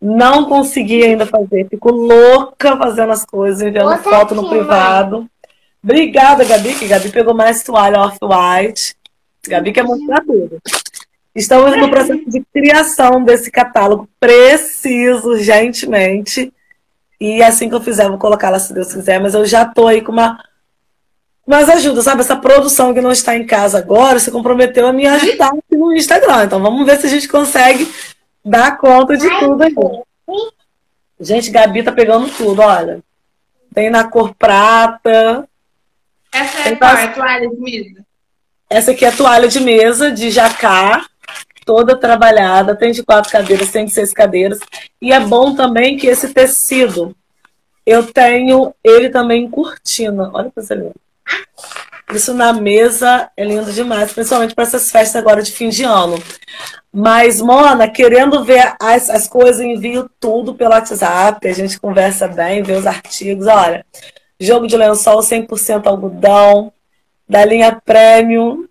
Não 0.00 0.44
consegui 0.44 1.02
ainda 1.02 1.26
fazer. 1.26 1.66
Fico 1.68 1.90
louca 1.90 2.76
fazendo 2.76 3.12
as 3.12 3.24
coisas, 3.24 3.62
enviando 3.62 3.90
Outra 3.90 4.02
foto 4.02 4.34
no 4.34 4.42
aqui, 4.42 4.50
privado. 4.50 5.28
Obrigada, 5.82 6.44
Gabi, 6.44 6.74
que 6.74 6.86
Gabi 6.86 7.08
pegou 7.10 7.34
mais 7.34 7.62
toalha 7.62 8.00
off-white. 8.00 8.94
Gabi 9.48 9.72
quer 9.72 9.84
mostrar 9.84 10.20
tudo. 10.20 10.60
Estamos 11.34 11.76
no 11.76 11.90
processo 11.90 12.28
de 12.30 12.42
criação 12.52 13.22
desse 13.22 13.50
catálogo. 13.50 14.08
Preciso, 14.18 15.30
urgentemente. 15.30 16.52
E 17.20 17.42
assim 17.42 17.68
que 17.68 17.74
eu 17.74 17.80
fizer, 17.80 18.08
vou 18.08 18.18
colocar 18.18 18.50
lá 18.50 18.58
se 18.58 18.72
Deus 18.74 18.92
quiser. 18.92 19.18
Mas 19.20 19.34
eu 19.34 19.44
já 19.46 19.64
tô 19.64 19.86
aí 19.86 20.02
com 20.02 20.12
uma. 20.12 20.38
Mas 21.46 21.68
ajuda, 21.68 22.02
sabe? 22.02 22.20
Essa 22.22 22.36
produção 22.36 22.92
que 22.92 23.00
não 23.00 23.12
está 23.12 23.36
em 23.36 23.46
casa 23.46 23.78
agora 23.78 24.18
se 24.18 24.30
comprometeu 24.30 24.86
a 24.86 24.92
me 24.92 25.06
ajudar 25.06 25.48
aqui 25.48 25.76
no 25.76 25.94
Instagram. 25.94 26.44
Então 26.44 26.60
vamos 26.60 26.84
ver 26.84 26.98
se 26.98 27.06
a 27.06 27.10
gente 27.10 27.28
consegue 27.28 27.88
dar 28.44 28.76
conta 28.78 29.16
de 29.16 29.28
tudo 29.38 29.62
aí. 29.62 29.74
Gente, 31.20 31.50
Gabi 31.50 31.82
tá 31.82 31.92
pegando 31.92 32.28
tudo, 32.28 32.60
olha. 32.60 33.00
Tem 33.72 33.88
na 33.90 34.04
cor 34.04 34.34
prata. 34.34 35.48
Essa 36.32 36.68
é 36.68 36.74
bastante- 36.74 37.10
É 37.10 37.14
toalha 37.14 37.48
de 37.48 37.56
mesa? 37.60 38.06
Essa 38.68 38.90
aqui 38.90 39.04
é 39.04 39.08
a 39.08 39.12
toalha 39.16 39.48
de 39.48 39.60
mesa 39.60 40.10
de 40.10 40.30
jacá, 40.30 41.06
toda 41.66 41.96
trabalhada, 41.96 42.76
tem 42.76 42.92
de 42.92 43.02
quatro 43.02 43.30
cadeiras, 43.30 43.72
tem 43.72 43.84
de 43.84 43.90
seis 43.90 44.12
cadeiras. 44.12 44.58
E 45.02 45.12
é 45.12 45.20
bom 45.20 45.54
também 45.54 45.98
que 45.98 46.06
esse 46.06 46.32
tecido, 46.32 47.14
eu 47.84 48.04
tenho 48.04 48.72
ele 48.82 49.10
também 49.10 49.44
em 49.44 49.50
cortina. 49.50 50.30
Olha 50.32 50.48
que 50.48 50.54
coisa 50.54 50.74
linda. 50.74 50.94
Isso 52.14 52.32
na 52.32 52.52
mesa 52.52 53.28
é 53.36 53.44
lindo 53.44 53.72
demais, 53.72 54.12
principalmente 54.12 54.54
para 54.54 54.62
essas 54.62 54.92
festas 54.92 55.16
agora 55.16 55.42
de 55.42 55.50
fim 55.50 55.68
de 55.68 55.82
ano. 55.82 56.22
Mas, 56.92 57.40
Mona, 57.40 57.90
querendo 57.90 58.44
ver 58.44 58.74
as, 58.80 59.10
as 59.10 59.26
coisas, 59.26 59.60
envio 59.60 60.08
tudo 60.20 60.54
pelo 60.54 60.70
WhatsApp, 60.70 61.46
a 61.46 61.52
gente 61.52 61.80
conversa 61.80 62.28
bem, 62.28 62.62
vê 62.62 62.74
os 62.74 62.86
artigos. 62.86 63.48
Olha, 63.48 63.84
jogo 64.38 64.68
de 64.68 64.76
lençol 64.76 65.18
100% 65.18 65.84
algodão, 65.86 66.72
da 67.28 67.44
linha 67.44 67.80
Premium, 67.84 68.66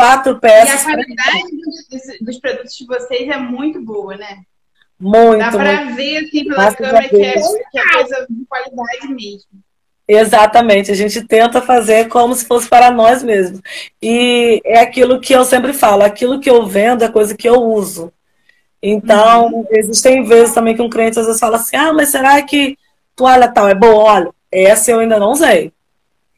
quatro 0.00 0.32
E 0.32 0.36
a 0.36 0.38
peças, 0.40 0.82
qualidade 0.82 1.42
dos, 1.90 2.18
dos- 2.20 2.38
produtos 2.40 2.76
de 2.76 2.86
vocês 2.86 3.28
é 3.28 3.36
muito 3.38 3.80
boa, 3.82 4.16
né? 4.16 4.42
muito, 4.98 5.38
Dá 5.38 5.50
pra 5.50 5.84
ver 5.94 6.18
assim 6.18 6.44
pela 6.44 6.56
Graças 6.70 6.76
câmera 6.76 7.08
que 7.08 7.22
é, 7.22 7.32
que 7.32 7.78
é 7.78 7.92
coisa 7.92 8.26
de 8.28 8.44
qualidade 8.46 9.14
mesmo. 9.14 9.48
Exatamente, 10.06 10.90
a 10.90 10.94
gente 10.94 11.22
tenta 11.26 11.62
fazer 11.62 12.08
como 12.08 12.34
se 12.34 12.44
fosse 12.44 12.68
para 12.68 12.90
nós 12.90 13.22
mesmos. 13.22 13.60
E 14.02 14.60
é 14.64 14.80
aquilo 14.80 15.20
que 15.20 15.32
eu 15.32 15.44
sempre 15.44 15.72
falo, 15.72 16.02
aquilo 16.02 16.40
que 16.40 16.50
eu 16.50 16.66
vendo 16.66 17.04
é 17.04 17.08
coisa 17.08 17.34
que 17.36 17.48
eu 17.48 17.62
uso. 17.62 18.12
Então, 18.82 19.66
existem 19.70 20.24
vezes 20.24 20.52
também 20.52 20.74
que 20.74 20.82
um 20.82 20.90
cliente 20.90 21.18
às 21.18 21.26
vezes 21.26 21.40
fala 21.40 21.56
assim: 21.56 21.76
ah, 21.76 21.92
mas 21.92 22.10
será 22.10 22.42
que 22.42 22.76
toalha 23.14 23.48
tal 23.48 23.68
é 23.68 23.74
boa? 23.74 23.94
Olha, 24.14 24.30
essa 24.50 24.90
eu 24.90 24.98
ainda 24.98 25.18
não 25.18 25.30
usei. 25.32 25.72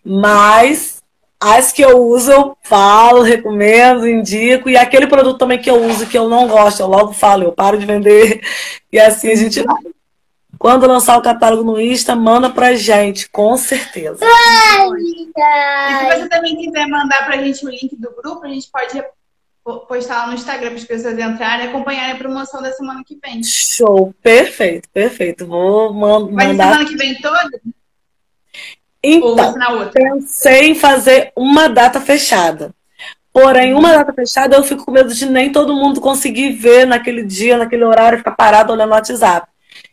Mas 0.05 1.02
as 1.43 1.73
que 1.73 1.83
eu 1.83 1.99
uso, 2.07 2.31
eu 2.31 2.57
falo, 2.63 3.23
recomendo, 3.23 4.09
indico. 4.09 4.71
E 4.71 4.77
aquele 4.77 5.07
produto 5.07 5.39
também 5.39 5.59
que 5.61 5.69
eu 5.71 5.83
uso 5.85 6.07
que 6.07 6.17
eu 6.17 6.29
não 6.29 6.47
gosto, 6.49 6.81
eu 6.81 6.87
logo 6.87 7.13
falo, 7.13 7.43
eu 7.45 7.53
paro 7.53 7.79
de 7.79 7.87
vender. 7.87 8.41
E 8.93 8.99
assim 9.01 9.31
a 9.33 9.35
gente 9.35 9.63
vai. 9.63 9.83
Quando 10.59 10.87
lançar 10.87 11.17
o 11.19 11.23
catálogo 11.23 11.65
no 11.65 11.81
Insta, 11.81 12.15
manda 12.15 12.51
pra 12.51 12.75
gente, 12.75 13.29
com 13.31 13.57
certeza. 13.57 14.23
E 14.23 15.99
se 15.99 16.19
você 16.21 16.29
também 16.29 16.57
quiser 16.57 16.87
mandar 16.87 17.25
pra 17.25 17.39
gente 17.43 17.65
o 17.65 17.71
link 17.71 17.97
do 17.97 18.15
grupo, 18.15 18.45
a 18.45 18.49
gente 18.49 18.69
pode 18.71 19.03
po- 19.65 19.81
postar 19.87 20.19
lá 20.19 20.27
no 20.29 20.35
Instagram 20.35 20.69
para 20.69 20.79
as 20.79 20.85
pessoas 20.85 21.19
entrarem 21.19 21.67
e 21.67 21.69
acompanharem 21.71 22.13
a 22.13 22.19
promoção 22.19 22.63
da 22.63 22.71
semana 22.73 23.03
que 23.05 23.19
vem. 23.25 23.43
Show, 23.43 24.15
perfeito, 24.23 24.89
perfeito. 24.91 25.47
Vou 25.47 25.93
mandar. 25.93 26.75
semana 26.75 26.85
que 26.89 26.97
vem 26.97 27.15
toda? 27.21 27.61
Então, 29.03 29.91
pensei 29.93 30.71
em 30.71 30.75
fazer 30.75 31.33
uma 31.35 31.69
data 31.69 32.01
fechada. 32.01 32.73
Porém, 33.33 33.75
uma 33.75 33.93
data 33.93 34.13
fechada 34.13 34.57
eu 34.57 34.63
fico 34.63 34.85
com 34.85 34.93
medo 34.93 35.13
de 35.13 35.27
nem 35.27 35.51
todo 35.51 35.75
mundo 35.75 36.01
conseguir 36.01 36.53
ver 36.53 36.87
naquele 36.87 37.25
dia, 37.25 37.57
naquele 37.57 37.83
horário, 37.83 38.19
ficar 38.19 38.33
parado 38.33 38.73
olhando 38.73 38.91
o 38.91 38.93
WhatsApp. 38.93 39.49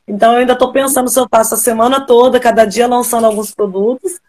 Então, 0.08 0.34
eu 0.34 0.40
ainda 0.40 0.54
estou 0.54 0.72
pensando 0.72 1.10
se 1.10 1.20
eu 1.20 1.28
faço 1.30 1.56
a 1.56 1.58
semana 1.58 2.06
toda, 2.06 2.40
cada 2.40 2.66
dia 2.66 2.86
lançando 2.86 3.26
alguns 3.26 3.54
produtos, 3.54 4.20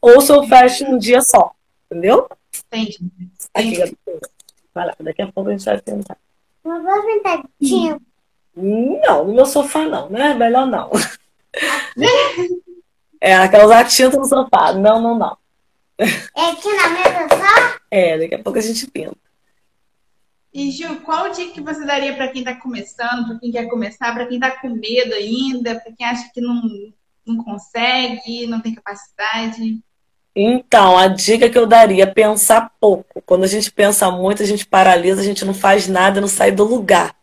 ou 0.00 0.20
se 0.20 0.32
eu 0.32 0.42
fecho 0.44 0.84
um 0.84 0.98
dia 0.98 1.22
só. 1.22 1.52
Entendeu? 1.90 2.28
Entendi. 2.66 2.98
Aqui, 3.54 3.76
Gabi. 3.76 3.96
Vai 4.74 4.86
lá, 4.86 4.94
daqui 5.00 5.22
a 5.22 5.28
pouco 5.28 5.48
a 5.48 5.52
gente 5.52 5.64
vai 5.64 5.80
tentar. 5.80 6.18
Não 6.64 6.82
vou 6.82 7.02
sentadinho. 7.02 8.00
Não, 8.54 9.24
no 9.24 9.34
meu 9.34 9.46
sofá 9.46 9.84
não, 9.84 10.10
né? 10.10 10.34
Melhor 10.34 10.66
não. 10.66 10.90
É, 13.20 13.34
aquela 13.36 13.64
usar 13.64 13.84
tinta 13.84 14.16
no 14.16 14.24
sofá. 14.24 14.72
Não, 14.72 15.00
não, 15.00 15.18
não. 15.18 15.36
É 15.98 16.50
aqui 16.50 16.72
na 16.74 16.88
mesa 16.90 17.28
só? 17.30 17.78
É, 17.90 18.18
daqui 18.18 18.34
a 18.34 18.42
pouco 18.42 18.58
a 18.58 18.62
gente 18.62 18.86
pinta. 18.90 19.16
E 20.52 20.70
Gil, 20.70 21.00
qual 21.00 21.26
o 21.26 21.28
dica 21.30 21.52
que 21.52 21.60
você 21.60 21.84
daria 21.84 22.14
para 22.14 22.28
quem 22.28 22.40
está 22.40 22.54
começando, 22.54 23.26
para 23.26 23.38
quem 23.38 23.52
quer 23.52 23.66
começar, 23.68 24.14
para 24.14 24.26
quem 24.26 24.36
está 24.36 24.50
com 24.50 24.70
medo 24.70 25.14
ainda, 25.14 25.74
para 25.78 25.92
quem 25.92 26.06
acha 26.06 26.30
que 26.32 26.40
não, 26.40 26.62
não 27.26 27.44
consegue, 27.44 28.46
não 28.46 28.60
tem 28.60 28.74
capacidade? 28.74 29.78
Então, 30.34 30.96
a 30.96 31.08
dica 31.08 31.48
que 31.48 31.58
eu 31.58 31.66
daria 31.66 32.04
é 32.04 32.06
pensar 32.06 32.70
pouco. 32.80 33.22
Quando 33.22 33.44
a 33.44 33.46
gente 33.46 33.70
pensa 33.70 34.10
muito, 34.10 34.42
a 34.42 34.46
gente 34.46 34.66
paralisa, 34.66 35.20
a 35.20 35.24
gente 35.24 35.44
não 35.44 35.54
faz 35.54 35.88
nada, 35.88 36.20
não 36.20 36.28
sai 36.28 36.50
do 36.52 36.64
lugar. 36.64 37.14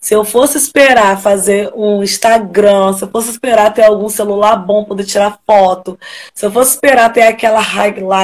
Se 0.00 0.14
eu 0.14 0.24
fosse 0.24 0.56
esperar 0.56 1.20
fazer 1.20 1.70
um 1.74 2.02
Instagram, 2.02 2.94
se 2.94 3.04
eu 3.04 3.08
fosse 3.08 3.30
esperar 3.30 3.74
ter 3.74 3.84
algum 3.84 4.08
celular 4.08 4.56
bom 4.56 4.82
poder 4.82 5.04
tirar 5.04 5.38
foto, 5.46 5.98
se 6.34 6.46
eu 6.46 6.50
fosse 6.50 6.70
esperar 6.70 7.12
ter 7.12 7.22
aquela 7.22 7.60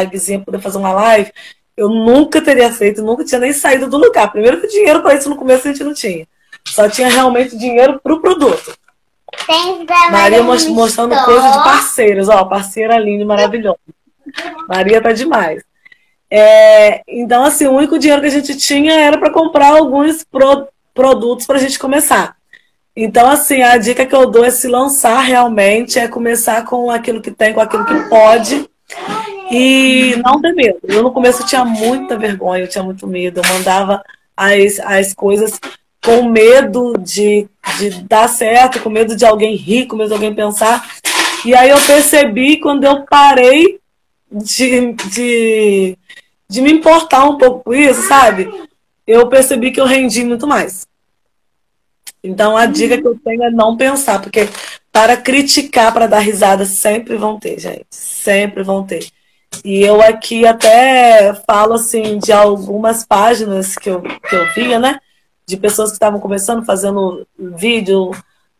livezinha 0.03 0.41
poder 0.41 0.59
fazer 0.59 0.79
uma 0.79 0.93
live, 0.93 1.31
eu 1.77 1.91
nunca 1.91 2.41
teria 2.41 2.73
feito, 2.73 3.03
nunca 3.03 3.25
tinha 3.25 3.41
nem 3.41 3.53
saído 3.53 3.91
do 3.91 3.99
lugar. 3.99 4.33
Primeiro 4.33 4.59
que 4.61 4.69
dinheiro 4.69 5.03
para 5.03 5.15
isso 5.15 5.29
no 5.29 5.37
começo 5.37 5.69
a 5.69 5.71
gente 5.71 5.85
não 5.85 5.93
tinha. 5.93 6.27
Só 6.67 6.89
tinha 6.89 7.09
realmente 7.09 7.57
dinheiro 7.59 8.01
pro 8.03 8.23
produto. 8.23 8.75
Tem 9.47 9.85
Maria 10.11 10.43
mostrando 10.43 11.15
coisas 11.25 11.53
de 11.53 11.59
parceiros, 11.59 12.29
ó, 12.31 12.43
parceira 12.47 12.99
linda 12.99 13.23
e 13.23 13.27
maravilhosa. 13.27 13.79
Maria 14.67 15.03
tá 15.03 15.13
demais. 15.13 15.63
É, 16.31 17.03
então, 17.07 17.45
assim, 17.45 17.67
o 17.67 17.73
único 17.73 17.99
dinheiro 17.99 18.23
que 18.23 18.29
a 18.29 18.31
gente 18.31 18.57
tinha 18.57 18.95
era 18.95 19.19
para 19.19 19.31
comprar 19.31 19.77
alguns 19.77 20.25
pro, 20.25 20.67
produtos 20.97 21.47
para 21.47 21.57
a 21.57 21.61
gente 21.61 21.79
começar. 21.79 22.35
Então, 22.97 23.29
assim, 23.29 23.63
a 23.63 23.77
dica 23.77 24.07
que 24.07 24.15
eu 24.17 24.31
dou 24.31 24.43
é 24.43 24.51
se 24.51 24.67
lançar 24.67 25.21
realmente, 25.21 25.99
é 25.99 26.09
começar 26.09 26.65
com 26.65 26.91
aquilo 26.91 27.21
que 27.21 27.31
tem, 27.31 27.53
com 27.53 27.61
aquilo 27.61 27.85
que 27.85 28.09
pode. 28.09 28.69
E 29.53 30.17
não 30.25 30.41
ter 30.41 30.55
medo. 30.55 30.79
Eu 30.83 31.03
no 31.03 31.13
começo 31.13 31.47
tinha 31.47 31.65
muita 31.65 32.19
vergonha, 32.19 32.65
eu 32.65 32.69
tinha 32.69 32.83
muito 32.83 33.07
medo. 33.07 33.41
Eu 33.41 33.53
mandava 33.53 34.03
as, 34.35 34.81
as 34.81 35.13
coisas 35.13 35.61
com 36.03 36.31
medo 36.31 36.95
de, 36.99 37.47
de 37.79 38.03
dar 38.05 38.29
certo, 38.29 38.81
com 38.81 38.89
medo 38.89 39.15
de 39.15 39.27
alguém 39.27 39.55
rir, 39.55 39.87
com 39.87 39.97
medo 39.97 40.09
de 40.09 40.15
alguém 40.15 40.35
pensar. 40.35 40.89
E 41.45 41.55
aí 41.55 41.69
eu 41.69 41.79
percebi 41.87 42.57
quando 42.57 42.85
eu 42.85 43.05
parei 43.05 43.79
de, 44.33 44.93
de, 45.11 45.99
de 46.49 46.61
me 46.63 46.73
importar 46.73 47.25
um 47.25 47.37
pouco 47.37 47.65
com 47.65 47.75
isso, 47.75 48.03
sabe? 48.09 48.49
Eu 49.07 49.29
percebi 49.29 49.71
que 49.71 49.81
eu 49.81 49.87
rendi 49.87 50.25
muito 50.25 50.47
mais. 50.47 50.87
Então 52.23 52.57
a 52.57 52.67
dica 52.67 53.01
que 53.01 53.07
eu 53.07 53.19
tenho 53.19 53.45
é 53.45 53.51
não 53.51 53.77
pensar, 53.77 54.21
porque 54.21 54.49
para 54.91 55.17
criticar, 55.17 55.93
para 55.93 56.07
dar 56.07 56.19
risada, 56.19 56.65
sempre 56.65 57.17
vão 57.17 57.39
ter, 57.39 57.59
gente. 57.61 57.87
Sempre 57.91 58.63
vão 58.63 58.85
ter. 58.85 59.07
E 59.65 59.83
eu 59.83 60.01
aqui 60.03 60.47
até 60.47 61.35
falo 61.47 61.75
assim 61.75 62.19
de 62.19 62.33
algumas 62.33 63.05
páginas 63.05 63.77
que 63.77 63.91
eu, 63.91 64.03
que 64.03 64.35
eu 64.35 64.53
via, 64.55 64.79
né? 64.79 64.99
De 65.47 65.57
pessoas 65.57 65.91
que 65.91 65.97
estavam 65.97 66.19
começando, 66.19 66.65
fazendo 66.65 67.27
vídeo 67.39 68.11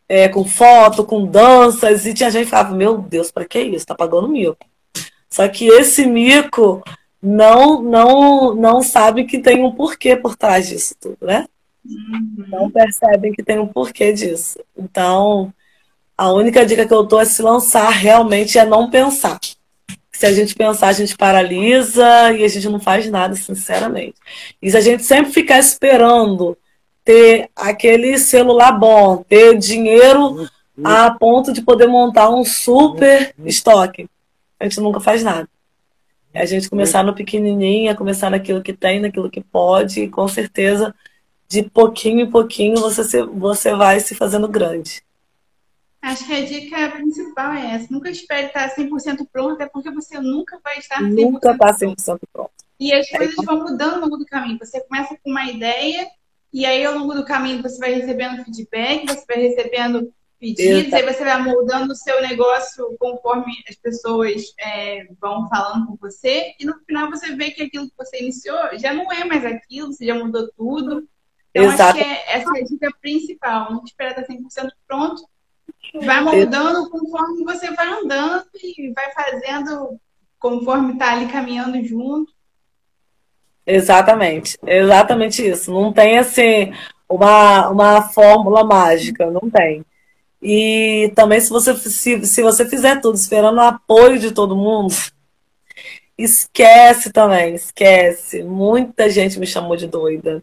é, 0.07 0.29
com 0.29 0.45
foto, 0.45 1.03
com 1.03 1.25
danças, 1.25 2.05
e 2.05 2.13
tinha 2.13 2.31
gente 2.31 2.45
que 2.45 2.51
falava, 2.51 2.75
meu 2.75 2.97
Deus, 2.97 3.31
para 3.31 3.45
que 3.45 3.59
isso? 3.59 3.85
Tá 3.85 3.95
pagando 3.95 4.29
mil. 4.29 4.55
Só 5.29 5.47
que 5.47 5.67
esse 5.67 6.05
mico 6.05 6.81
não 7.21 7.81
não 7.81 8.55
não 8.55 8.81
sabe 8.81 9.25
que 9.25 9.39
tem 9.39 9.63
um 9.63 9.71
porquê 9.71 10.15
por 10.15 10.35
trás 10.35 10.67
disso 10.67 10.95
tudo, 10.99 11.17
né? 11.21 11.45
Uhum. 11.85 12.45
Não 12.47 12.69
percebem 12.69 13.31
que 13.31 13.43
tem 13.43 13.59
um 13.59 13.67
porquê 13.67 14.11
disso. 14.11 14.59
Então, 14.77 15.53
a 16.17 16.31
única 16.31 16.65
dica 16.65 16.85
que 16.85 16.93
eu 16.93 17.03
dou 17.03 17.21
é 17.21 17.25
se 17.25 17.41
lançar 17.41 17.89
realmente 17.89 18.57
é 18.57 18.65
não 18.65 18.89
pensar. 18.89 19.39
Se 20.11 20.25
a 20.25 20.33
gente 20.33 20.55
pensar, 20.55 20.87
a 20.87 20.93
gente 20.93 21.15
paralisa 21.15 22.33
e 22.33 22.43
a 22.43 22.47
gente 22.47 22.67
não 22.67 22.79
faz 22.79 23.09
nada, 23.09 23.35
sinceramente. 23.35 24.15
E 24.59 24.71
se 24.71 24.75
a 24.75 24.81
gente 24.81 25.03
sempre 25.03 25.31
ficar 25.31 25.59
esperando 25.59 26.57
ter 27.05 27.49
aquele 27.55 28.17
celular 28.17 28.71
bom, 28.71 29.17
ter 29.17 29.57
dinheiro 29.57 30.49
a 30.83 31.11
ponto 31.11 31.53
de 31.53 31.61
poder 31.61 31.87
montar 31.87 32.29
um 32.29 32.43
super 32.43 33.33
estoque, 33.45 34.09
a 34.59 34.63
gente 34.63 34.79
nunca 34.79 34.99
faz 34.99 35.23
nada. 35.23 35.47
É 36.37 36.41
a 36.41 36.45
gente 36.45 36.69
começar 36.69 37.03
no 37.03 37.15
pequenininho, 37.15 37.89
é 37.89 37.95
começar 37.95 38.29
naquilo 38.29 38.61
que 38.61 38.71
tem, 38.71 38.99
naquilo 38.99 39.27
que 39.27 39.41
pode, 39.41 40.01
e 40.01 40.07
com 40.07 40.27
certeza, 40.27 40.93
de 41.47 41.63
pouquinho 41.63 42.21
em 42.21 42.29
pouquinho, 42.29 42.75
você, 42.75 43.03
se, 43.03 43.23
você 43.23 43.73
vai 43.73 43.99
se 43.99 44.13
fazendo 44.13 44.47
grande. 44.47 45.01
Acho 45.99 46.27
que 46.27 46.33
a 46.33 46.45
dica 46.45 46.91
principal 46.91 47.53
é 47.53 47.73
essa. 47.73 47.87
Nunca 47.89 48.11
espere 48.11 48.45
estar 48.45 48.69
100% 48.69 49.27
pronto, 49.33 49.53
até 49.53 49.65
porque 49.65 49.89
você 49.89 50.19
nunca 50.19 50.59
vai 50.63 50.77
estar 50.77 51.01
100% 51.01 51.09
Nunca 51.09 51.51
está 51.53 51.73
100% 51.73 52.19
pronto. 52.31 52.51
E 52.79 52.93
as 52.93 53.09
coisas 53.09 53.35
vão 53.43 53.63
mudando 53.63 53.95
ao 53.95 54.01
longo 54.01 54.17
do 54.17 54.25
caminho. 54.25 54.59
Você 54.59 54.79
começa 54.81 55.17
com 55.23 55.31
uma 55.31 55.45
ideia, 55.45 56.07
e 56.53 56.67
aí 56.67 56.85
ao 56.85 56.99
longo 56.99 57.15
do 57.15 57.25
caminho 57.25 57.63
você 57.63 57.79
vai 57.79 57.95
recebendo 57.95 58.43
feedback, 58.43 59.07
você 59.07 59.25
vai 59.27 59.37
recebendo 59.39 60.13
pedidos, 60.39 60.93
aí 60.93 61.03
você 61.03 61.23
vai 61.23 61.41
moldando 61.41 61.93
o 61.93 61.95
seu 61.95 62.21
negócio 62.21 62.95
conforme 62.99 63.53
as 63.67 63.75
pessoas 63.75 64.53
é, 64.59 65.07
vão 65.19 65.47
falando 65.49 65.87
com 65.87 65.95
você, 65.95 66.53
e 66.59 66.65
no 66.65 66.77
final 66.85 67.09
você 67.09 67.35
vê 67.35 67.51
que 67.51 67.63
aquilo 67.63 67.89
que 67.89 67.97
você 67.97 68.21
iniciou 68.21 68.57
já 68.77 68.93
não 68.93 69.11
é 69.11 69.23
mais 69.23 69.45
aquilo, 69.45 69.91
você 69.91 70.05
já 70.05 70.15
mudou 70.15 70.49
tudo. 70.55 71.07
Então, 71.53 71.71
Exato. 71.71 71.97
acho 71.97 71.97
que 71.97 72.03
é, 72.03 72.35
essa 72.35 72.57
é 72.57 72.61
a 72.61 72.63
dica 72.63 72.89
principal. 73.01 73.71
Não 73.71 73.83
esperar 73.83 74.11
estar 74.11 74.33
100% 74.33 74.69
pronto. 74.87 75.23
Vai 76.01 76.21
moldando 76.21 76.89
conforme 76.89 77.43
você 77.43 77.71
vai 77.71 77.87
andando 77.87 78.45
e 78.61 78.93
vai 78.93 79.11
fazendo 79.11 79.99
conforme 80.37 80.93
está 80.93 81.13
ali 81.13 81.27
caminhando 81.27 81.83
junto. 81.83 82.31
Exatamente, 83.65 84.57
exatamente 84.65 85.45
isso. 85.45 85.71
Não 85.71 85.91
tem 85.91 86.17
assim 86.17 86.73
uma, 87.09 87.69
uma 87.69 88.01
fórmula 88.01 88.63
mágica, 88.63 89.29
não 89.29 89.49
tem. 89.49 89.83
E 90.49 91.11
também 91.13 91.41
se 91.41 91.49
você, 91.49 91.75
se, 91.75 92.25
se 92.25 92.41
você 92.41 92.65
fizer 92.65 93.01
tudo 93.01 93.15
esperando 93.15 93.57
o 93.57 93.61
apoio 93.61 94.17
de 94.17 94.31
todo 94.31 94.55
mundo, 94.55 94.93
esquece 96.17 97.11
também, 97.11 97.55
esquece. 97.55 98.43
Muita 98.43 99.09
gente 99.09 99.37
me 99.41 99.45
chamou 99.45 99.75
de 99.75 99.87
doida. 99.87 100.41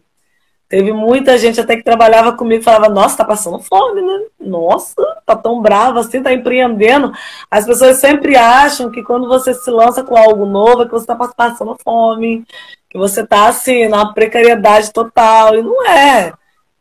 Teve 0.69 0.93
muita 0.93 1.39
gente 1.39 1.59
até 1.59 1.75
que 1.75 1.81
trabalhava 1.83 2.33
comigo 2.33 2.63
falava, 2.63 2.87
nossa, 2.87 3.17
tá 3.17 3.25
passando 3.25 3.59
fome, 3.59 3.99
né? 4.03 4.25
Nossa, 4.39 4.93
tá 5.25 5.35
tão 5.35 5.59
brava 5.59 6.01
assim, 6.01 6.21
tá 6.21 6.31
empreendendo. 6.31 7.11
As 7.49 7.65
pessoas 7.65 7.97
sempre 7.97 8.35
acham 8.35 8.91
que 8.91 9.01
quando 9.01 9.27
você 9.27 9.55
se 9.55 9.71
lança 9.71 10.03
com 10.03 10.15
algo 10.15 10.45
novo 10.45 10.83
é 10.83 10.85
que 10.85 10.91
você 10.91 11.07
tá 11.07 11.15
passando 11.15 11.75
fome, 11.83 12.45
que 12.91 12.97
você 12.99 13.25
tá 13.25 13.47
assim, 13.47 13.87
na 13.87 14.13
precariedade 14.13 14.93
total. 14.93 15.55
E 15.55 15.63
não 15.63 15.83
é 15.87 16.31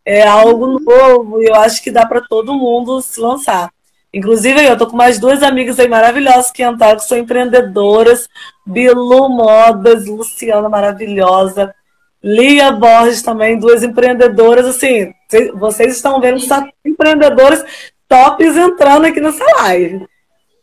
é 0.05 0.27
algo 0.27 0.79
novo 0.79 1.41
e 1.43 1.47
eu 1.47 1.55
acho 1.55 1.83
que 1.83 1.91
dá 1.91 2.05
para 2.05 2.21
todo 2.21 2.55
mundo 2.55 3.01
se 3.01 3.21
lançar. 3.21 3.71
Inclusive, 4.13 4.65
eu 4.65 4.79
tô 4.79 4.87
com 4.87 4.97
mais 4.97 5.19
duas 5.19 5.43
amigas 5.43 5.81
aí 5.81 5.89
maravilhosas 5.89 6.53
que 6.53 6.63
entraram, 6.63 6.99
que 6.99 7.05
são 7.05 7.19
empreendedoras. 7.19 8.29
Bilu 8.65 9.29
Modas, 9.29 10.07
Luciana 10.07 10.69
maravilhosa. 10.69 11.75
Lia 12.23 12.71
Borges 12.73 13.23
também, 13.23 13.59
duas 13.59 13.83
empreendedoras, 13.83 14.65
assim, 14.65 15.13
vocês 15.57 15.95
estão 15.95 16.21
vendo 16.23 16.41
que 16.41 16.47
são 16.47 16.67
empreendedoras 16.83 17.63
tops 18.09 18.57
entrando 18.57 19.05
aqui 19.05 19.21
nessa 19.21 19.45
live. 19.59 20.07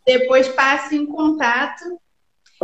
Depois 0.08 0.48
passe 0.48 0.96
em 0.96 1.06
contato 1.06 1.84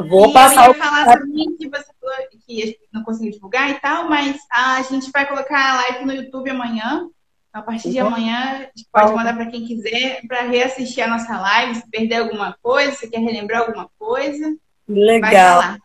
Vou 0.04 0.30
e 0.30 0.34
passar 0.34 0.68
eu 0.68 0.76
ia 0.76 0.84
falar 0.84 1.18
também 1.18 1.58
que 1.58 1.68
você 1.68 1.92
falou 2.00 2.16
que 2.46 2.78
não 2.94 3.04
conseguiu 3.04 3.32
divulgar 3.32 3.72
e 3.72 3.80
tal, 3.80 4.08
mas 4.08 4.38
a 4.52 4.82
gente 4.84 5.10
vai 5.12 5.26
colocar 5.26 5.72
a 5.72 5.76
live 5.76 6.06
no 6.06 6.14
YouTube 6.14 6.50
amanhã. 6.50 7.10
A 7.52 7.62
partir 7.62 7.90
de 7.90 8.00
uhum. 8.00 8.08
amanhã, 8.08 8.38
a 8.38 8.58
gente 8.60 8.88
pode 8.92 9.14
mandar 9.14 9.36
para 9.36 9.48
quem 9.48 9.66
quiser 9.66 10.22
para 10.28 10.42
reassistir 10.42 11.04
a 11.04 11.08
nossa 11.08 11.40
live, 11.40 11.76
se 11.76 11.90
perder 11.90 12.18
alguma 12.18 12.56
coisa, 12.62 12.92
se 12.92 13.10
quer 13.10 13.20
relembrar 13.20 13.62
alguma 13.62 13.90
coisa. 13.98 14.56
Legal. 14.88 15.78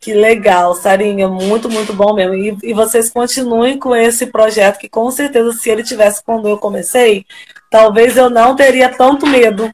Que 0.00 0.12
legal, 0.12 0.74
Sarinha, 0.74 1.28
muito, 1.28 1.70
muito 1.70 1.92
bom 1.92 2.14
mesmo. 2.14 2.34
E, 2.34 2.56
e, 2.64 2.72
vocês 2.72 3.10
continuem 3.10 3.78
com 3.78 3.94
esse 3.94 4.26
projeto, 4.26 4.78
que 4.78 4.88
com 4.88 5.10
certeza, 5.10 5.52
se 5.52 5.68
ele 5.70 5.84
tivesse 5.84 6.24
quando 6.24 6.48
eu 6.48 6.56
comecei, 6.58 7.26
talvez 7.70 8.16
eu 8.16 8.30
não 8.30 8.56
teria 8.56 8.88
tanto 8.88 9.26
medo 9.26 9.70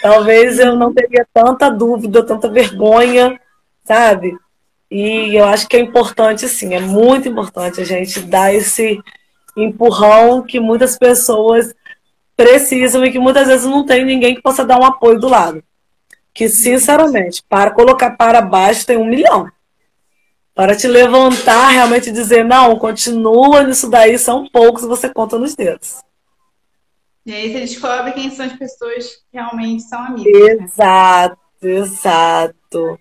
talvez 0.00 0.58
eu 0.58 0.76
não 0.76 0.92
teria 0.92 1.26
tanta 1.32 1.70
dúvida, 1.70 2.24
tanta 2.24 2.48
vergonha, 2.48 3.40
sabe? 3.84 4.36
E 4.90 5.34
eu 5.34 5.44
acho 5.46 5.66
que 5.68 5.76
é 5.76 5.80
importante, 5.80 6.48
sim, 6.48 6.74
é 6.74 6.80
muito 6.80 7.28
importante 7.28 7.80
a 7.80 7.84
gente 7.84 8.20
dar 8.20 8.54
esse 8.54 9.00
empurrão 9.56 10.42
que 10.42 10.60
muitas 10.60 10.98
pessoas 10.98 11.74
precisam 12.36 13.04
e 13.04 13.10
que 13.10 13.18
muitas 13.18 13.48
vezes 13.48 13.66
não 13.66 13.84
tem 13.86 14.04
ninguém 14.04 14.34
que 14.34 14.42
possa 14.42 14.64
dar 14.64 14.78
um 14.78 14.84
apoio 14.84 15.18
do 15.18 15.28
lado. 15.28 15.62
Que, 16.34 16.48
sinceramente, 16.48 17.42
para 17.48 17.70
colocar 17.70 18.10
para 18.16 18.40
baixo 18.40 18.86
tem 18.86 18.96
um 18.96 19.04
milhão. 19.04 19.50
Para 20.54 20.76
te 20.76 20.86
levantar, 20.86 21.68
realmente 21.68 22.10
dizer, 22.10 22.44
não, 22.44 22.78
continua 22.78 23.62
nisso 23.62 23.88
daí, 23.88 24.18
são 24.18 24.46
poucos, 24.46 24.84
você 24.84 25.08
conta 25.08 25.38
nos 25.38 25.54
dedos. 25.54 26.02
E 27.24 27.32
aí 27.32 27.52
você 27.52 27.60
descobre 27.60 28.12
quem 28.12 28.30
são 28.30 28.46
as 28.46 28.52
pessoas 28.54 29.06
que 29.30 29.38
realmente 29.38 29.82
são 29.82 30.00
amigas. 30.00 30.32
Né? 30.32 30.64
Exato, 30.64 31.38
né? 31.62 31.70
exato. 31.70 32.98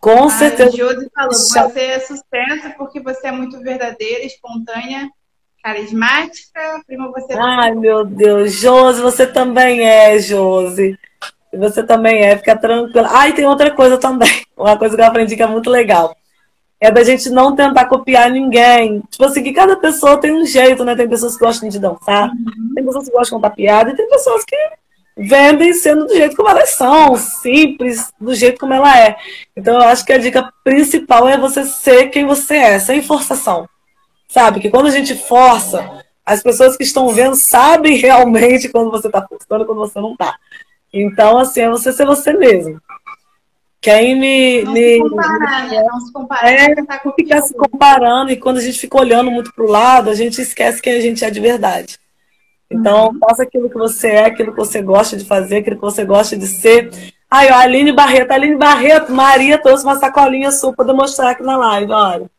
Com 0.00 0.24
ah, 0.24 0.30
certeza. 0.30 0.76
Josi 0.76 1.10
falou, 1.14 1.32
você 1.32 1.80
é 1.80 1.98
sucesso 2.00 2.74
porque 2.76 3.00
você 3.00 3.28
é 3.28 3.32
muito 3.32 3.60
verdadeira, 3.60 4.24
espontânea, 4.24 5.10
carismática. 5.62 6.82
Prima, 6.86 7.10
você 7.10 7.32
é 7.32 7.38
Ai, 7.38 7.74
meu 7.74 8.04
Deus. 8.04 8.52
Josi, 8.52 9.02
você 9.02 9.26
também 9.26 9.86
é, 9.86 10.18
Josi. 10.18 10.98
Você 11.52 11.82
também 11.82 12.22
é, 12.24 12.36
fica 12.36 12.56
tranquila. 12.56 13.08
Ah, 13.12 13.28
e 13.28 13.32
tem 13.32 13.46
outra 13.46 13.70
coisa 13.70 13.98
também. 13.98 14.44
Uma 14.56 14.78
coisa 14.78 14.96
que 14.96 15.02
eu 15.02 15.06
aprendi 15.06 15.36
que 15.36 15.42
é 15.42 15.46
muito 15.46 15.68
legal 15.70 16.17
é 16.80 16.90
da 16.90 17.02
gente 17.02 17.28
não 17.30 17.54
tentar 17.54 17.86
copiar 17.86 18.30
ninguém. 18.30 19.02
Tipo 19.10 19.24
assim, 19.24 19.42
que 19.42 19.52
cada 19.52 19.76
pessoa 19.76 20.16
tem 20.16 20.32
um 20.32 20.46
jeito, 20.46 20.84
né? 20.84 20.94
Tem 20.94 21.08
pessoas 21.08 21.36
que 21.36 21.44
gostam 21.44 21.68
de 21.68 21.78
dançar, 21.78 22.30
uhum. 22.30 22.74
tem 22.74 22.84
pessoas 22.84 23.04
que 23.06 23.12
gostam 23.12 23.38
de 23.38 23.42
contar 23.42 23.56
piada, 23.56 23.90
e 23.90 23.96
tem 23.96 24.08
pessoas 24.08 24.44
que 24.44 24.56
vendem 25.16 25.72
sendo 25.72 26.06
do 26.06 26.14
jeito 26.14 26.36
como 26.36 26.48
elas 26.48 26.70
são, 26.70 27.16
simples, 27.16 28.12
do 28.20 28.34
jeito 28.34 28.60
como 28.60 28.72
ela 28.72 28.96
é. 28.96 29.16
Então 29.56 29.74
eu 29.74 29.82
acho 29.82 30.04
que 30.04 30.12
a 30.12 30.18
dica 30.18 30.52
principal 30.62 31.28
é 31.28 31.36
você 31.36 31.64
ser 31.64 32.06
quem 32.08 32.24
você 32.24 32.54
é, 32.54 32.78
sem 32.78 33.02
forçação. 33.02 33.68
Sabe? 34.28 34.60
Que 34.60 34.70
quando 34.70 34.86
a 34.86 34.90
gente 34.90 35.16
força, 35.16 36.04
as 36.24 36.42
pessoas 36.42 36.76
que 36.76 36.84
estão 36.84 37.08
vendo 37.08 37.34
sabem 37.34 37.96
realmente 37.98 38.68
quando 38.68 38.90
você 38.90 39.08
está 39.08 39.20
postando 39.20 39.64
e 39.64 39.66
quando 39.66 39.78
você 39.78 40.00
não 40.00 40.12
está. 40.12 40.36
Então, 40.92 41.36
assim, 41.38 41.62
é 41.62 41.68
você 41.68 41.92
ser 41.92 42.06
você 42.06 42.32
mesmo. 42.32 42.80
Quem 43.80 44.18
me. 44.18 44.62
Não 44.64 44.72
me, 44.72 44.94
se 44.94 45.00
comparar, 45.00 45.68
né? 45.68 45.82
Não 45.84 46.00
se 46.00 46.12
comparar. 46.12 46.52
É, 46.52 46.74
tá 46.84 47.00
fica 47.16 47.42
se 47.42 47.54
comparando, 47.54 48.32
e 48.32 48.36
quando 48.36 48.58
a 48.58 48.60
gente 48.60 48.78
fica 48.78 48.98
olhando 48.98 49.30
muito 49.30 49.52
para 49.54 49.64
o 49.64 49.68
lado, 49.68 50.10
a 50.10 50.14
gente 50.14 50.40
esquece 50.40 50.82
quem 50.82 50.94
a 50.94 51.00
gente 51.00 51.24
é 51.24 51.30
de 51.30 51.40
verdade. 51.40 51.98
Então, 52.70 53.08
uhum. 53.08 53.18
faça 53.18 53.44
aquilo 53.44 53.70
que 53.70 53.78
você 53.78 54.08
é, 54.08 54.26
aquilo 54.26 54.52
que 54.52 54.58
você 54.58 54.82
gosta 54.82 55.16
de 55.16 55.24
fazer, 55.24 55.58
aquilo 55.58 55.76
que 55.76 55.82
você 55.82 56.04
gosta 56.04 56.36
de 56.36 56.46
ser. 56.46 56.90
Aí, 57.30 57.50
ó, 57.50 57.54
Aline 57.54 57.92
Barreto, 57.92 58.32
Aline 58.32 58.56
Barreto, 58.56 59.12
Maria 59.12 59.58
trouxe 59.58 59.84
uma 59.84 59.96
sacolinha 59.96 60.50
sua 60.50 60.72
para 60.72 60.86
demonstrar 60.86 61.30
aqui 61.30 61.42
na 61.42 61.56
live, 61.56 61.92
olha. 61.92 62.30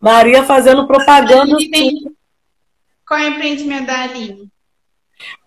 Maria 0.00 0.42
fazendo 0.44 0.86
propaganda. 0.86 1.56
Tem... 1.70 1.92
Qual 3.06 3.20
é 3.20 3.28
o 3.28 3.32
empreendimento 3.32 3.86
da 3.86 4.02
Aline? 4.02 4.48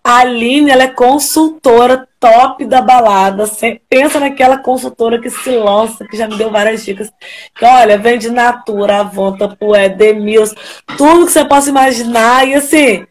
A 0.02 0.18
Aline, 0.18 0.70
ela 0.70 0.84
é 0.84 0.88
consultora 0.88 2.08
top 2.24 2.64
da 2.64 2.80
balada. 2.80 3.44
Pensa 3.86 4.18
naquela 4.18 4.56
consultora 4.56 5.20
que 5.20 5.28
se 5.28 5.50
lança, 5.50 6.06
que 6.06 6.16
já 6.16 6.26
me 6.26 6.38
deu 6.38 6.50
várias 6.50 6.82
dicas. 6.82 7.12
Que, 7.54 7.64
olha, 7.66 7.98
vende 7.98 8.30
Natura, 8.30 9.00
Avonta, 9.00 9.46
Pué, 9.46 9.90
Demils, 9.90 10.54
tudo 10.96 11.26
que 11.26 11.32
você 11.32 11.44
possa 11.44 11.68
imaginar. 11.68 12.48
E 12.48 12.54
assim, 12.54 13.06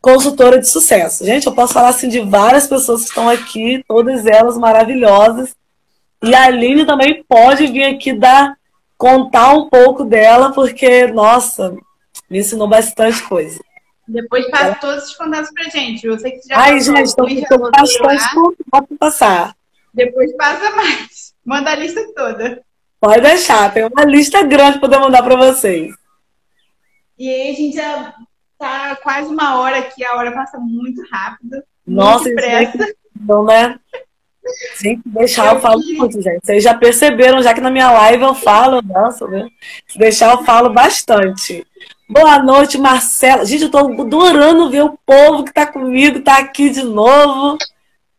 consultora 0.00 0.58
de 0.58 0.68
sucesso. 0.68 1.24
Gente, 1.24 1.46
eu 1.46 1.54
posso 1.54 1.72
falar 1.72 1.90
assim 1.90 2.08
de 2.08 2.18
várias 2.18 2.66
pessoas 2.66 3.02
que 3.02 3.08
estão 3.10 3.28
aqui, 3.28 3.84
todas 3.86 4.26
elas 4.26 4.58
maravilhosas. 4.58 5.54
E 6.20 6.34
a 6.34 6.44
Aline 6.44 6.84
também 6.84 7.24
pode 7.28 7.68
vir 7.68 7.84
aqui 7.84 8.12
dar 8.12 8.56
contar 8.98 9.52
um 9.52 9.68
pouco 9.68 10.04
dela, 10.04 10.52
porque, 10.52 11.06
nossa, 11.06 11.76
me 12.28 12.40
ensinou 12.40 12.66
bastante 12.66 13.22
coisa. 13.22 13.60
Depois 14.06 14.50
passa 14.50 14.72
é. 14.72 14.74
todos 14.74 15.04
os 15.04 15.16
contatos 15.16 15.50
pra 15.52 15.64
gente. 15.64 16.18
Sei 16.18 16.32
que 16.32 16.48
já 16.48 16.58
Ai, 16.58 16.80
gente, 16.80 17.06
estou 17.06 17.26
com 17.26 17.70
bastante 17.70 18.34
contato 18.34 18.96
passar. 18.98 19.56
Depois 19.94 20.34
passa 20.36 20.70
mais. 20.74 21.34
Manda 21.44 21.70
a 21.70 21.74
lista 21.74 22.00
toda. 22.14 22.62
Pode 23.00 23.20
deixar, 23.20 23.72
tem 23.72 23.84
uma 23.84 24.04
lista 24.04 24.42
grande 24.44 24.78
para 24.78 25.00
mandar 25.00 25.22
para 25.22 25.34
vocês. 25.34 25.92
E 27.18 27.28
aí 27.28 27.50
a 27.50 27.54
gente 27.54 27.76
já 27.76 28.14
tá 28.58 28.96
quase 29.02 29.28
uma 29.28 29.60
hora 29.60 29.78
aqui, 29.78 30.04
a 30.04 30.14
hora 30.16 30.32
passa 30.32 30.58
muito 30.58 31.02
rápido. 31.10 31.62
Nossa, 31.86 32.24
muito 32.24 32.36
pressa. 32.36 32.94
Então, 33.20 33.44
né? 33.44 33.78
Sim, 34.74 35.00
deixar 35.06 35.46
eu, 35.46 35.54
eu 35.54 35.60
falo 35.60 35.80
muito, 35.80 36.20
gente. 36.20 36.40
Vocês 36.44 36.64
já 36.64 36.74
perceberam, 36.74 37.42
já 37.42 37.54
que 37.54 37.60
na 37.60 37.70
minha 37.70 37.90
live 37.90 38.22
eu 38.22 38.34
falo, 38.34 38.82
nossa, 38.82 39.26
né? 39.28 39.48
Se 39.86 39.98
deixar 39.98 40.32
eu 40.32 40.44
falo 40.44 40.70
bastante. 40.70 41.64
Boa 42.08 42.42
noite, 42.42 42.76
Marcela. 42.76 43.44
Gente, 43.44 43.64
eu 43.64 43.70
tô 43.70 43.78
adorando 43.78 44.70
ver 44.70 44.82
o 44.82 44.98
povo 45.06 45.44
que 45.44 45.52
tá 45.52 45.66
comigo, 45.66 46.20
tá 46.20 46.38
aqui 46.38 46.70
de 46.70 46.82
novo. 46.82 47.56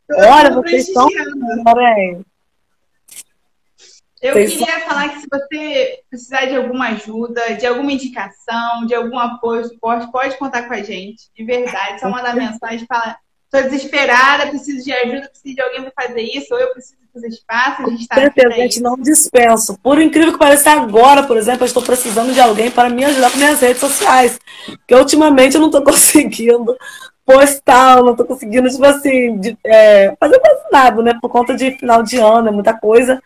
Olha, 0.09 0.51
vocês 0.51 0.87
estão. 0.87 1.07
Eu 4.21 4.33
vocês 4.33 4.53
queria 4.53 4.79
são... 4.79 4.87
falar 4.87 5.09
que 5.09 5.19
se 5.19 5.27
você 5.29 5.99
precisar 6.09 6.45
de 6.45 6.55
alguma 6.55 6.87
ajuda, 6.89 7.55
de 7.55 7.67
alguma 7.67 7.91
indicação, 7.91 8.85
de 8.85 8.95
algum 8.95 9.19
apoio, 9.19 9.65
suporte, 9.65 10.09
pode 10.11 10.37
contar 10.37 10.63
com 10.63 10.73
a 10.73 10.81
gente. 10.81 11.29
De 11.35 11.43
verdade. 11.43 11.99
Só 11.99 12.09
mandar 12.09 12.33
mensagem 12.37 12.83
e 12.83 12.87
falar 12.87 13.19
Estou 13.53 13.69
desesperada, 13.69 14.47
preciso 14.47 14.83
de 14.83 14.91
ajuda, 14.91 15.29
preciso 15.29 15.55
de 15.55 15.61
alguém 15.61 15.83
para 15.83 16.07
fazer 16.07 16.21
isso, 16.21 16.51
ou 16.51 16.59
eu 16.59 16.73
preciso 16.73 16.95
fazer 17.13 17.27
espaço, 17.27 17.83
a 17.83 17.89
gente 17.91 18.01
está 18.01 18.15
Certeza, 18.15 18.47
a 18.47 18.51
gente 18.51 18.81
não 18.81 18.97
dispenso. 18.97 19.77
Por 19.77 20.01
incrível 20.01 20.33
que 20.33 20.39
pareça, 20.39 20.71
agora, 20.71 21.21
por 21.21 21.37
exemplo, 21.37 21.61
eu 21.61 21.67
estou 21.67 21.83
precisando 21.83 22.33
de 22.33 22.41
alguém 22.41 22.71
para 22.71 22.89
me 22.89 23.05
ajudar 23.05 23.29
com 23.29 23.37
minhas 23.37 23.61
redes 23.61 23.79
sociais. 23.79 24.39
Porque 24.65 24.95
ultimamente 24.95 25.53
eu 25.53 25.61
não 25.61 25.67
estou 25.67 25.83
conseguindo 25.85 26.75
postar, 27.23 27.99
eu 27.99 28.05
não 28.05 28.11
estou 28.13 28.25
conseguindo, 28.25 28.67
tipo 28.67 28.85
assim, 28.85 29.39
de, 29.39 29.55
é, 29.63 30.15
fazer 30.19 30.39
quase 30.39 30.63
nada, 30.71 31.03
né? 31.03 31.19
Por 31.21 31.29
conta 31.29 31.53
de 31.55 31.77
final 31.77 32.01
de 32.01 32.17
ano, 32.17 32.47
é 32.47 32.51
muita 32.51 32.73
coisa. 32.73 33.21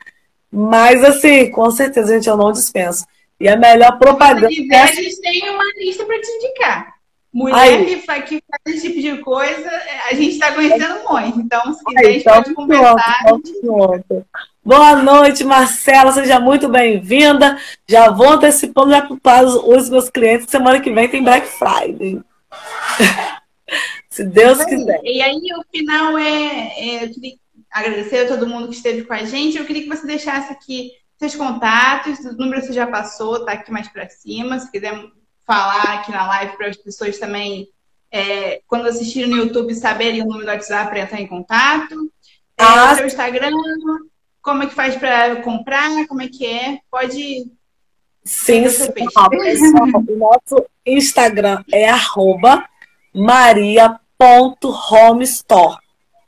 Mas, 0.52 1.02
assim, 1.06 1.50
com 1.52 1.72
certeza, 1.72 2.14
gente, 2.14 2.28
eu 2.28 2.36
não 2.36 2.52
dispenso. 2.52 3.06
E 3.40 3.48
a 3.48 3.56
melhor 3.56 3.98
propaganda. 3.98 4.50
Se 4.50 4.56
quiser, 4.56 4.82
a 4.82 4.88
gente 4.88 5.22
tem 5.22 5.50
uma 5.50 5.64
lista 5.78 6.04
para 6.04 6.20
te 6.20 6.30
indicar. 6.32 6.97
Mulher 7.38 7.86
que 7.86 7.98
faz, 7.98 8.24
que 8.28 8.44
faz 8.50 8.76
esse 8.76 8.88
tipo 8.92 9.00
de 9.00 9.22
coisa, 9.22 9.70
a 10.10 10.14
gente 10.16 10.32
está 10.32 10.56
conhecendo 10.56 11.08
muito. 11.08 11.40
Então, 11.40 11.72
se 11.72 11.86
quiser, 11.86 12.00
a 12.00 12.12
gente 12.12 12.22
então, 12.22 12.34
pode 12.34 12.56
conversar. 12.56 13.26
Pronto, 13.62 14.26
Boa 14.66 14.96
noite, 15.04 15.44
Marcela. 15.44 16.12
Seja 16.12 16.40
muito 16.40 16.68
bem-vinda. 16.68 17.60
Já 17.88 18.10
vou 18.10 18.30
antecipando 18.30 18.90
já 18.90 19.08
para 19.22 19.46
os 19.46 19.88
meus 19.88 20.10
clientes. 20.10 20.50
Semana 20.50 20.82
que 20.82 20.92
vem 20.92 21.08
tem 21.10 21.24
Black 21.24 21.46
Friday. 21.46 22.20
se 24.10 24.24
Deus 24.24 24.66
quiser. 24.66 25.00
E 25.04 25.22
aí, 25.22 25.40
o 25.56 25.64
final 25.72 26.18
é, 26.18 26.72
é. 26.76 27.04
Eu 27.04 27.14
queria 27.14 27.36
agradecer 27.72 28.26
a 28.26 28.28
todo 28.30 28.48
mundo 28.48 28.70
que 28.70 28.76
esteve 28.76 29.04
com 29.04 29.14
a 29.14 29.24
gente. 29.24 29.60
Eu 29.60 29.66
queria 29.66 29.84
que 29.84 29.90
você 29.90 30.08
deixasse 30.08 30.52
aqui 30.52 30.90
seus 31.20 31.36
contatos. 31.36 32.18
O 32.18 32.34
número 32.34 32.64
você 32.64 32.74
já 32.74 32.88
passou, 32.88 33.46
tá 33.46 33.52
aqui 33.52 33.72
mais 33.72 33.88
para 33.90 34.10
cima. 34.10 34.58
Se 34.58 34.72
quiser 34.72 35.00
falar 35.48 35.94
aqui 35.94 36.12
na 36.12 36.28
live 36.28 36.56
para 36.58 36.68
as 36.68 36.76
pessoas 36.76 37.18
também, 37.18 37.70
é, 38.12 38.62
quando 38.68 38.88
assistirem 38.88 39.30
no 39.30 39.38
YouTube, 39.38 39.74
saberem 39.74 40.22
o 40.22 40.26
número 40.26 40.46
do 40.46 40.52
WhatsApp 40.52 40.90
para 40.90 41.00
entrar 41.00 41.22
em 41.22 41.28
contato. 41.28 42.12
É, 42.58 42.64
ah. 42.64 42.92
O 42.92 42.96
seu 42.98 43.08
Instagram, 43.08 43.54
como 44.42 44.64
é 44.64 44.68
que 44.68 44.76
faz 44.76 44.98
para 44.98 45.38
comprar, 45.38 46.06
como 46.08 46.22
é 46.22 46.28
que 46.28 46.46
é? 46.46 46.80
Pode. 46.92 47.50
Sim, 48.26 48.68
sim. 48.68 48.92
o 50.10 50.18
nosso 50.18 50.66
Instagram 50.86 51.64
é 51.72 51.90
arroba 51.90 52.68
maria.homestore. 53.16 55.78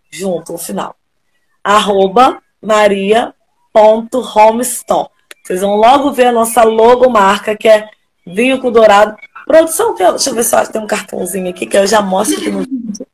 Junto 0.10 0.54
no 0.54 0.58
final. 0.58 0.96
Arroba 1.62 2.42
maria.homestore. 2.62 5.10
Vocês 5.44 5.60
vão 5.62 5.76
logo 5.76 6.12
ver 6.12 6.28
a 6.28 6.32
nossa 6.32 6.64
logomarca, 6.64 7.58
que 7.58 7.68
é 7.68 7.90
vinho 8.26 8.60
com 8.60 8.72
dourado. 8.72 9.18
Produção, 9.46 9.96
deixa 9.96 10.30
eu 10.30 10.36
ver 10.36 10.44
se 10.44 10.72
tem 10.72 10.82
um 10.82 10.88
cartãozinho 10.88 11.50
aqui 11.50 11.66
que 11.66 11.76
eu 11.76 11.88
já 11.88 12.02
mostro 12.02 12.38
aqui 12.38 12.52
no 12.52 12.60
vídeo. 12.60 13.08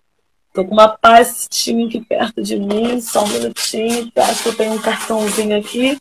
Tô 0.54 0.66
com 0.66 0.74
uma 0.74 0.90
pastinha 0.90 1.88
aqui 1.88 2.02
perto 2.02 2.42
de 2.42 2.58
mim, 2.58 3.02
só 3.02 3.24
um 3.24 3.28
minutinho, 3.28 4.12
eu 4.16 4.24
acho 4.24 4.44
que 4.44 4.50
eu 4.50 4.56
tenho 4.56 4.74
um 4.74 4.78
cartãozinho 4.78 5.58
aqui. 5.58 5.98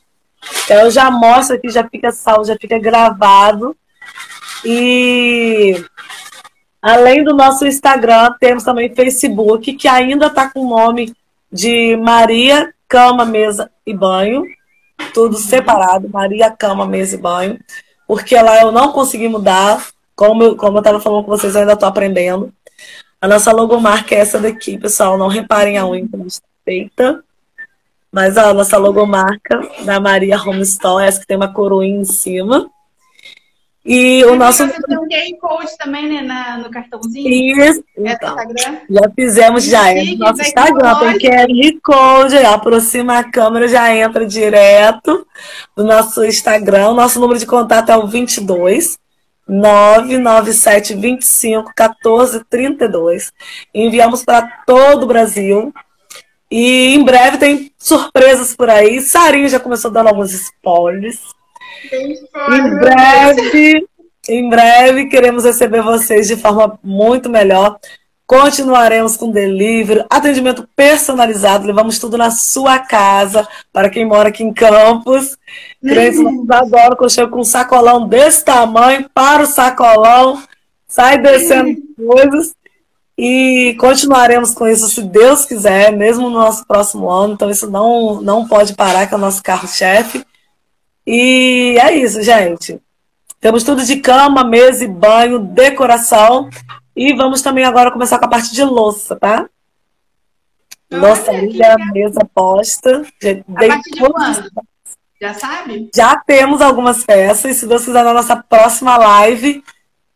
Então 0.64 0.80
eu 0.80 0.90
já 0.90 1.10
mostro 1.10 1.56
aqui, 1.56 1.68
já 1.68 1.88
fica 1.88 2.12
salvo, 2.12 2.44
já 2.44 2.56
fica 2.56 2.78
gravado. 2.78 3.76
E 4.64 5.84
além 6.80 7.24
do 7.24 7.34
nosso 7.34 7.66
Instagram, 7.66 8.34
temos 8.38 8.64
também 8.64 8.94
Facebook, 8.94 9.74
que 9.74 9.88
ainda 9.88 10.26
está 10.26 10.50
com 10.50 10.60
o 10.60 10.68
nome 10.68 11.14
de 11.50 11.96
Maria 11.96 12.72
Cama, 12.88 13.24
Mesa 13.24 13.70
e 13.86 13.94
Banho. 13.94 14.44
Tudo 15.12 15.36
separado, 15.36 16.08
Maria 16.08 16.50
Cama, 16.50 16.86
Mesa 16.86 17.14
e 17.14 17.18
Banho 17.18 17.58
porque 18.06 18.34
lá 18.36 18.60
eu 18.60 18.72
não 18.72 18.92
consegui 18.92 19.28
mudar. 19.28 19.86
Como 20.14 20.42
eu, 20.42 20.56
como 20.56 20.78
eu 20.78 20.80
estava 20.80 21.00
falando 21.00 21.24
com 21.24 21.30
vocês, 21.30 21.54
eu 21.54 21.62
ainda 21.62 21.72
estou 21.72 21.88
aprendendo. 21.88 22.52
A 23.20 23.26
nossa 23.26 23.50
logomarca 23.52 24.14
é 24.14 24.18
essa 24.18 24.38
daqui, 24.38 24.78
pessoal. 24.78 25.16
Não 25.16 25.28
reparem 25.28 25.78
a 25.78 25.86
unha 25.86 26.06
como 26.08 26.26
está 26.26 26.46
feita. 26.64 27.24
Mas 28.12 28.36
ó, 28.36 28.50
a 28.50 28.54
nossa 28.54 28.76
logomarca 28.76 29.60
da 29.84 29.98
Maria 29.98 30.40
Home 30.40 30.62
Store, 30.62 31.04
essa 31.04 31.20
que 31.20 31.26
tem 31.26 31.36
uma 31.36 31.52
coroinha 31.52 32.00
em 32.00 32.04
cima. 32.04 32.70
E 33.84 34.24
o 34.24 34.34
nosso. 34.34 34.66
Você 34.66 34.82
tem 34.82 34.98
um 34.98 35.06
QR 35.06 35.38
Code 35.38 35.76
também, 35.76 36.08
né, 36.08 36.22
na, 36.22 36.56
no 36.56 36.70
cartãozinho? 36.70 37.28
Isso. 37.28 37.84
É 37.98 38.12
então, 38.12 38.36
já 38.88 39.10
fizemos, 39.14 39.64
já. 39.64 39.90
É 39.90 40.04
no 40.04 40.16
nosso 40.16 40.40
Instagram 40.40 40.98
tem 41.00 41.18
QR 41.18 41.80
Code, 41.82 42.36
aproxima 42.38 43.18
a 43.18 43.30
câmera, 43.30 43.68
já 43.68 43.94
entra 43.94 44.26
direto 44.26 45.26
no 45.76 45.84
nosso 45.84 46.24
Instagram. 46.24 46.88
O 46.88 46.94
nosso 46.94 47.20
número 47.20 47.38
de 47.38 47.44
contato 47.44 47.90
é 47.90 47.96
o 47.96 48.06
22 48.06 48.98
997 49.46 50.94
25 50.94 51.72
14 51.76 52.42
32. 52.48 53.32
Enviamos 53.74 54.24
para 54.24 54.62
todo 54.66 55.02
o 55.02 55.06
Brasil. 55.06 55.74
E 56.50 56.94
em 56.94 57.04
breve 57.04 57.36
tem 57.36 57.72
surpresas 57.78 58.56
por 58.56 58.70
aí. 58.70 59.02
Sarinho 59.02 59.48
já 59.48 59.60
começou 59.60 59.90
dando 59.90 60.08
alguns 60.08 60.32
spoilers. 60.32 61.18
Em 61.92 62.78
breve, 62.78 63.86
em 64.28 64.48
breve 64.48 65.06
queremos 65.06 65.44
receber 65.44 65.82
vocês 65.82 66.26
de 66.28 66.36
forma 66.36 66.78
muito 66.82 67.28
melhor. 67.28 67.78
Continuaremos 68.26 69.18
com 69.18 69.30
delivery, 69.30 70.06
atendimento 70.08 70.66
personalizado, 70.74 71.66
levamos 71.66 71.98
tudo 71.98 72.16
na 72.16 72.30
sua 72.30 72.78
casa, 72.78 73.46
para 73.70 73.90
quem 73.90 74.06
mora 74.06 74.30
aqui 74.30 74.42
em 74.42 74.52
Campos. 74.52 75.36
Crentes 75.82 76.18
uhum. 76.18 76.46
adoram 76.48 76.96
quando 76.96 77.12
chego 77.12 77.30
com 77.30 77.40
um 77.40 77.44
sacolão 77.44 78.08
desse 78.08 78.42
tamanho, 78.42 79.10
para 79.12 79.42
o 79.42 79.46
sacolão, 79.46 80.42
sai 80.88 81.18
descendo 81.18 81.78
uhum. 81.98 82.06
coisas. 82.06 82.54
E 83.16 83.76
continuaremos 83.78 84.54
com 84.54 84.66
isso, 84.66 84.88
se 84.88 85.02
Deus 85.02 85.44
quiser, 85.44 85.92
mesmo 85.92 86.30
no 86.30 86.38
nosso 86.38 86.66
próximo 86.66 87.08
ano. 87.08 87.34
Então, 87.34 87.50
isso 87.50 87.70
não, 87.70 88.20
não 88.20 88.48
pode 88.48 88.74
parar, 88.74 89.06
que 89.06 89.14
é 89.14 89.16
o 89.16 89.20
nosso 89.20 89.42
carro-chefe. 89.42 90.24
E 91.06 91.76
é 91.80 91.94
isso, 91.96 92.22
gente. 92.22 92.80
Temos 93.40 93.62
tudo 93.62 93.84
de 93.84 93.96
cama, 93.96 94.42
mesa 94.42 94.84
e 94.84 94.88
banho, 94.88 95.38
decoração. 95.38 96.48
E 96.96 97.12
vamos 97.14 97.42
também 97.42 97.64
agora 97.64 97.90
começar 97.90 98.18
com 98.18 98.24
a 98.24 98.28
parte 98.28 98.52
de 98.52 98.62
louça, 98.64 99.16
tá? 99.16 99.48
Louçaria, 100.90 101.76
mesa 101.92 102.20
posta. 102.34 103.02
A 103.02 103.66
partir 103.68 103.90
de 103.90 104.00
quando? 104.00 104.50
Já 105.20 105.34
sabe? 105.34 105.90
Já 105.94 106.16
temos 106.16 106.60
algumas 106.60 107.04
peças. 107.04 107.56
Se 107.56 107.66
Deus 107.66 107.84
quiser, 107.84 108.04
na 108.04 108.14
nossa 108.14 108.36
próxima 108.36 108.96
live, 108.96 109.62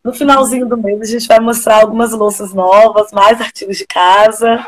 no 0.03 0.13
finalzinho 0.13 0.67
do 0.67 0.77
mês, 0.77 1.01
a 1.01 1.05
gente 1.05 1.27
vai 1.27 1.41
mostrar 1.41 1.83
algumas 1.83 2.13
louças 2.13 2.55
novas, 2.55 3.13
mais 3.13 3.41
artigos 3.41 3.77
de 3.77 3.87
casa. 3.87 4.67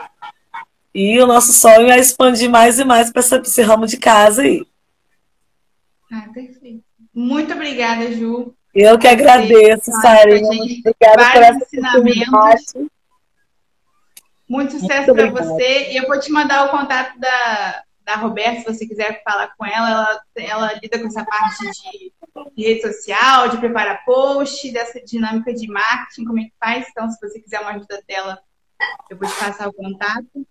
E 0.94 1.20
o 1.20 1.26
nosso 1.26 1.52
sonho 1.52 1.90
é 1.90 1.98
expandir 1.98 2.50
mais 2.50 2.78
e 2.78 2.84
mais 2.84 3.10
para 3.12 3.20
esse 3.20 3.62
ramo 3.62 3.86
de 3.86 3.96
casa 3.96 4.42
aí. 4.42 4.66
Ah, 6.10 6.28
perfeito. 6.32 6.84
Muito 7.14 7.52
obrigada, 7.54 8.10
Ju. 8.12 8.54
Eu 8.74 8.98
que 8.98 9.06
agradeço, 9.06 9.90
Sarina. 10.02 10.48
Obrigada 10.48 11.32
por 11.32 11.42
essa 11.42 11.64
oportunidade. 11.64 12.90
Muito 14.48 14.72
sucesso 14.72 15.14
para 15.14 15.30
você. 15.30 15.92
E 15.92 15.96
eu 15.96 16.08
vou 16.08 16.18
te 16.18 16.32
mandar 16.32 16.66
o 16.66 16.70
contato 16.70 17.18
da, 17.18 17.84
da 18.04 18.16
Roberta, 18.16 18.60
se 18.60 18.78
você 18.78 18.86
quiser 18.86 19.22
falar 19.22 19.54
com 19.56 19.64
ela. 19.64 19.88
Ela, 19.88 20.22
ela 20.36 20.72
lida 20.74 20.98
com 20.98 21.06
essa 21.06 21.24
parte 21.24 21.64
de, 21.64 22.12
de 22.56 22.62
rede 22.64 22.82
social, 22.82 23.48
de 23.48 23.58
preparar 23.58 24.04
post, 24.04 24.72
dessa 24.72 25.00
dinâmica 25.00 25.54
de 25.54 25.68
marketing, 25.68 26.24
como 26.24 26.40
é 26.40 26.44
que 26.44 26.52
faz. 26.58 26.86
Então, 26.90 27.08
se 27.08 27.20
você 27.20 27.40
quiser 27.40 27.60
uma 27.60 27.70
ajuda 27.70 28.02
dela, 28.08 28.40
eu 29.08 29.16
vou 29.16 29.28
te 29.28 29.38
passar 29.38 29.68
o 29.68 29.72
contato. 29.72 30.46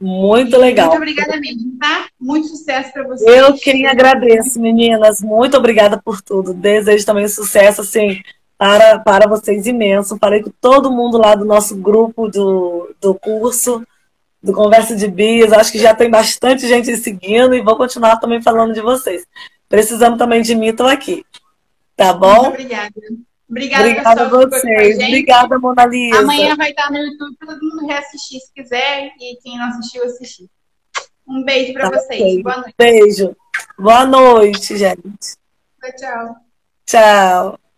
Muito 0.00 0.56
legal. 0.56 0.88
Muito 0.88 0.96
obrigada 0.96 1.38
mesmo, 1.38 1.76
tá? 1.78 2.08
Muito 2.18 2.48
sucesso 2.48 2.90
para 2.90 3.06
vocês. 3.06 3.30
Eu 3.30 3.52
quem 3.54 3.86
agradeço, 3.86 4.58
meninas. 4.58 5.20
Muito 5.20 5.58
obrigada 5.58 6.00
por 6.02 6.22
tudo. 6.22 6.54
Desejo 6.54 7.04
também 7.04 7.28
sucesso, 7.28 7.82
assim, 7.82 8.22
para, 8.56 8.98
para 9.00 9.28
vocês 9.28 9.66
imenso. 9.66 10.16
Falei 10.18 10.42
com 10.42 10.50
todo 10.58 10.90
mundo 10.90 11.18
lá 11.18 11.34
do 11.34 11.44
nosso 11.44 11.76
grupo 11.76 12.28
do, 12.28 12.94
do 12.98 13.14
curso, 13.14 13.86
do 14.42 14.54
Conversa 14.54 14.96
de 14.96 15.06
Bias. 15.06 15.52
Acho 15.52 15.70
que 15.70 15.78
já 15.78 15.94
tem 15.94 16.08
bastante 16.08 16.66
gente 16.66 16.96
seguindo 16.96 17.54
e 17.54 17.60
vou 17.60 17.76
continuar 17.76 18.16
também 18.16 18.40
falando 18.40 18.72
de 18.72 18.80
vocês. 18.80 19.26
Precisamos 19.68 20.18
também 20.18 20.40
de 20.40 20.54
mim, 20.54 20.68
estou 20.68 20.86
aqui. 20.86 21.26
Tá 21.94 22.14
bom? 22.14 22.44
Muito 22.44 22.54
obrigada. 22.54 22.92
Obrigada, 23.50 23.88
Obrigada 23.88 24.22
a 24.22 24.28
vocês. 24.28 24.96
Obrigada, 24.96 25.58
Mona 25.58 25.84
Lisa. 25.84 26.20
Amanhã 26.20 26.54
vai 26.54 26.70
estar 26.70 26.88
no 26.90 26.98
YouTube 26.98 27.36
para 27.36 27.48
todo 27.48 27.60
mundo 27.60 27.86
reassistir 27.86 28.40
se 28.40 28.52
quiser 28.54 29.12
e 29.20 29.36
quem 29.42 29.58
não 29.58 29.66
assistiu, 29.66 30.04
assistir. 30.04 30.48
Um 31.26 31.44
beijo 31.44 31.72
para 31.72 31.90
tá 31.90 31.98
vocês. 31.98 32.20
Okay. 32.20 32.42
Boa 32.42 32.56
noite. 32.56 32.74
Beijo. 32.78 33.36
Boa 33.76 34.06
noite, 34.06 34.76
gente. 34.76 35.36
Tchau, 35.80 35.96
tchau. 35.98 36.36
Tchau. 36.86 37.69